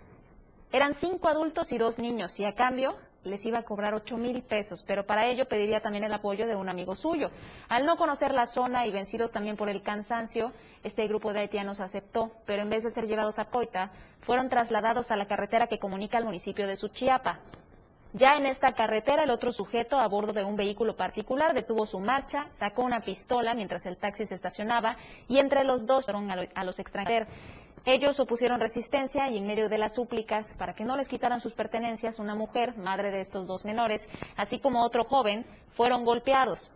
Eran 0.73 0.95
cinco 0.95 1.29
adultos 1.29 1.73
y 1.73 1.79
dos 1.79 1.99
niños 1.99 2.39
y 2.39 2.45
a 2.45 2.55
cambio 2.55 2.97
les 3.25 3.45
iba 3.47 3.59
a 3.59 3.62
cobrar 3.62 3.95
ocho 3.95 4.16
mil 4.16 4.43
pesos, 4.43 4.83
pero 4.83 5.07
para 5.07 5.27
ello 5.27 5.47
pediría 5.47 5.81
también 5.81 6.05
el 6.05 6.12
apoyo 6.12 6.47
de 6.47 6.57
un 6.57 6.68
amigo 6.68 6.95
suyo. 6.95 7.31
Al 7.68 7.87
no 7.87 7.97
conocer 7.97 8.33
la 8.33 8.47
zona 8.47 8.87
y 8.87 8.93
vencidos 8.93 9.33
también 9.33 9.57
por 9.57 9.68
el 9.68 9.83
cansancio, 9.83 10.53
este 10.83 11.07
grupo 11.09 11.33
de 11.33 11.41
haitianos 11.41 11.81
aceptó, 11.81 12.31
pero 12.47 12.62
en 12.62 12.70
vez 12.70 12.85
de 12.85 12.91
ser 12.91 13.07
llevados 13.07 13.39
a 13.39 13.47
Coita, 13.47 13.91
fueron 14.20 14.49
trasladados 14.49 15.11
a 15.11 15.16
la 15.16 15.27
carretera 15.27 15.66
que 15.66 15.79
comunica 15.79 16.18
al 16.18 16.25
municipio 16.25 16.66
de 16.66 16.77
Suchiapa. 16.77 17.41
Ya 18.16 18.37
en 18.37 18.47
esta 18.47 18.75
carretera, 18.75 19.25
el 19.25 19.31
otro 19.31 19.53
sujeto, 19.53 19.99
a 19.99 20.07
bordo 20.07 20.33
de 20.33 20.45
un 20.45 20.55
vehículo 20.55 20.97
particular, 20.97 21.53
detuvo 21.53 21.85
su 21.85 21.99
marcha, 21.99 22.47
sacó 22.53 22.83
una 22.83 23.01
pistola 23.01 23.55
mientras 23.55 23.87
el 23.87 23.97
taxi 23.97 24.25
se 24.25 24.37
estacionaba 24.37 24.97
y 25.27 25.39
entre 25.39 25.64
los 25.64 25.85
dos 25.85 26.05
fueron 26.05 26.31
a 26.31 26.64
los 26.64 26.79
extranjeros. 26.79 27.27
Ellos 27.87 28.18
opusieron 28.18 28.61
resistencia 28.61 29.28
y 29.28 29.37
en 29.37 29.47
medio 29.47 29.68
de 29.68 29.76
las 29.76 29.95
súplicas 29.95 30.55
para 30.55 30.74
que 30.74 30.85
no 30.85 30.97
les 30.97 31.09
quitaran 31.09 31.41
sus 31.41 31.53
pertenencias, 31.53 32.18
una 32.18 32.35
mujer, 32.35 32.76
madre 32.78 33.11
de 33.11 33.20
estos 33.20 33.47
dos 33.47 33.66
menores, 33.66 34.09
así 34.37 34.59
como 34.59 34.82
otro 34.82 35.05
joven, 35.05 35.45
fueron 35.74 36.05
golpeados. 36.05 36.70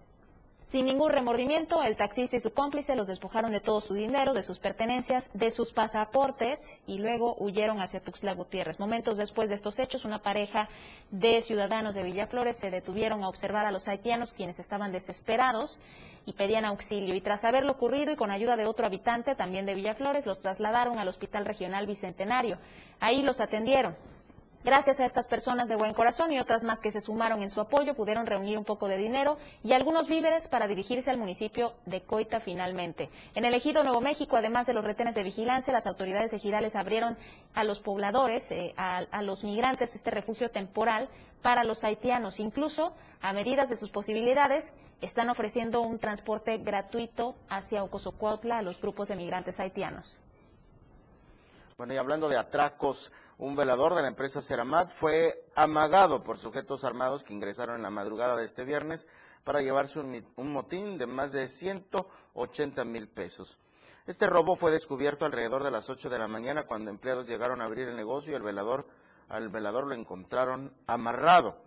Sin 0.69 0.85
ningún 0.85 1.11
remordimiento, 1.11 1.83
el 1.83 1.97
taxista 1.97 2.37
y 2.37 2.41
su 2.41 2.53
cómplice 2.53 2.95
los 2.95 3.07
despojaron 3.07 3.53
de 3.53 3.61
todo 3.61 3.81
su 3.81 3.95
dinero, 3.95 4.35
de 4.35 4.43
sus 4.43 4.59
pertenencias, 4.59 5.31
de 5.33 5.51
sus 5.51 5.73
pasaportes 5.73 6.79
y 6.87 6.99
luego 6.99 7.37
huyeron 7.39 7.81
hacia 7.81 8.01
Tuxtla 8.01 8.35
Gutiérrez. 8.35 8.79
Momentos 8.79 9.17
después 9.17 9.49
de 9.49 9.55
estos 9.55 9.79
hechos, 9.79 10.05
una 10.05 10.21
pareja 10.21 10.69
de 11.11 11.41
ciudadanos 11.41 11.95
de 11.95 12.03
Villaflores 12.03 12.59
se 12.59 12.71
detuvieron 12.71 13.25
a 13.25 13.31
observar 13.31 13.65
a 13.65 13.73
los 13.73 13.89
haitianos 13.89 14.35
quienes 14.35 14.59
estaban 14.59 14.93
desesperados 14.93 15.81
y 16.27 16.33
pedían 16.33 16.65
auxilio. 16.65 17.15
Y 17.15 17.21
tras 17.21 17.45
haberlo 17.45 17.73
ocurrido 17.73 18.13
y 18.13 18.17
con 18.17 18.31
ayuda 18.31 18.57
de 18.57 18.67
otro 18.67 18.87
habitante 18.87 19.35
también 19.35 19.67
de 19.67 19.75
Villaflores, 19.75 20.27
los 20.27 20.41
trasladaron 20.41 20.99
al 20.99 21.09
Hospital 21.09 21.45
Regional 21.45 21.87
Bicentenario. 21.87 22.59
Ahí 23.01 23.23
los 23.23 23.41
atendieron. 23.41 23.97
Gracias 24.69 25.01
a 25.01 25.07
estas 25.07 25.27
personas 25.27 25.71
de 25.71 25.77
buen 25.77 25.95
corazón 25.95 26.31
y 26.31 26.39
otras 26.39 26.63
más 26.63 26.83
que 26.83 26.93
se 26.93 27.01
sumaron 27.01 27.41
en 27.41 27.49
su 27.49 27.59
apoyo, 27.59 27.95
pudieron 27.95 28.27
reunir 28.27 28.59
un 28.59 28.67
poco 28.67 28.87
de 28.87 28.99
dinero 28.99 29.39
y 29.63 29.73
algunos 29.73 30.09
víveres 30.09 30.47
para 30.47 30.67
dirigirse 30.67 31.11
al 31.11 31.17
municipio 31.17 31.73
de 31.87 32.03
Coita 32.03 32.39
finalmente. 32.39 33.09
En 33.35 33.47
el 33.47 33.55
ejido 33.55 33.83
Nuevo 33.83 34.03
México, 34.03 34.37
además 34.37 34.67
de 34.67 34.75
los 34.75 34.85
retenes 34.85 35.15
de 35.15 35.23
vigilancia, 35.23 35.73
las 35.73 35.87
autoridades 35.87 36.35
ejidales 36.35 36.77
abrieron 36.77 37.17
a 37.55 37.65
los 37.65 37.81
pobladores, 37.81 38.51
eh, 38.51 38.75
a, 38.77 39.23
los 39.23 39.43
migrantes, 39.43 39.95
este 39.95 40.11
refugio 40.11 40.51
temporal 40.51 41.09
para 41.41 41.65
los 41.65 41.83
haitianos. 41.83 42.39
Incluso, 42.39 42.93
a 43.23 43.33
medidas 43.33 43.71
de 43.71 43.77
sus 43.77 43.89
posibilidades, 43.89 44.75
están 45.01 45.31
ofreciendo 45.31 45.81
un 45.81 45.99
transporte 45.99 46.59
gratuito 46.59 47.37
hacia 47.49 47.83
Ocosocuautla 47.85 48.59
a 48.59 48.63
los 48.63 48.79
grupos 48.79 49.09
de 49.09 49.17
migrantes 49.17 49.61
haitianos. 49.61 50.21
Bueno, 51.79 51.95
y 51.95 51.97
hablando 51.97 52.29
de 52.29 52.37
atracos, 52.37 53.13
un 53.39 53.55
velador 53.55 53.95
de 53.95 54.03
la 54.03 54.09
empresa 54.09 54.43
Ceramat 54.43 54.91
fue 54.91 55.45
amagado 55.55 56.25
por 56.25 56.39
sujetos 56.39 56.83
armados 56.83 57.23
que 57.23 57.33
ingresaron 57.33 57.77
en 57.77 57.83
la 57.83 57.91
madrugada 57.91 58.37
de 58.37 58.45
este 58.45 58.65
viernes 58.65 59.07
para 59.45 59.63
llevarse 59.63 60.01
un, 60.01 60.53
motín 60.53 60.99
de 60.99 61.07
más 61.07 61.31
de 61.31 61.47
180 61.47 62.85
mil 62.85 63.09
pesos. 63.09 63.61
Este 64.07 64.27
robo 64.27 64.57
fue 64.57 64.73
descubierto 64.73 65.25
alrededor 65.25 65.63
de 65.63 65.71
las 65.71 65.89
8 65.89 66.11
de 66.11 66.19
la 66.19 66.27
mañana 66.27 66.65
cuando 66.65 66.91
empleados 66.91 67.29
llegaron 67.29 67.61
a 67.61 67.65
abrir 67.65 67.89
el 67.89 67.97
negocio 67.97 68.33
y 68.33 68.35
el 68.35 68.43
velador, 68.43 68.89
al 69.29 69.49
velador 69.51 69.87
lo 69.87 69.95
encontraron 69.95 70.75
amarrado. 70.89 71.63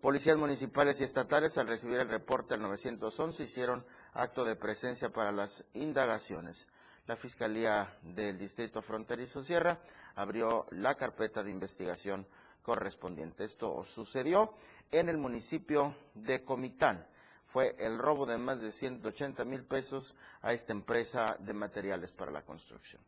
Policías 0.00 0.36
municipales 0.36 1.00
y 1.00 1.04
estatales 1.04 1.56
al 1.58 1.68
recibir 1.68 1.98
el 2.00 2.08
reporte 2.08 2.54
al 2.54 2.62
911 2.62 3.42
hicieron 3.42 3.86
acto 4.14 4.44
de 4.44 4.56
presencia 4.56 5.10
para 5.10 5.30
las 5.30 5.64
indagaciones. 5.74 6.68
La 7.06 7.16
Fiscalía 7.16 7.98
del 8.02 8.38
Distrito 8.38 8.82
Fronterizo 8.82 9.42
Sierra 9.42 9.78
abrió 10.14 10.66
la 10.70 10.94
carpeta 10.94 11.42
de 11.42 11.50
investigación 11.50 12.26
correspondiente. 12.62 13.44
Esto 13.44 13.84
sucedió 13.84 14.54
en 14.90 15.08
el 15.08 15.18
municipio 15.18 15.94
de 16.14 16.44
Comitán. 16.44 17.06
Fue 17.46 17.76
el 17.78 17.98
robo 17.98 18.26
de 18.26 18.38
más 18.38 18.60
de 18.60 18.72
180 18.72 19.44
mil 19.44 19.64
pesos 19.64 20.16
a 20.42 20.52
esta 20.52 20.72
empresa 20.72 21.36
de 21.38 21.52
materiales 21.52 22.12
para 22.12 22.32
la 22.32 22.42
construcción. 22.42 23.02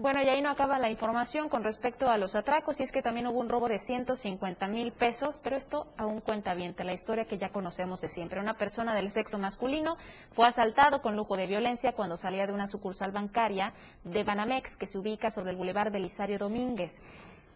Bueno, 0.00 0.22
y 0.22 0.28
ahí 0.28 0.40
no 0.40 0.50
acaba 0.50 0.78
la 0.78 0.90
información 0.90 1.48
con 1.48 1.64
respecto 1.64 2.08
a 2.08 2.18
los 2.18 2.36
atracos, 2.36 2.78
y 2.78 2.84
es 2.84 2.92
que 2.92 3.02
también 3.02 3.26
hubo 3.26 3.40
un 3.40 3.48
robo 3.48 3.68
de 3.68 3.80
150 3.80 4.68
mil 4.68 4.92
pesos, 4.92 5.40
pero 5.42 5.56
esto 5.56 5.88
aún 5.96 6.20
cuenta 6.20 6.54
bien, 6.54 6.76
la 6.78 6.92
historia 6.92 7.24
que 7.24 7.36
ya 7.36 7.48
conocemos 7.48 8.00
de 8.00 8.08
siempre. 8.08 8.38
Una 8.38 8.54
persona 8.54 8.94
del 8.94 9.10
sexo 9.10 9.40
masculino 9.40 9.96
fue 10.30 10.46
asaltado 10.46 11.02
con 11.02 11.16
lujo 11.16 11.36
de 11.36 11.48
violencia 11.48 11.94
cuando 11.94 12.16
salía 12.16 12.46
de 12.46 12.52
una 12.52 12.68
sucursal 12.68 13.10
bancaria 13.10 13.72
de 14.04 14.22
Banamex, 14.22 14.76
que 14.76 14.86
se 14.86 14.98
ubica 14.98 15.30
sobre 15.30 15.50
el 15.50 15.56
bulevar 15.56 15.90
Belisario 15.90 16.38
Domínguez. 16.38 17.02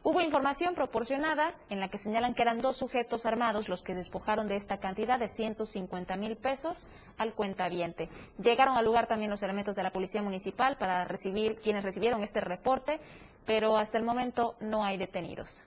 Hubo 0.05 0.21
información 0.21 0.75
proporcionada 0.75 1.55
en 1.71 1.79
la 1.79 1.89
que 1.89 1.97
señalan 1.97 2.35
que 2.35 2.43
eran 2.43 2.61
dos 2.61 2.77
sujetos 2.77 3.25
armados 3.25 3.69
los 3.69 3.85
que 3.85 3.95
despojaron 3.95 4.49
de 4.49 4.57
esta 4.57 4.81
cantidad 4.81 5.17
de 5.17 5.29
150 5.29 6.17
mil 6.17 6.37
pesos 6.37 6.89
al 7.19 7.35
cuentaviente. 7.35 8.09
Llegaron 8.43 8.77
al 8.77 8.85
lugar 8.85 9.07
también 9.07 9.31
los 9.31 9.45
elementos 9.45 9.77
de 9.77 9.85
la 9.85 9.93
Policía 9.93 10.21
Municipal 10.21 10.77
para 10.77 11.05
recibir 11.05 11.55
quienes 11.55 11.85
recibieron 11.85 12.25
este 12.25 12.41
reporte, 12.41 13.01
pero 13.47 13.77
hasta 13.77 13.97
el 13.97 14.03
momento 14.03 14.57
no 14.59 14.85
hay 14.85 14.97
detenidos. 14.97 15.63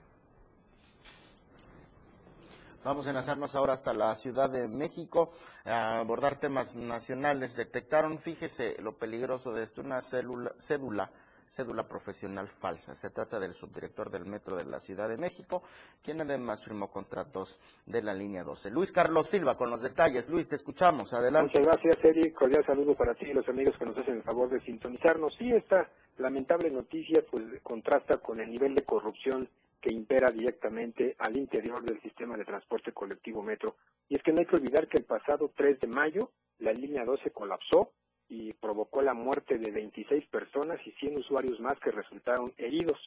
Vamos 2.84 3.06
a 3.06 3.10
enlazarnos 3.10 3.54
ahora 3.54 3.72
hasta 3.72 3.94
la 3.94 4.14
Ciudad 4.16 4.50
de 4.50 4.68
México 4.68 5.30
a 5.64 5.98
abordar 5.98 6.38
temas 6.38 6.76
nacionales. 6.76 7.56
Detectaron, 7.56 8.18
fíjese 8.18 8.76
lo 8.82 8.98
peligroso 8.98 9.54
de 9.54 9.64
esto, 9.64 9.80
una 9.80 10.02
célula, 10.02 10.52
cédula 10.58 11.10
cédula 11.48 11.86
profesional 11.88 12.48
falsa. 12.48 12.94
Se 12.94 13.10
trata 13.10 13.38
del 13.40 13.52
subdirector 13.52 14.10
del 14.10 14.26
Metro 14.26 14.56
de 14.56 14.64
la 14.64 14.80
Ciudad 14.80 15.08
de 15.08 15.16
México, 15.16 15.62
quien 16.02 16.20
además 16.20 16.64
firmó 16.64 16.90
contratos 16.90 17.58
de 17.86 18.02
la 18.02 18.14
línea 18.14 18.44
12. 18.44 18.70
Luis 18.70 18.92
Carlos 18.92 19.28
Silva 19.28 19.56
con 19.56 19.70
los 19.70 19.82
detalles. 19.82 20.28
Luis, 20.28 20.48
te 20.48 20.56
escuchamos. 20.56 21.14
Adelante. 21.14 21.58
Muchas 21.58 21.80
gracias, 21.80 22.04
Eric. 22.04 22.34
Cordial 22.34 22.64
saludo 22.66 22.94
para 22.94 23.14
ti 23.14 23.26
y 23.26 23.32
los 23.32 23.48
amigos 23.48 23.76
que 23.78 23.86
nos 23.86 23.96
hacen 23.98 24.16
el 24.16 24.22
favor 24.22 24.50
de 24.50 24.60
sintonizarnos. 24.60 25.34
Sí, 25.38 25.50
esta 25.52 25.88
lamentable 26.18 26.70
noticia 26.70 27.22
pues 27.30 27.44
contrasta 27.62 28.18
con 28.18 28.40
el 28.40 28.50
nivel 28.50 28.74
de 28.74 28.82
corrupción 28.82 29.48
que 29.80 29.92
impera 29.94 30.30
directamente 30.30 31.14
al 31.18 31.36
interior 31.36 31.84
del 31.84 32.00
sistema 32.02 32.36
de 32.36 32.44
transporte 32.44 32.92
colectivo 32.92 33.42
Metro. 33.42 33.76
Y 34.08 34.16
es 34.16 34.22
que 34.22 34.32
no 34.32 34.40
hay 34.40 34.46
que 34.46 34.56
olvidar 34.56 34.88
que 34.88 34.98
el 34.98 35.04
pasado 35.04 35.50
3 35.56 35.80
de 35.80 35.86
mayo 35.86 36.30
la 36.58 36.72
línea 36.72 37.04
12 37.04 37.30
colapsó 37.30 37.92
y 38.28 38.52
provocó 38.54 39.02
la 39.02 39.14
muerte 39.14 39.58
de 39.58 39.70
26 39.70 40.26
personas 40.26 40.80
y 40.86 40.90
100 40.92 41.18
usuarios 41.18 41.60
más 41.60 41.78
que 41.80 41.90
resultaron 41.90 42.52
heridos. 42.56 42.98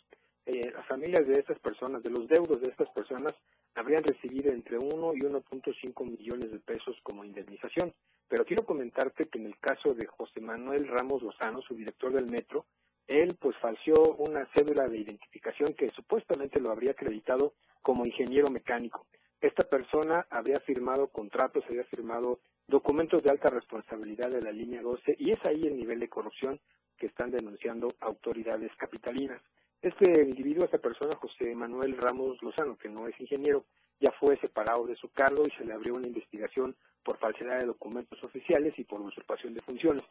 Eh, 0.46 0.72
las 0.74 0.86
familias 0.88 1.28
de 1.28 1.34
estas 1.34 1.60
personas, 1.60 2.02
de 2.04 2.10
los 2.10 2.28
deudos 2.28 2.62
de 2.62 2.70
estas 2.70 2.90
personas, 2.90 3.34
habrían 3.76 4.04
recibido 4.04 4.52
entre 4.52 4.78
1 4.78 5.14
y 5.16 5.20
1.5 5.20 6.06
millones 6.06 6.52
de 6.52 6.60
pesos 6.60 6.98
como 7.04 7.24
indemnización. 7.24 7.94
Pero 8.28 8.46
quiero 8.46 8.66
comentarte 8.66 9.28
que 9.28 9.40
en 9.40 9.48
el 9.48 9.58
caso 9.60 9.94
de 9.94 10.06
José 10.06 10.40
Manuel 10.40 10.88
Ramos 10.88 11.22
Lozano, 11.22 11.62
su 11.62 11.76
director 11.76 12.14
del 12.14 12.28
metro, 12.28 12.66
él 13.08 13.36
pues 13.40 13.58
falseó 13.58 14.16
una 14.18 14.48
cédula 14.54 14.88
de 14.88 15.00
identificación 15.00 15.74
que 15.74 15.90
supuestamente 15.90 16.60
lo 16.60 16.72
habría 16.72 16.92
acreditado 16.92 17.54
como 17.82 18.06
ingeniero 18.06 18.50
mecánico. 18.50 19.08
Esta 19.42 19.68
persona 19.68 20.28
había 20.30 20.60
firmado 20.60 21.08
contratos, 21.08 21.64
había 21.68 21.86
firmado 21.86 22.40
documentos 22.70 23.24
de 23.24 23.32
alta 23.32 23.50
responsabilidad 23.50 24.30
de 24.30 24.42
la 24.42 24.52
línea 24.52 24.82
12 24.82 25.16
y 25.18 25.32
es 25.32 25.40
ahí 25.46 25.66
el 25.66 25.76
nivel 25.76 26.00
de 26.00 26.08
corrupción 26.08 26.60
que 26.98 27.08
están 27.08 27.32
denunciando 27.32 27.88
autoridades 28.00 28.72
capitalinas. 28.78 29.42
Este 29.82 30.24
individuo, 30.24 30.66
esta 30.66 30.78
persona, 30.78 31.16
José 31.20 31.56
Manuel 31.56 31.98
Ramos 31.98 32.42
Lozano, 32.44 32.78
que 32.78 32.90
no 32.90 33.08
es 33.08 33.20
ingeniero, 33.20 33.66
ya 34.00 34.12
fue 34.20 34.38
separado 34.38 34.86
de 34.86 34.96
su 34.96 35.10
cargo 35.10 35.44
y 35.48 35.52
se 35.58 35.66
le 35.66 35.74
abrió 35.74 35.96
una 35.96 36.08
investigación 36.08 36.76
por 37.04 37.18
falsedad 37.18 37.60
de 37.60 37.66
documentos 37.66 38.22
oficiales 38.24 38.78
y 38.78 38.84
por 38.84 39.02
usurpación 39.02 39.54
de 39.54 39.62
funciones. 39.62 40.04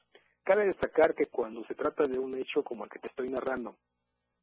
Cabe 0.42 0.66
destacar 0.66 1.14
que 1.14 1.26
cuando 1.26 1.64
se 1.64 1.74
trata 1.74 2.04
de 2.04 2.18
un 2.18 2.36
hecho 2.36 2.64
como 2.64 2.84
el 2.84 2.90
que 2.90 2.98
te 2.98 3.08
estoy 3.08 3.28
narrando, 3.28 3.76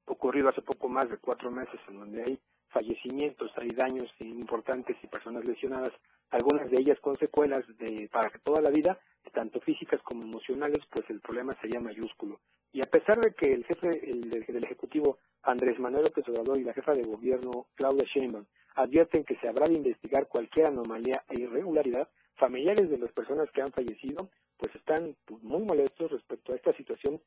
ocurrido 0.06 0.50
hace 0.50 0.62
poco 0.62 0.88
más 0.88 1.10
de 1.10 1.18
cuatro 1.18 1.52
meses, 1.52 1.80
en 1.90 2.00
donde 2.00 2.24
hay 2.24 2.40
fallecimientos, 2.70 3.52
hay 3.58 3.70
daños 3.70 4.10
importantes 4.20 4.98
y 5.02 5.08
personas 5.08 5.46
lesionadas, 5.46 5.92
algunas 6.32 6.70
de 6.70 6.78
ellas 6.80 7.00
con 7.00 7.16
secuelas 7.18 7.64
de, 7.78 8.10
para 8.12 8.30
toda 8.44 8.62
la 8.62 8.70
vida, 8.70 9.00
tanto 9.34 9.60
físicas 9.62 10.02
como 10.04 10.24
emocionales, 10.24 10.80
pues 10.92 11.10
el 11.10 11.20
problema 11.20 11.56
sería 11.62 11.80
mayúsculo. 11.80 12.40
Y 12.74 12.80
a 12.80 12.90
pesar 12.90 13.18
de 13.20 13.34
que 13.34 13.54
el 13.54 13.66
jefe 13.66 13.90
el, 14.10 14.30
del 14.30 14.64
Ejecutivo, 14.64 15.18
Andrés 15.44 15.80
Manuel 15.80 16.04
López 16.04 16.28
Obrador, 16.28 16.58
y 16.60 16.64
la 16.64 16.74
jefa 16.74 16.94
de 16.94 17.04
gobierno, 17.04 17.68
Claudia 17.76 18.06
Sheinbaum, 18.14 18.46
advierten 18.76 19.24
que 19.24 19.38
se 19.38 19.48
habrá 19.48 19.68
de 19.68 19.76
investigar 19.76 20.28
cualquier 20.28 20.68
anomalía 20.68 21.24
e 21.30 21.42
irregularidad, 21.42 22.10
familiares 22.36 22.90
de 22.90 22.98
las 22.98 23.12
personas 23.14 23.50
que 23.52 23.62
han 23.62 23.72
fallecido 23.72 24.30
pues 24.58 24.74
están 24.76 25.16
pues, 25.26 25.44
muy 25.44 25.64
molestos 25.64 26.12
respecto 26.12 26.54
a 26.54 26.56
esta 26.56 26.74
situación 26.74 27.22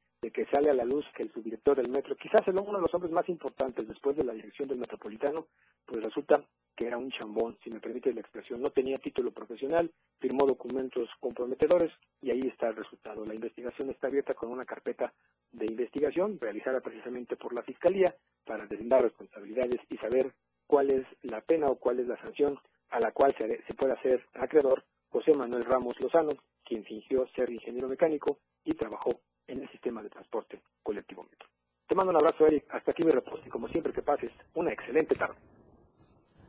sale 0.53 0.71
a 0.71 0.75
la 0.75 0.85
luz 0.85 1.05
que 1.15 1.23
el 1.23 1.33
subdirector 1.33 1.77
del 1.77 1.91
metro, 1.91 2.17
quizás 2.17 2.47
el 2.47 2.59
uno 2.59 2.79
de 2.79 2.83
los 2.83 2.95
hombres 2.95 3.13
más 3.13 3.29
importantes 3.29 3.87
después 3.87 4.17
de 4.17 4.25
la 4.25 4.33
dirección 4.33 4.69
del 4.69 4.79
metropolitano, 4.79 5.47
pues 5.87 6.03
resulta 6.03 6.43
que 6.77 6.87
era 6.87 6.97
un 6.97 7.11
chambón, 7.11 7.59
si 7.65 7.71
me 7.71 7.81
permite 7.81 8.13
la 8.13 8.21
expresión, 8.21 8.63
no 8.63 8.71
tenía 8.71 8.99
título 8.99 9.33
profesional, 9.33 9.91
firmó 10.21 10.47
documentos 10.47 11.09
comprometedores 11.19 11.93
y 12.23 12.31
ahí 12.31 12.41
está 12.45 12.69
el 12.69 12.77
resultado. 12.77 13.25
La 13.25 13.35
investigación 13.35 13.91
está 13.91 14.07
abierta 14.07 14.35
con 14.35 14.51
una 14.51 14.65
carpeta 14.65 15.13
de 15.51 15.67
investigación 15.67 16.39
realizada 16.41 16.81
precisamente 16.81 17.37
por 17.37 17.53
la 17.53 17.63
Fiscalía 17.63 18.15
para 18.45 18.67
deslindar 18.67 19.03
responsabilidades 19.03 19.81
y 19.89 19.97
saber 19.97 20.33
cuál 20.69 20.91
es 20.91 21.05
la 21.23 21.41
pena 21.41 21.67
o 21.67 21.77
cuál 21.77 21.99
es 21.99 22.07
la 22.07 22.21
sanción 22.23 22.59
a 22.91 23.01
la 23.01 23.11
cual 23.11 23.35
se, 23.37 23.47
se 23.65 23.75
puede 23.75 23.95
hacer 23.95 24.25
acreedor 24.35 24.85
José 25.11 25.33
Manuel 25.33 25.65
Ramos 25.65 25.99
Lozano, 26.01 26.31
quien 26.65 26.85
fingió 26.85 27.27
ser 27.35 27.51
ingeniero 27.51 27.89
mecánico 27.89 28.39
y 28.65 28.73
trabajó 28.73 29.11
en 29.49 29.63
el 29.63 29.71
sistema 29.71 30.03
de 30.03 30.11
transporte 30.11 30.61
colectivo 30.83 31.25
metro. 31.25 31.49
Te 31.87 31.97
mando 31.97 32.11
un 32.11 32.17
abrazo, 32.17 32.47
Eric. 32.47 32.67
Hasta 32.89 33.03
aquí 33.03 33.05
mi 33.05 33.13
reposo 33.13 33.43
y 33.45 33.51
como 33.51 33.69
siempre 33.69 33.93
que 33.93 34.01
pases, 34.01 34.31
una 34.55 34.73
excelente 34.73 35.15
tarde. 35.15 35.35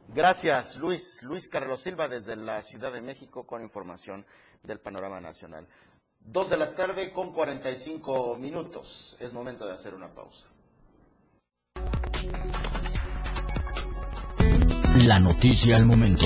Gracias, 0.08 0.78
Luis. 0.78 1.22
Luis 1.22 1.50
Carlos 1.50 1.82
Silva 1.82 2.08
desde 2.08 2.38
la 2.38 2.62
Ciudad 2.62 2.94
de 2.94 3.02
México 3.02 3.46
con 3.46 3.62
información 3.62 4.26
del 4.64 4.80
panorama 4.80 5.20
nacional. 5.20 5.68
Dos 6.22 6.50
de 6.50 6.56
la 6.56 6.76
tarde 6.76 7.12
con 7.12 7.34
45 7.34 8.38
minutos. 8.38 9.18
Es 9.20 9.34
momento 9.34 9.68
de 9.68 9.74
hacer 9.74 9.94
una 9.94 10.08
pausa. 10.14 10.48
La 15.08 15.20
noticia 15.20 15.76
al 15.76 15.86
momento. 15.86 16.26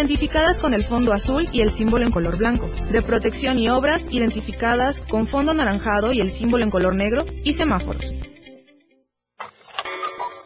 identificadas 0.01 0.57
con 0.57 0.73
el 0.73 0.83
fondo 0.83 1.13
azul 1.13 1.47
y 1.51 1.61
el 1.61 1.69
símbolo 1.69 2.03
en 2.03 2.11
color 2.11 2.35
blanco, 2.35 2.67
de 2.91 3.03
protección 3.03 3.59
y 3.59 3.69
obras 3.69 4.07
identificadas 4.09 4.99
con 5.07 5.27
fondo 5.27 5.51
anaranjado 5.51 6.11
y 6.11 6.19
el 6.19 6.31
símbolo 6.31 6.63
en 6.63 6.71
color 6.71 6.95
negro 6.95 7.23
y 7.43 7.53
semáforos. 7.53 8.11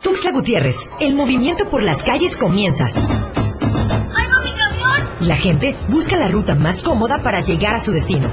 Tuxtla 0.03 0.31
Gutiérrez, 0.31 0.89
el 0.99 1.15
movimiento 1.15 1.69
por 1.69 1.81
las 1.81 2.03
calles 2.03 2.35
comienza. 2.35 2.89
Y 5.21 5.25
la 5.25 5.37
gente 5.37 5.73
busca 5.87 6.17
la 6.17 6.27
ruta 6.27 6.55
más 6.55 6.83
cómoda 6.83 7.23
para 7.23 7.39
llegar 7.39 7.75
a 7.75 7.79
su 7.79 7.93
destino. 7.93 8.29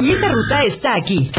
Y 0.00 0.10
esa 0.10 0.28
ruta 0.28 0.64
está 0.64 0.94
aquí. 0.94 1.32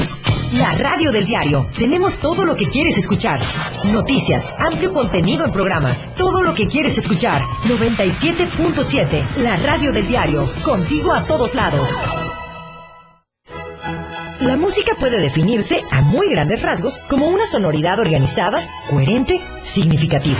La 0.57 0.73
radio 0.73 1.13
del 1.13 1.25
diario. 1.25 1.69
Tenemos 1.77 2.19
todo 2.19 2.43
lo 2.43 2.55
que 2.55 2.67
quieres 2.67 2.97
escuchar. 2.97 3.39
Noticias, 3.85 4.53
amplio 4.57 4.91
contenido 4.91 5.45
en 5.45 5.51
programas. 5.51 6.09
Todo 6.15 6.41
lo 6.41 6.53
que 6.53 6.67
quieres 6.67 6.97
escuchar. 6.97 7.41
97.7. 7.63 9.37
La 9.37 9.55
radio 9.55 9.93
del 9.93 10.05
diario. 10.05 10.43
Contigo 10.65 11.13
a 11.13 11.23
todos 11.23 11.55
lados. 11.55 11.87
La 14.41 14.57
música 14.57 14.93
puede 14.99 15.19
definirse 15.19 15.83
a 15.89 16.01
muy 16.01 16.29
grandes 16.29 16.61
rasgos 16.61 16.99
como 17.09 17.27
una 17.27 17.45
sonoridad 17.45 17.99
organizada, 17.99 18.67
coherente, 18.89 19.39
significativa. 19.61 20.39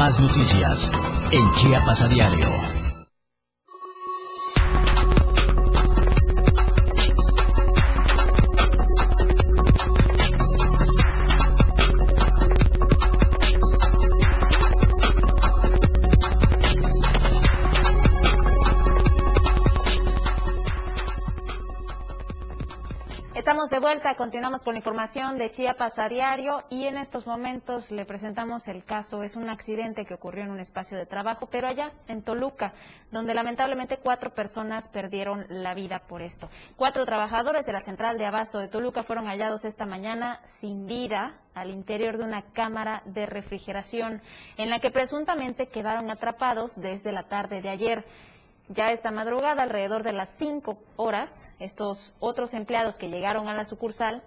Más 0.00 0.18
noticias 0.18 0.90
en 1.30 1.52
Chiapas 1.52 2.00
a 2.00 2.08
diario. 2.08 2.79
De 23.70 23.78
vuelta, 23.78 24.16
continuamos 24.16 24.64
con 24.64 24.74
la 24.74 24.78
información 24.78 25.38
de 25.38 25.52
Chiapas 25.52 26.00
a 26.00 26.08
diario 26.08 26.64
y 26.70 26.86
en 26.86 26.96
estos 26.96 27.24
momentos 27.24 27.92
le 27.92 28.04
presentamos 28.04 28.66
el 28.66 28.82
caso. 28.84 29.22
Es 29.22 29.36
un 29.36 29.48
accidente 29.48 30.04
que 30.04 30.14
ocurrió 30.14 30.42
en 30.42 30.50
un 30.50 30.58
espacio 30.58 30.98
de 30.98 31.06
trabajo, 31.06 31.46
pero 31.48 31.68
allá 31.68 31.92
en 32.08 32.22
Toluca, 32.22 32.72
donde 33.12 33.32
lamentablemente 33.32 33.98
cuatro 33.98 34.34
personas 34.34 34.88
perdieron 34.88 35.46
la 35.48 35.74
vida 35.74 36.00
por 36.00 36.20
esto. 36.20 36.48
Cuatro 36.74 37.06
trabajadores 37.06 37.64
de 37.64 37.72
la 37.72 37.78
central 37.78 38.18
de 38.18 38.26
abasto 38.26 38.58
de 38.58 38.66
Toluca 38.66 39.04
fueron 39.04 39.26
hallados 39.26 39.64
esta 39.64 39.86
mañana 39.86 40.40
sin 40.46 40.86
vida 40.86 41.34
al 41.54 41.70
interior 41.70 42.18
de 42.18 42.24
una 42.24 42.42
cámara 42.52 43.02
de 43.04 43.26
refrigeración 43.26 44.20
en 44.56 44.70
la 44.70 44.80
que 44.80 44.90
presuntamente 44.90 45.68
quedaron 45.68 46.10
atrapados 46.10 46.80
desde 46.80 47.12
la 47.12 47.24
tarde 47.24 47.62
de 47.62 47.68
ayer. 47.68 48.04
Ya 48.72 48.92
esta 48.92 49.10
madrugada, 49.10 49.64
alrededor 49.64 50.04
de 50.04 50.12
las 50.12 50.30
5 50.36 50.78
horas, 50.94 51.48
estos 51.58 52.14
otros 52.20 52.54
empleados 52.54 52.98
que 52.98 53.08
llegaron 53.08 53.48
a 53.48 53.54
la 53.54 53.64
sucursal 53.64 54.22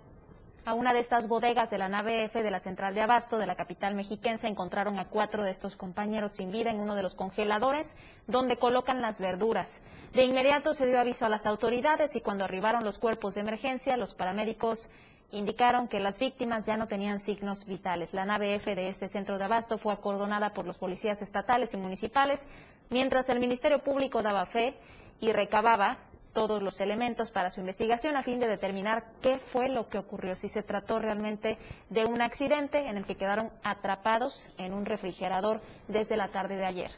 A 0.66 0.74
una 0.74 0.94
de 0.94 1.00
estas 1.00 1.28
bodegas 1.30 1.70
de 1.70 1.78
la 1.78 1.88
nave 1.88 2.26
F 2.26 2.44
de 2.44 2.52
la 2.52 2.60
central 2.60 2.94
de 2.94 3.02
abasto 3.02 3.38
de 3.38 3.46
la 3.46 3.56
capital 3.56 3.96
mexiquense 3.96 4.48
encontraron 4.48 4.98
a 4.98 5.10
cuatro 5.10 5.44
de 5.44 5.52
estos 5.52 5.76
compañeros 5.76 6.34
sin 6.34 6.52
vida 6.52 6.72
en 6.72 6.80
uno 6.80 6.96
de 6.96 7.04
los 7.04 7.16
congeladores 7.16 7.98
donde 8.28 8.58
colocan 8.58 9.02
las 9.02 9.20
verduras. 9.20 9.82
De 10.14 10.24
inmediato 10.24 10.74
se 10.74 10.88
dio 10.88 11.00
aviso 11.00 11.26
a 11.26 11.30
las 11.30 11.46
autoridades 11.46 12.16
y 12.16 12.22
cuando 12.22 12.46
arribaron 12.46 12.86
los 12.86 12.98
cuerpos 12.98 13.36
de 13.36 13.41
emergencia, 13.41 13.98
los 13.98 14.14
paramédicos 14.14 14.89
indicaron 15.34 15.88
que 15.88 15.99
las 15.99 16.19
víctimas 16.19 16.65
ya 16.65 16.77
no 16.77 16.88
tenían 16.88 17.19
signos 17.19 17.65
vitales. 17.65 18.13
La 18.13 18.23
nave 18.23 18.55
F 18.55 18.75
de 18.75 18.88
este 18.88 19.09
centro 19.09 19.38
de 19.38 19.43
abasto 19.43 19.77
fue 19.77 19.91
acordonada 19.91 20.53
por 20.53 20.65
los 20.65 20.77
policías 20.77 21.21
estatales 21.21 21.73
y 21.73 21.77
municipales, 21.77 22.47
mientras 22.89 23.29
el 23.29 23.39
Ministerio 23.39 23.84
Público 23.84 24.21
daba 24.21 24.45
fe 24.45 24.75
y 25.19 25.34
recababa 25.34 25.97
todos 26.34 26.61
los 26.61 26.81
elementos 26.81 27.31
para 27.31 27.49
su 27.49 27.59
investigación 27.59 28.15
a 28.15 28.23
fin 28.23 28.39
de 28.39 28.47
determinar 28.47 29.05
qué 29.21 29.38
fue 29.38 29.69
lo 29.69 29.88
que 29.88 29.99
ocurrió, 29.99 30.36
si 30.36 30.49
se 30.49 30.63
trató 30.63 30.99
realmente 30.99 31.57
de 31.89 32.05
un 32.05 32.21
accidente 32.21 32.88
en 32.88 32.97
el 32.97 33.05
que 33.05 33.15
quedaron 33.15 33.51
atrapados 33.63 34.51
en 34.57 34.73
un 34.73 34.86
refrigerador 34.86 35.61
desde 35.88 36.17
la 36.17 36.29
tarde 36.29 36.55
de 36.57 36.65
ayer. 36.65 36.91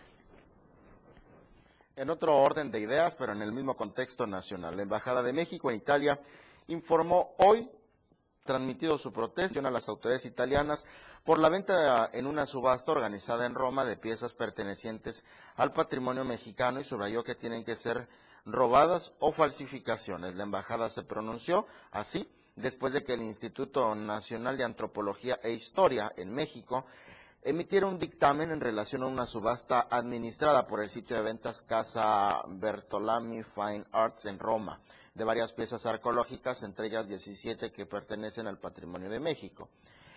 En 1.97 2.09
otro 2.09 2.37
orden 2.37 2.71
de 2.71 2.81
ideas, 2.81 3.15
pero 3.15 3.31
en 3.31 3.41
el 3.41 3.53
mismo 3.53 3.77
contexto 3.77 4.27
nacional, 4.27 4.75
la 4.75 4.83
Embajada 4.83 5.23
de 5.23 5.31
México 5.31 5.69
en 5.69 5.77
Italia 5.77 6.19
informó 6.67 7.35
hoy, 7.37 7.69
transmitido 8.45 8.97
su 8.97 9.11
protesta 9.11 9.59
a 9.59 9.71
las 9.71 9.89
autoridades 9.89 10.25
italianas 10.25 10.85
por 11.23 11.39
la 11.39 11.49
venta 11.49 12.09
en 12.13 12.27
una 12.27 12.45
subasta 12.45 12.91
organizada 12.91 13.45
en 13.45 13.55
Roma 13.55 13.83
de 13.83 13.97
piezas 13.97 14.33
pertenecientes 14.33 15.25
al 15.55 15.73
patrimonio 15.73 16.23
mexicano 16.23 16.79
y 16.79 16.83
subrayó 16.83 17.23
que 17.23 17.35
tienen 17.35 17.65
que 17.65 17.75
ser 17.75 18.07
robadas 18.45 19.11
o 19.19 19.33
falsificaciones. 19.33 20.35
La 20.35 20.43
embajada 20.43 20.89
se 20.89 21.03
pronunció 21.03 21.65
así 21.91 22.29
después 22.55 22.93
de 22.93 23.03
que 23.03 23.13
el 23.13 23.23
Instituto 23.23 23.95
Nacional 23.95 24.57
de 24.57 24.63
Antropología 24.63 25.39
e 25.43 25.51
Historia 25.51 26.13
en 26.15 26.31
México 26.31 26.85
emitiera 27.41 27.87
un 27.87 27.99
dictamen 27.99 28.51
en 28.51 28.61
relación 28.61 29.03
a 29.03 29.07
una 29.07 29.25
subasta 29.25 29.87
administrada 29.89 30.67
por 30.67 30.81
el 30.81 30.89
sitio 30.89 31.15
de 31.15 31.23
ventas 31.23 31.61
Casa 31.61 32.41
Bertolami 32.47 33.43
Fine 33.43 33.85
Arts 33.91 34.25
en 34.25 34.39
Roma, 34.39 34.79
de 35.15 35.23
varias 35.23 35.53
piezas 35.53 35.85
arqueológicas, 35.85 36.61
entre 36.63 36.87
ellas 36.87 37.07
17 37.07 37.71
que 37.71 37.85
pertenecen 37.85 38.47
al 38.47 38.59
patrimonio 38.59 39.09
de 39.09 39.21
México. 39.21 39.69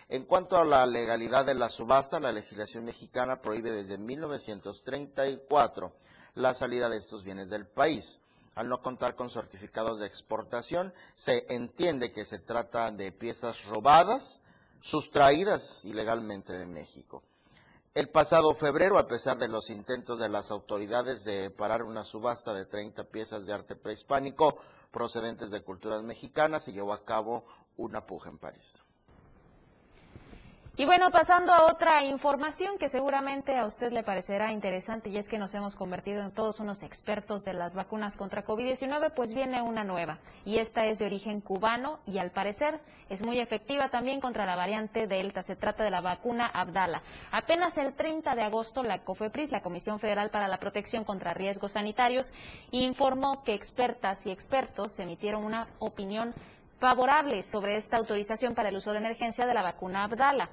En 0.09 0.25
cuanto 0.25 0.57
a 0.57 0.65
la 0.65 0.85
legalidad 0.85 1.45
de 1.45 1.53
la 1.53 1.69
subasta, 1.69 2.19
la 2.19 2.33
legislación 2.33 2.83
mexicana 2.83 3.41
prohíbe 3.41 3.71
desde 3.71 3.97
1934 3.97 5.93
la 6.35 6.53
salida 6.53 6.89
de 6.89 6.97
estos 6.97 7.23
bienes 7.23 7.49
del 7.49 7.65
país. 7.65 8.19
Al 8.55 8.67
no 8.67 8.81
contar 8.81 9.15
con 9.15 9.29
certificados 9.29 9.99
de 9.99 10.07
exportación, 10.07 10.93
se 11.15 11.45
entiende 11.47 12.11
que 12.11 12.25
se 12.25 12.39
trata 12.39 12.91
de 12.91 13.13
piezas 13.13 13.63
robadas, 13.65 14.41
sustraídas 14.81 15.85
ilegalmente 15.85 16.51
de 16.53 16.65
México. 16.65 17.23
El 17.93 18.09
pasado 18.09 18.53
febrero, 18.53 18.97
a 18.97 19.07
pesar 19.07 19.37
de 19.37 19.47
los 19.47 19.69
intentos 19.69 20.19
de 20.19 20.29
las 20.29 20.51
autoridades 20.51 21.23
de 21.23 21.49
parar 21.51 21.83
una 21.83 22.03
subasta 22.03 22.53
de 22.53 22.65
30 22.65 23.05
piezas 23.05 23.45
de 23.45 23.53
arte 23.53 23.75
prehispánico 23.75 24.59
procedentes 24.91 25.51
de 25.51 25.61
culturas 25.61 26.03
mexicanas, 26.03 26.63
se 26.63 26.73
llevó 26.73 26.93
a 26.93 27.05
cabo 27.05 27.45
una 27.77 28.05
puja 28.05 28.29
en 28.29 28.37
París. 28.37 28.83
Y 30.79 30.85
bueno, 30.85 31.11
pasando 31.11 31.51
a 31.51 31.65
otra 31.65 32.05
información 32.05 32.77
que 32.77 32.87
seguramente 32.87 33.57
a 33.57 33.65
usted 33.65 33.91
le 33.91 34.01
parecerá 34.01 34.53
interesante 34.53 35.09
y 35.09 35.17
es 35.17 35.27
que 35.27 35.37
nos 35.37 35.53
hemos 35.53 35.75
convertido 35.75 36.21
en 36.23 36.31
todos 36.31 36.61
unos 36.61 36.83
expertos 36.83 37.43
de 37.43 37.51
las 37.51 37.75
vacunas 37.75 38.15
contra 38.15 38.45
COVID-19, 38.45 39.11
pues 39.13 39.33
viene 39.33 39.61
una 39.61 39.83
nueva 39.83 40.19
y 40.45 40.59
esta 40.59 40.85
es 40.85 40.99
de 40.99 41.05
origen 41.05 41.41
cubano 41.41 41.99
y 42.05 42.19
al 42.19 42.31
parecer 42.31 42.79
es 43.09 43.21
muy 43.23 43.41
efectiva 43.41 43.89
también 43.89 44.21
contra 44.21 44.45
la 44.45 44.55
variante 44.55 45.05
Delta. 45.05 45.43
Se 45.43 45.57
trata 45.57 45.83
de 45.83 45.91
la 45.91 45.99
vacuna 45.99 46.47
Abdala. 46.47 47.01
Apenas 47.29 47.77
el 47.77 47.93
30 47.93 48.33
de 48.35 48.43
agosto 48.43 48.81
la 48.81 48.99
COFEPRIS, 48.99 49.51
la 49.51 49.61
Comisión 49.61 49.99
Federal 49.99 50.29
para 50.29 50.47
la 50.47 50.59
Protección 50.61 51.03
contra 51.03 51.33
Riesgos 51.33 51.73
Sanitarios, 51.73 52.33
informó 52.71 53.43
que 53.43 53.53
expertas 53.53 54.25
y 54.25 54.31
expertos 54.31 54.97
emitieron 54.99 55.43
una 55.43 55.67
opinión 55.79 56.33
favorable 56.77 57.43
sobre 57.43 57.75
esta 57.75 57.97
autorización 57.97 58.55
para 58.55 58.69
el 58.69 58.77
uso 58.77 58.93
de 58.93 58.99
emergencia 58.99 59.45
de 59.45 59.53
la 59.53 59.61
vacuna 59.61 60.05
Abdala. 60.05 60.49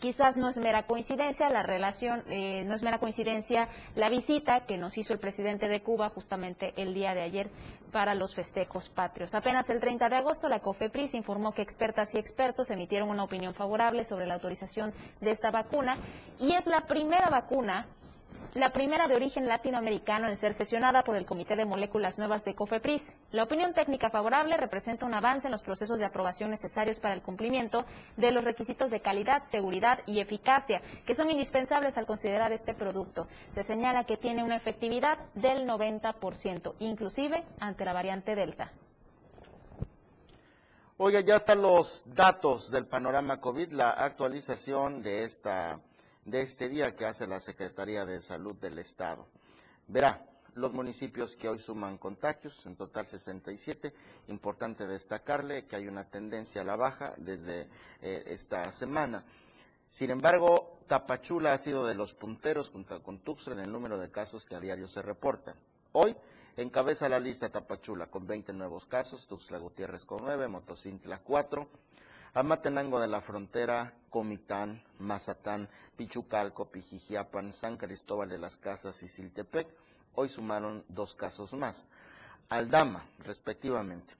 Quizás 0.00 0.38
no 0.38 0.48
es 0.48 0.56
mera 0.56 0.86
coincidencia 0.86 1.50
la 1.50 1.62
relación, 1.62 2.24
eh, 2.28 2.64
no 2.64 2.74
es 2.74 2.82
mera 2.82 2.98
coincidencia 2.98 3.68
la 3.94 4.08
visita 4.08 4.64
que 4.64 4.78
nos 4.78 4.96
hizo 4.96 5.12
el 5.12 5.18
presidente 5.18 5.68
de 5.68 5.82
Cuba 5.82 6.08
justamente 6.08 6.72
el 6.78 6.94
día 6.94 7.12
de 7.12 7.20
ayer 7.20 7.50
para 7.92 8.14
los 8.14 8.34
festejos 8.34 8.88
patrios. 8.88 9.34
Apenas 9.34 9.68
el 9.68 9.78
30 9.78 10.08
de 10.08 10.16
agosto 10.16 10.48
la 10.48 10.60
COFEPRIS 10.60 11.12
informó 11.14 11.52
que 11.52 11.60
expertas 11.60 12.14
y 12.14 12.18
expertos 12.18 12.70
emitieron 12.70 13.10
una 13.10 13.24
opinión 13.24 13.52
favorable 13.52 14.04
sobre 14.04 14.26
la 14.26 14.34
autorización 14.34 14.94
de 15.20 15.32
esta 15.32 15.50
vacuna 15.50 15.98
y 16.38 16.54
es 16.54 16.66
la 16.66 16.86
primera 16.86 17.28
vacuna 17.28 17.86
la 18.54 18.72
primera 18.72 19.06
de 19.06 19.14
origen 19.14 19.46
latinoamericano 19.46 20.26
en 20.26 20.36
ser 20.36 20.54
sesionada 20.54 21.04
por 21.04 21.16
el 21.16 21.24
Comité 21.24 21.54
de 21.54 21.64
Moléculas 21.64 22.18
Nuevas 22.18 22.44
de 22.44 22.56
COFEPRIS. 22.56 23.14
La 23.30 23.44
opinión 23.44 23.74
técnica 23.74 24.10
favorable 24.10 24.56
representa 24.56 25.06
un 25.06 25.14
avance 25.14 25.46
en 25.46 25.52
los 25.52 25.62
procesos 25.62 26.00
de 26.00 26.06
aprobación 26.06 26.50
necesarios 26.50 26.98
para 26.98 27.14
el 27.14 27.22
cumplimiento 27.22 27.84
de 28.16 28.32
los 28.32 28.42
requisitos 28.42 28.90
de 28.90 29.00
calidad, 29.00 29.44
seguridad 29.44 30.00
y 30.04 30.18
eficacia 30.18 30.82
que 31.06 31.14
son 31.14 31.30
indispensables 31.30 31.96
al 31.96 32.06
considerar 32.06 32.52
este 32.52 32.74
producto. 32.74 33.28
Se 33.50 33.62
señala 33.62 34.02
que 34.02 34.16
tiene 34.16 34.42
una 34.42 34.56
efectividad 34.56 35.18
del 35.34 35.68
90%, 35.68 36.74
inclusive 36.80 37.44
ante 37.60 37.84
la 37.84 37.92
variante 37.92 38.34
Delta. 38.34 38.72
Oiga, 40.96 41.20
ya 41.20 41.36
están 41.36 41.62
los 41.62 42.04
datos 42.14 42.70
del 42.70 42.86
panorama 42.86 43.40
COVID, 43.40 43.72
la 43.72 43.90
actualización 43.90 45.02
de 45.02 45.24
esta 45.24 45.80
de 46.30 46.42
este 46.42 46.68
día 46.68 46.94
que 46.94 47.06
hace 47.06 47.26
la 47.26 47.40
Secretaría 47.40 48.04
de 48.04 48.22
Salud 48.22 48.54
del 48.54 48.78
Estado. 48.78 49.26
Verá, 49.88 50.24
los 50.54 50.72
municipios 50.72 51.34
que 51.34 51.48
hoy 51.48 51.58
suman 51.58 51.98
contagios, 51.98 52.64
en 52.66 52.76
total 52.76 53.06
67. 53.06 53.92
Importante 54.28 54.86
destacarle 54.86 55.66
que 55.66 55.76
hay 55.76 55.88
una 55.88 56.08
tendencia 56.08 56.62
a 56.62 56.64
la 56.64 56.76
baja 56.76 57.14
desde 57.16 57.68
eh, 58.00 58.22
esta 58.26 58.70
semana. 58.70 59.24
Sin 59.88 60.10
embargo, 60.10 60.78
Tapachula 60.86 61.52
ha 61.52 61.58
sido 61.58 61.84
de 61.84 61.96
los 61.96 62.14
punteros 62.14 62.70
junto 62.70 63.02
con 63.02 63.18
Tuxtla 63.18 63.54
en 63.54 63.60
el 63.60 63.72
número 63.72 63.98
de 63.98 64.10
casos 64.10 64.44
que 64.44 64.54
a 64.54 64.60
diario 64.60 64.86
se 64.86 65.02
reportan. 65.02 65.56
Hoy 65.92 66.14
encabeza 66.56 67.08
la 67.08 67.18
lista 67.18 67.48
Tapachula 67.48 68.06
con 68.06 68.24
20 68.26 68.52
nuevos 68.52 68.86
casos, 68.86 69.26
Tuxtla 69.26 69.58
Gutiérrez 69.58 70.04
con 70.04 70.22
9, 70.22 70.46
Motocintla 70.46 71.18
4, 71.18 71.68
Amatenango 72.32 73.00
de 73.00 73.08
la 73.08 73.20
Frontera, 73.20 73.92
Comitán, 74.08 74.80
Mazatán, 75.00 75.68
Pichucalco, 75.96 76.70
Pijijiapan, 76.70 77.52
San 77.52 77.76
Cristóbal 77.76 78.28
de 78.28 78.38
las 78.38 78.56
Casas 78.56 79.02
y 79.02 79.08
Siltepec. 79.08 79.66
Hoy 80.14 80.28
sumaron 80.28 80.84
dos 80.88 81.16
casos 81.16 81.54
más. 81.54 81.88
Aldama, 82.48 83.04
respectivamente. 83.24 84.14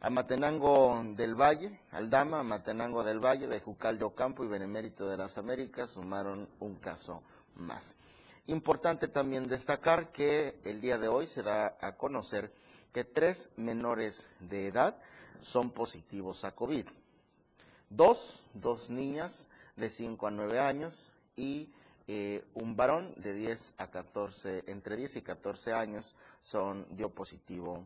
Amatenango 0.00 1.02
del 1.14 1.34
Valle, 1.34 1.78
Aldama, 1.90 2.40
Amatenango 2.40 3.04
del 3.04 3.22
Valle, 3.22 3.46
Bejucal 3.46 3.98
de 3.98 4.06
Ocampo 4.06 4.42
y 4.42 4.48
Benemérito 4.48 5.06
de 5.06 5.18
las 5.18 5.36
Américas 5.36 5.90
sumaron 5.90 6.48
un 6.60 6.76
caso 6.76 7.22
más. 7.56 7.98
Importante 8.46 9.06
también 9.06 9.48
destacar 9.48 10.12
que 10.12 10.58
el 10.64 10.80
día 10.80 10.96
de 10.96 11.08
hoy 11.08 11.26
se 11.26 11.42
da 11.42 11.76
a 11.82 11.96
conocer 11.96 12.54
que 12.94 13.04
tres 13.04 13.50
menores 13.56 14.30
de 14.40 14.66
edad 14.68 14.96
son 15.42 15.70
positivos 15.70 16.44
a 16.44 16.52
COVID 16.52 16.86
dos, 17.90 18.46
dos 18.54 18.88
niñas 18.88 19.50
de 19.76 19.90
5 19.90 20.26
a 20.26 20.30
9 20.30 20.58
años 20.58 21.12
y 21.36 21.70
eh, 22.06 22.42
un 22.54 22.76
varón 22.76 23.12
de 23.16 23.34
10 23.34 23.74
a 23.78 23.90
14, 23.90 24.64
entre 24.68 24.96
10 24.96 25.16
y 25.16 25.22
14 25.22 25.74
años 25.74 26.16
son, 26.42 26.86
dio 26.96 27.10
positivo 27.10 27.84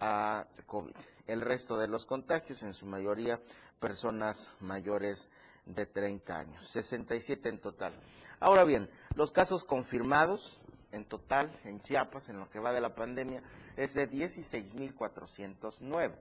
a 0.00 0.46
COVID. 0.66 0.94
El 1.26 1.40
resto 1.40 1.78
de 1.78 1.88
los 1.88 2.04
contagios, 2.04 2.62
en 2.62 2.74
su 2.74 2.84
mayoría 2.86 3.40
personas 3.80 4.50
mayores 4.60 5.30
de 5.66 5.86
30 5.86 6.38
años, 6.38 6.68
67 6.68 7.48
en 7.48 7.58
total. 7.58 7.94
Ahora 8.40 8.64
bien, 8.64 8.90
los 9.14 9.32
casos 9.32 9.64
confirmados 9.64 10.58
en 10.92 11.04
total 11.04 11.50
en 11.64 11.80
Chiapas, 11.80 12.28
en 12.28 12.38
lo 12.38 12.48
que 12.50 12.60
va 12.60 12.72
de 12.72 12.80
la 12.80 12.94
pandemia, 12.94 13.42
es 13.76 13.94
de 13.94 14.08
16.409 14.10 16.12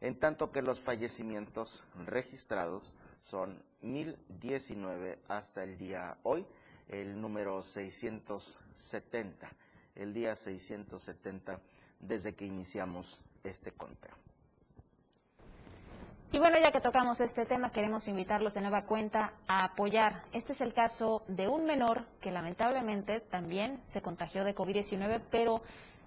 en 0.00 0.18
tanto 0.18 0.52
que 0.52 0.62
los 0.62 0.80
fallecimientos 0.80 1.84
registrados 2.06 2.94
son 3.22 3.62
1019 3.82 5.18
hasta 5.28 5.64
el 5.64 5.78
día 5.78 6.16
hoy, 6.22 6.46
el 6.88 7.20
número 7.20 7.62
670, 7.62 9.48
el 9.94 10.14
día 10.14 10.36
670 10.36 11.60
desde 12.00 12.34
que 12.34 12.46
iniciamos 12.46 13.22
este 13.42 13.72
conteo. 13.72 14.14
Y 16.32 16.38
bueno, 16.38 16.58
ya 16.58 16.72
que 16.72 16.80
tocamos 16.80 17.20
este 17.20 17.46
tema, 17.46 17.70
queremos 17.70 18.08
invitarlos 18.08 18.54
de 18.54 18.60
nueva 18.60 18.84
cuenta 18.84 19.32
a 19.46 19.64
apoyar. 19.64 20.22
Este 20.32 20.52
es 20.52 20.60
el 20.60 20.74
caso 20.74 21.22
de 21.28 21.48
un 21.48 21.64
menor 21.64 22.04
que 22.20 22.30
lamentablemente 22.30 23.20
también 23.20 23.80
se 23.84 24.02
contagió 24.02 24.44
de 24.44 24.54
COVID-19, 24.54 25.22
pero 25.30 25.62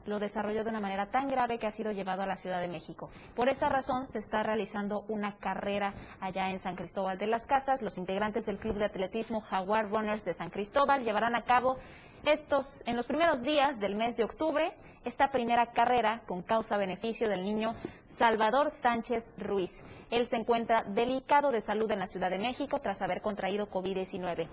lo 0.06 0.20
desarrolló 0.20 0.64
de 0.64 0.70
una 0.70 0.80
manera 0.80 1.08
tan 1.08 1.28
grave 1.28 1.60
que 1.60 1.68
ha 1.68 1.72
sido 1.72 1.92
llevado 1.92 2.22
a 2.22 2.26
la 2.26 2.36
Ciudad 2.36 2.62
de 2.62 2.68
México. 2.68 3.10
Por 3.36 3.50
esta 3.50 3.70
razón 3.70 4.08
se 4.08 4.20
está 4.20 4.44
realizando 4.44 5.06
una 5.08 5.38
carrera 5.38 5.94
allá 6.20 6.50
en 6.50 6.60
San 6.60 6.76
Cristóbal 6.76 7.18
de 7.18 7.28
las 7.28 7.46
Casas. 7.46 7.82
Los 7.82 7.98
integrantes 7.98 8.46
del 8.46 8.58
Club 8.58 8.76
de 8.78 8.86
Atletismo 8.86 9.42
Jaguar 9.42 9.90
Runners 9.90 10.26
de 10.26 10.34
San 10.34 10.50
Cristóbal 10.50 11.04
llevarán 11.04 11.36
a 11.36 11.44
cabo 11.44 11.78
estos 12.26 12.84
en 12.86 12.96
los 12.98 13.08
primeros 13.08 13.44
días 13.44 13.80
del 13.80 13.96
mes 13.96 14.18
de 14.18 14.26
octubre 14.26 14.74
esta 15.06 15.32
primera 15.32 15.68
carrera 15.68 16.22
con 16.26 16.42
causa 16.42 16.78
beneficio 16.78 17.30
del 17.30 17.44
niño 17.44 17.76
Salvador 18.08 18.72
Sánchez 18.72 19.32
Ruiz. 19.38 19.84
Él 20.12 20.26
se 20.26 20.36
encuentra 20.36 20.84
delicado 20.84 21.52
de 21.52 21.62
salud 21.62 21.90
en 21.92 22.00
la 22.00 22.08
Ciudad 22.08 22.30
de 22.30 22.40
México 22.40 22.80
tras 22.80 23.02
haber 23.02 23.22
contraído 23.22 23.70
COVID-19. 23.70 24.48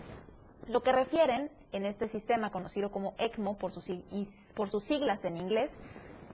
Lo 0.69 0.83
que 0.83 0.91
refieren 0.91 1.51
en 1.71 1.87
este 1.87 2.09
sistema 2.09 2.51
conocido 2.51 2.91
como 2.91 3.15
ECMO 3.19 3.57
por 3.57 3.71
sus, 3.71 3.85
siglas 4.85 5.25
en 5.25 5.37
inglés, 5.37 5.79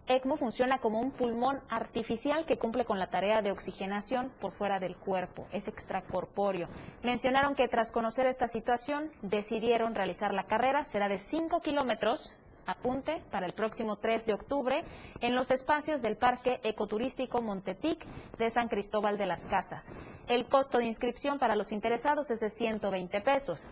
ECMO 0.06 0.36
funciona 0.36 0.78
como 0.78 1.00
un 1.00 1.10
pulmón 1.10 1.60
artificial 1.68 2.46
que 2.46 2.58
cumple 2.58 2.86
con 2.86 2.98
la 2.98 3.10
tarea 3.10 3.42
de 3.42 3.52
oxigenación 3.52 4.32
por 4.40 4.52
fuera 4.52 4.80
del 4.80 4.96
cuerpo, 4.96 5.46
es 5.52 5.68
extracorpóreo. 5.68 6.68
Mencionaron 7.02 7.54
que 7.54 7.68
tras 7.68 7.92
conocer 7.92 8.26
esta 8.26 8.48
situación 8.48 9.12
decidieron 9.20 9.94
realizar 9.94 10.32
la 10.32 10.44
carrera, 10.44 10.82
será 10.82 11.08
de 11.08 11.18
5 11.18 11.60
kilómetros, 11.60 12.34
apunte, 12.64 13.22
para 13.30 13.44
el 13.44 13.52
próximo 13.52 13.96
3 13.96 14.26
de 14.26 14.34
octubre 14.34 14.82
en 15.20 15.34
los 15.34 15.50
espacios 15.50 16.00
del 16.00 16.16
Parque 16.16 16.58
Ecoturístico 16.64 17.42
Montetic 17.42 18.04
de 18.38 18.50
San 18.50 18.68
Cristóbal 18.68 19.18
de 19.18 19.26
las 19.26 19.44
Casas. 19.44 19.92
El 20.26 20.46
costo 20.46 20.78
de 20.78 20.86
inscripción 20.86 21.38
para 21.38 21.54
los 21.54 21.70
interesados 21.70 22.30
es 22.30 22.40
de 22.40 22.48
120 22.48 23.20
pesos. 23.20 23.66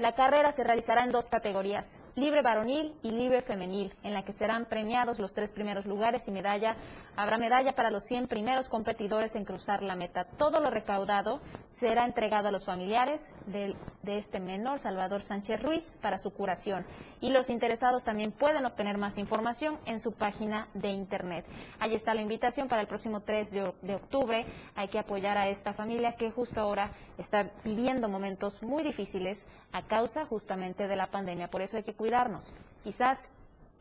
La 0.00 0.14
carrera 0.14 0.50
se 0.50 0.64
realizará 0.64 1.04
en 1.04 1.10
dos 1.10 1.28
categorías, 1.28 2.00
libre 2.14 2.40
varonil 2.40 2.94
y 3.02 3.10
libre 3.10 3.42
femenil, 3.42 3.92
en 4.02 4.14
la 4.14 4.24
que 4.24 4.32
serán 4.32 4.64
premiados 4.64 5.18
los 5.18 5.34
tres 5.34 5.52
primeros 5.52 5.84
lugares 5.84 6.26
y 6.26 6.30
medalla, 6.30 6.74
habrá 7.16 7.36
medalla 7.36 7.74
para 7.74 7.90
los 7.90 8.04
100 8.04 8.26
primeros 8.26 8.70
competidores 8.70 9.36
en 9.36 9.44
cruzar 9.44 9.82
la 9.82 9.96
meta. 9.96 10.24
Todo 10.24 10.60
lo 10.60 10.70
recaudado 10.70 11.42
será 11.68 12.06
entregado 12.06 12.48
a 12.48 12.50
los 12.50 12.64
familiares 12.64 13.34
de, 13.44 13.76
este 14.06 14.40
menor, 14.40 14.78
Salvador 14.78 15.20
Sánchez 15.20 15.62
Ruiz, 15.62 15.94
para 16.00 16.16
su 16.16 16.32
curación. 16.32 16.86
Y 17.20 17.28
los 17.28 17.50
interesados 17.50 18.02
también 18.02 18.32
pueden 18.32 18.64
obtener 18.64 18.96
más 18.96 19.18
información 19.18 19.78
en 19.84 20.00
su 20.00 20.12
página 20.12 20.68
de 20.72 20.88
internet. 20.88 21.44
Ahí 21.78 21.94
está 21.94 22.14
la 22.14 22.22
invitación 22.22 22.68
para 22.68 22.80
el 22.80 22.88
próximo 22.88 23.20
3 23.20 23.50
de, 23.50 23.72
de 23.82 23.94
octubre. 23.96 24.46
Hay 24.76 24.88
que 24.88 24.98
apoyar 24.98 25.36
a 25.36 25.48
esta 25.48 25.74
familia 25.74 26.14
que 26.16 26.30
justo 26.30 26.58
ahora 26.58 26.90
está 27.18 27.50
viviendo 27.62 28.08
momentos 28.08 28.62
muy 28.62 28.82
difíciles 28.82 29.46
a 29.72 29.82
causa 29.90 30.24
justamente 30.24 30.86
de 30.86 30.94
la 30.94 31.10
pandemia. 31.10 31.50
Por 31.50 31.62
eso 31.62 31.76
hay 31.76 31.82
que 31.82 31.94
cuidarnos. 31.94 32.54
Quizás 32.84 33.28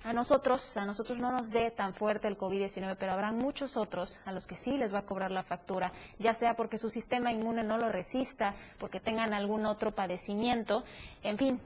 a 0.04 0.12
nosotros, 0.12 0.76
a 0.76 0.84
nosotros 0.84 1.20
no 1.20 1.32
nos 1.32 1.52
dé 1.52 1.70
tan 1.70 1.94
fuerte 1.94 2.28
el 2.28 2.36
COVID-19, 2.36 2.98
pero 3.00 3.12
habrá 3.12 3.32
muchos 3.32 3.78
otros 3.78 4.20
a 4.26 4.32
los 4.32 4.48
que 4.48 4.56
sí 4.56 4.76
les 4.76 4.92
va 4.92 5.00
a 5.00 5.06
cobrar 5.06 5.30
la 5.30 5.44
factura, 5.44 5.92
ya 6.18 6.34
sea 6.34 6.56
porque 6.56 6.80
su 6.80 6.90
sistema 6.90 7.32
inmune 7.32 7.64
no 7.64 7.78
lo 7.78 7.90
resista, 7.90 8.56
porque 8.80 9.00
tengan 9.00 9.34
algún 9.34 9.68
otro 9.68 9.92
padecimiento, 9.92 10.84
en 11.22 11.38
fin. 11.38 11.62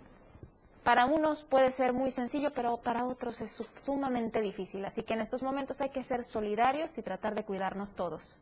Para 0.83 1.05
unos 1.05 1.43
puede 1.43 1.71
ser 1.71 1.93
muy 1.93 2.11
sencillo, 2.11 2.51
pero 2.53 2.75
para 2.75 3.05
otros 3.05 3.39
es 3.39 3.63
sumamente 3.77 4.41
difícil. 4.41 4.83
Así 4.83 5.03
que 5.03 5.13
en 5.13 5.21
estos 5.21 5.41
momentos 5.41 5.79
hay 5.79 5.89
que 5.89 6.03
ser 6.03 6.25
solidarios 6.25 6.97
y 6.97 7.01
tratar 7.01 7.33
de 7.33 7.45
cuidarnos 7.45 7.95
todos. 7.95 8.37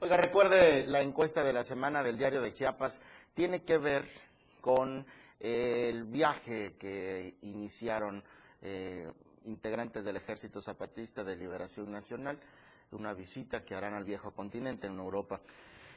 Oiga, 0.00 0.16
recuerde 0.16 0.86
la 0.86 1.02
encuesta 1.02 1.44
de 1.44 1.52
la 1.52 1.64
semana 1.64 2.02
del 2.02 2.16
diario 2.16 2.40
de 2.40 2.54
Chiapas, 2.54 3.02
tiene 3.36 3.62
que 3.62 3.76
ver 3.76 4.08
con 4.62 5.06
eh, 5.38 5.90
el 5.90 6.04
viaje 6.04 6.74
que 6.78 7.36
iniciaron 7.42 8.24
eh, 8.62 9.12
integrantes 9.44 10.04
del 10.04 10.16
Ejército 10.16 10.62
Zapatista 10.62 11.22
de 11.22 11.36
Liberación 11.36 11.92
Nacional, 11.92 12.40
una 12.92 13.12
visita 13.12 13.62
que 13.62 13.74
harán 13.74 13.92
al 13.92 14.04
viejo 14.04 14.32
continente 14.32 14.86
en 14.86 14.98
Europa. 14.98 15.42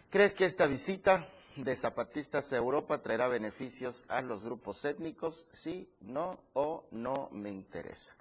¿Crees 0.09 0.35
que 0.35 0.45
esta 0.45 0.67
visita 0.67 1.29
de 1.55 1.77
zapatistas 1.77 2.51
a 2.51 2.57
Europa 2.57 3.01
traerá 3.01 3.29
beneficios 3.29 4.03
a 4.09 4.21
los 4.21 4.43
grupos 4.43 4.83
étnicos? 4.83 5.47
Sí, 5.51 5.89
no 6.01 6.43
o 6.53 6.87
no 6.91 7.29
me 7.31 7.49
interesa. 7.51 8.13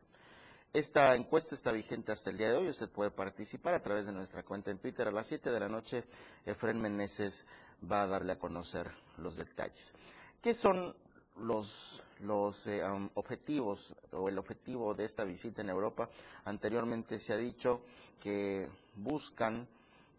Esta 0.72 1.16
encuesta 1.16 1.56
está 1.56 1.72
vigente 1.72 2.12
hasta 2.12 2.30
el 2.30 2.38
día 2.38 2.52
de 2.52 2.58
hoy. 2.58 2.68
Usted 2.68 2.88
puede 2.88 3.10
participar 3.10 3.74
a 3.74 3.82
través 3.82 4.06
de 4.06 4.12
nuestra 4.12 4.44
cuenta 4.44 4.70
en 4.70 4.78
Twitter. 4.78 5.08
A 5.08 5.10
las 5.10 5.26
7 5.26 5.50
de 5.50 5.58
la 5.58 5.68
noche, 5.68 6.04
Efren 6.46 6.80
Meneses 6.80 7.46
va 7.90 8.02
a 8.02 8.06
darle 8.06 8.32
a 8.32 8.38
conocer 8.38 9.07
los 9.18 9.36
detalles. 9.36 9.94
¿Qué 10.42 10.54
son 10.54 10.94
los, 11.36 12.02
los 12.20 12.66
eh, 12.66 12.82
objetivos 13.14 13.94
o 14.12 14.28
el 14.28 14.38
objetivo 14.38 14.94
de 14.94 15.04
esta 15.04 15.24
visita 15.24 15.62
en 15.62 15.70
Europa? 15.70 16.08
Anteriormente 16.44 17.18
se 17.18 17.32
ha 17.32 17.36
dicho 17.36 17.82
que 18.20 18.68
buscan, 18.96 19.68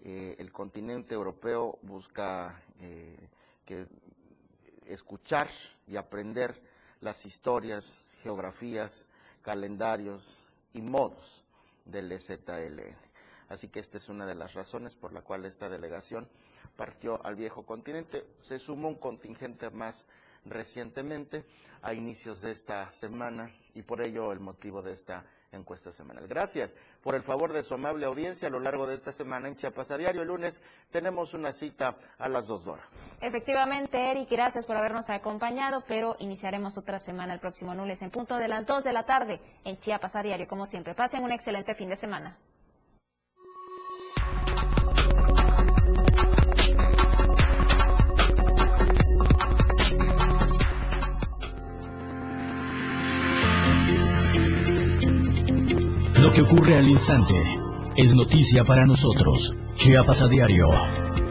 eh, 0.03 0.35
el 0.39 0.51
continente 0.51 1.15
europeo 1.15 1.79
busca 1.81 2.61
eh, 2.79 3.17
que 3.65 3.87
escuchar 4.85 5.49
y 5.87 5.97
aprender 5.97 6.61
las 7.01 7.25
historias, 7.25 8.07
geografías, 8.23 9.07
calendarios 9.41 10.43
y 10.73 10.81
modos 10.81 11.43
del 11.85 12.11
EZLN. 12.11 12.95
Así 13.49 13.67
que 13.69 13.79
esta 13.79 13.97
es 13.97 14.09
una 14.09 14.25
de 14.25 14.35
las 14.35 14.53
razones 14.53 14.95
por 14.95 15.11
la 15.11 15.21
cual 15.21 15.45
esta 15.45 15.69
delegación 15.69 16.27
partió 16.79 17.19
al 17.25 17.35
viejo 17.35 17.65
continente. 17.65 18.25
Se 18.39 18.57
sumó 18.57 18.87
un 18.87 18.95
contingente 18.95 19.69
más 19.69 20.07
recientemente 20.45 21.43
a 21.81 21.93
inicios 21.93 22.39
de 22.39 22.51
esta 22.51 22.89
semana 22.89 23.53
y 23.75 23.81
por 23.81 24.01
ello 24.01 24.31
el 24.31 24.39
motivo 24.39 24.81
de 24.81 24.93
esta 24.93 25.25
encuesta 25.51 25.91
semanal. 25.91 26.25
Gracias 26.27 26.77
por 27.03 27.15
el 27.15 27.23
favor 27.23 27.51
de 27.51 27.63
su 27.63 27.73
amable 27.73 28.05
audiencia 28.05 28.47
a 28.47 28.51
lo 28.51 28.61
largo 28.61 28.87
de 28.87 28.95
esta 28.95 29.11
semana 29.11 29.49
en 29.49 29.57
Chiapas 29.57 29.91
a 29.91 29.97
Diario. 29.97 30.21
El 30.21 30.29
lunes 30.29 30.63
tenemos 30.89 31.33
una 31.33 31.51
cita 31.51 31.97
a 32.17 32.29
las 32.29 32.47
dos 32.47 32.65
horas. 32.65 32.85
Efectivamente, 33.19 34.11
Eric, 34.11 34.29
gracias 34.29 34.65
por 34.65 34.77
habernos 34.77 35.09
acompañado, 35.09 35.83
pero 35.85 36.15
iniciaremos 36.19 36.77
otra 36.77 36.97
semana 36.97 37.33
el 37.33 37.41
próximo 37.41 37.75
lunes 37.75 38.01
en 38.03 38.09
punto 38.09 38.37
de 38.37 38.47
las 38.47 38.65
2 38.65 38.85
de 38.85 38.93
la 38.93 39.03
tarde 39.03 39.41
en 39.65 39.77
Chiapas 39.79 40.15
a 40.15 40.23
Diario, 40.23 40.47
como 40.47 40.65
siempre. 40.65 40.95
Pasen 40.95 41.25
un 41.25 41.31
excelente 41.33 41.75
fin 41.75 41.89
de 41.89 41.97
semana. 41.97 42.37
Lo 56.29 56.35
que 56.35 56.41
ocurre 56.43 56.77
al 56.77 56.87
instante 56.87 57.33
es 57.95 58.13
noticia 58.13 58.63
para 58.63 58.85
nosotros. 58.85 59.55
Chiapas 59.73 60.21
a 60.21 60.27
diario. 60.27 60.69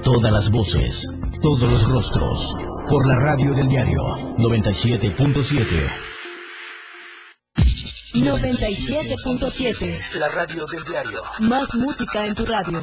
Todas 0.03 0.33
las 0.33 0.51
voces, 0.51 1.07
todos 1.41 1.71
los 1.71 1.89
rostros. 1.89 2.57
Por 2.89 3.07
la 3.07 3.15
radio 3.15 3.55
del 3.55 3.69
diario 3.69 4.03
97.7. 4.39 5.67
97.7. 8.13 10.15
La 10.15 10.31
radio 10.31 10.67
del 10.67 10.83
diario. 10.83 11.23
Más 11.43 11.77
música 11.77 12.27
en 12.27 12.35
tu 12.35 12.45
radio. 12.45 12.83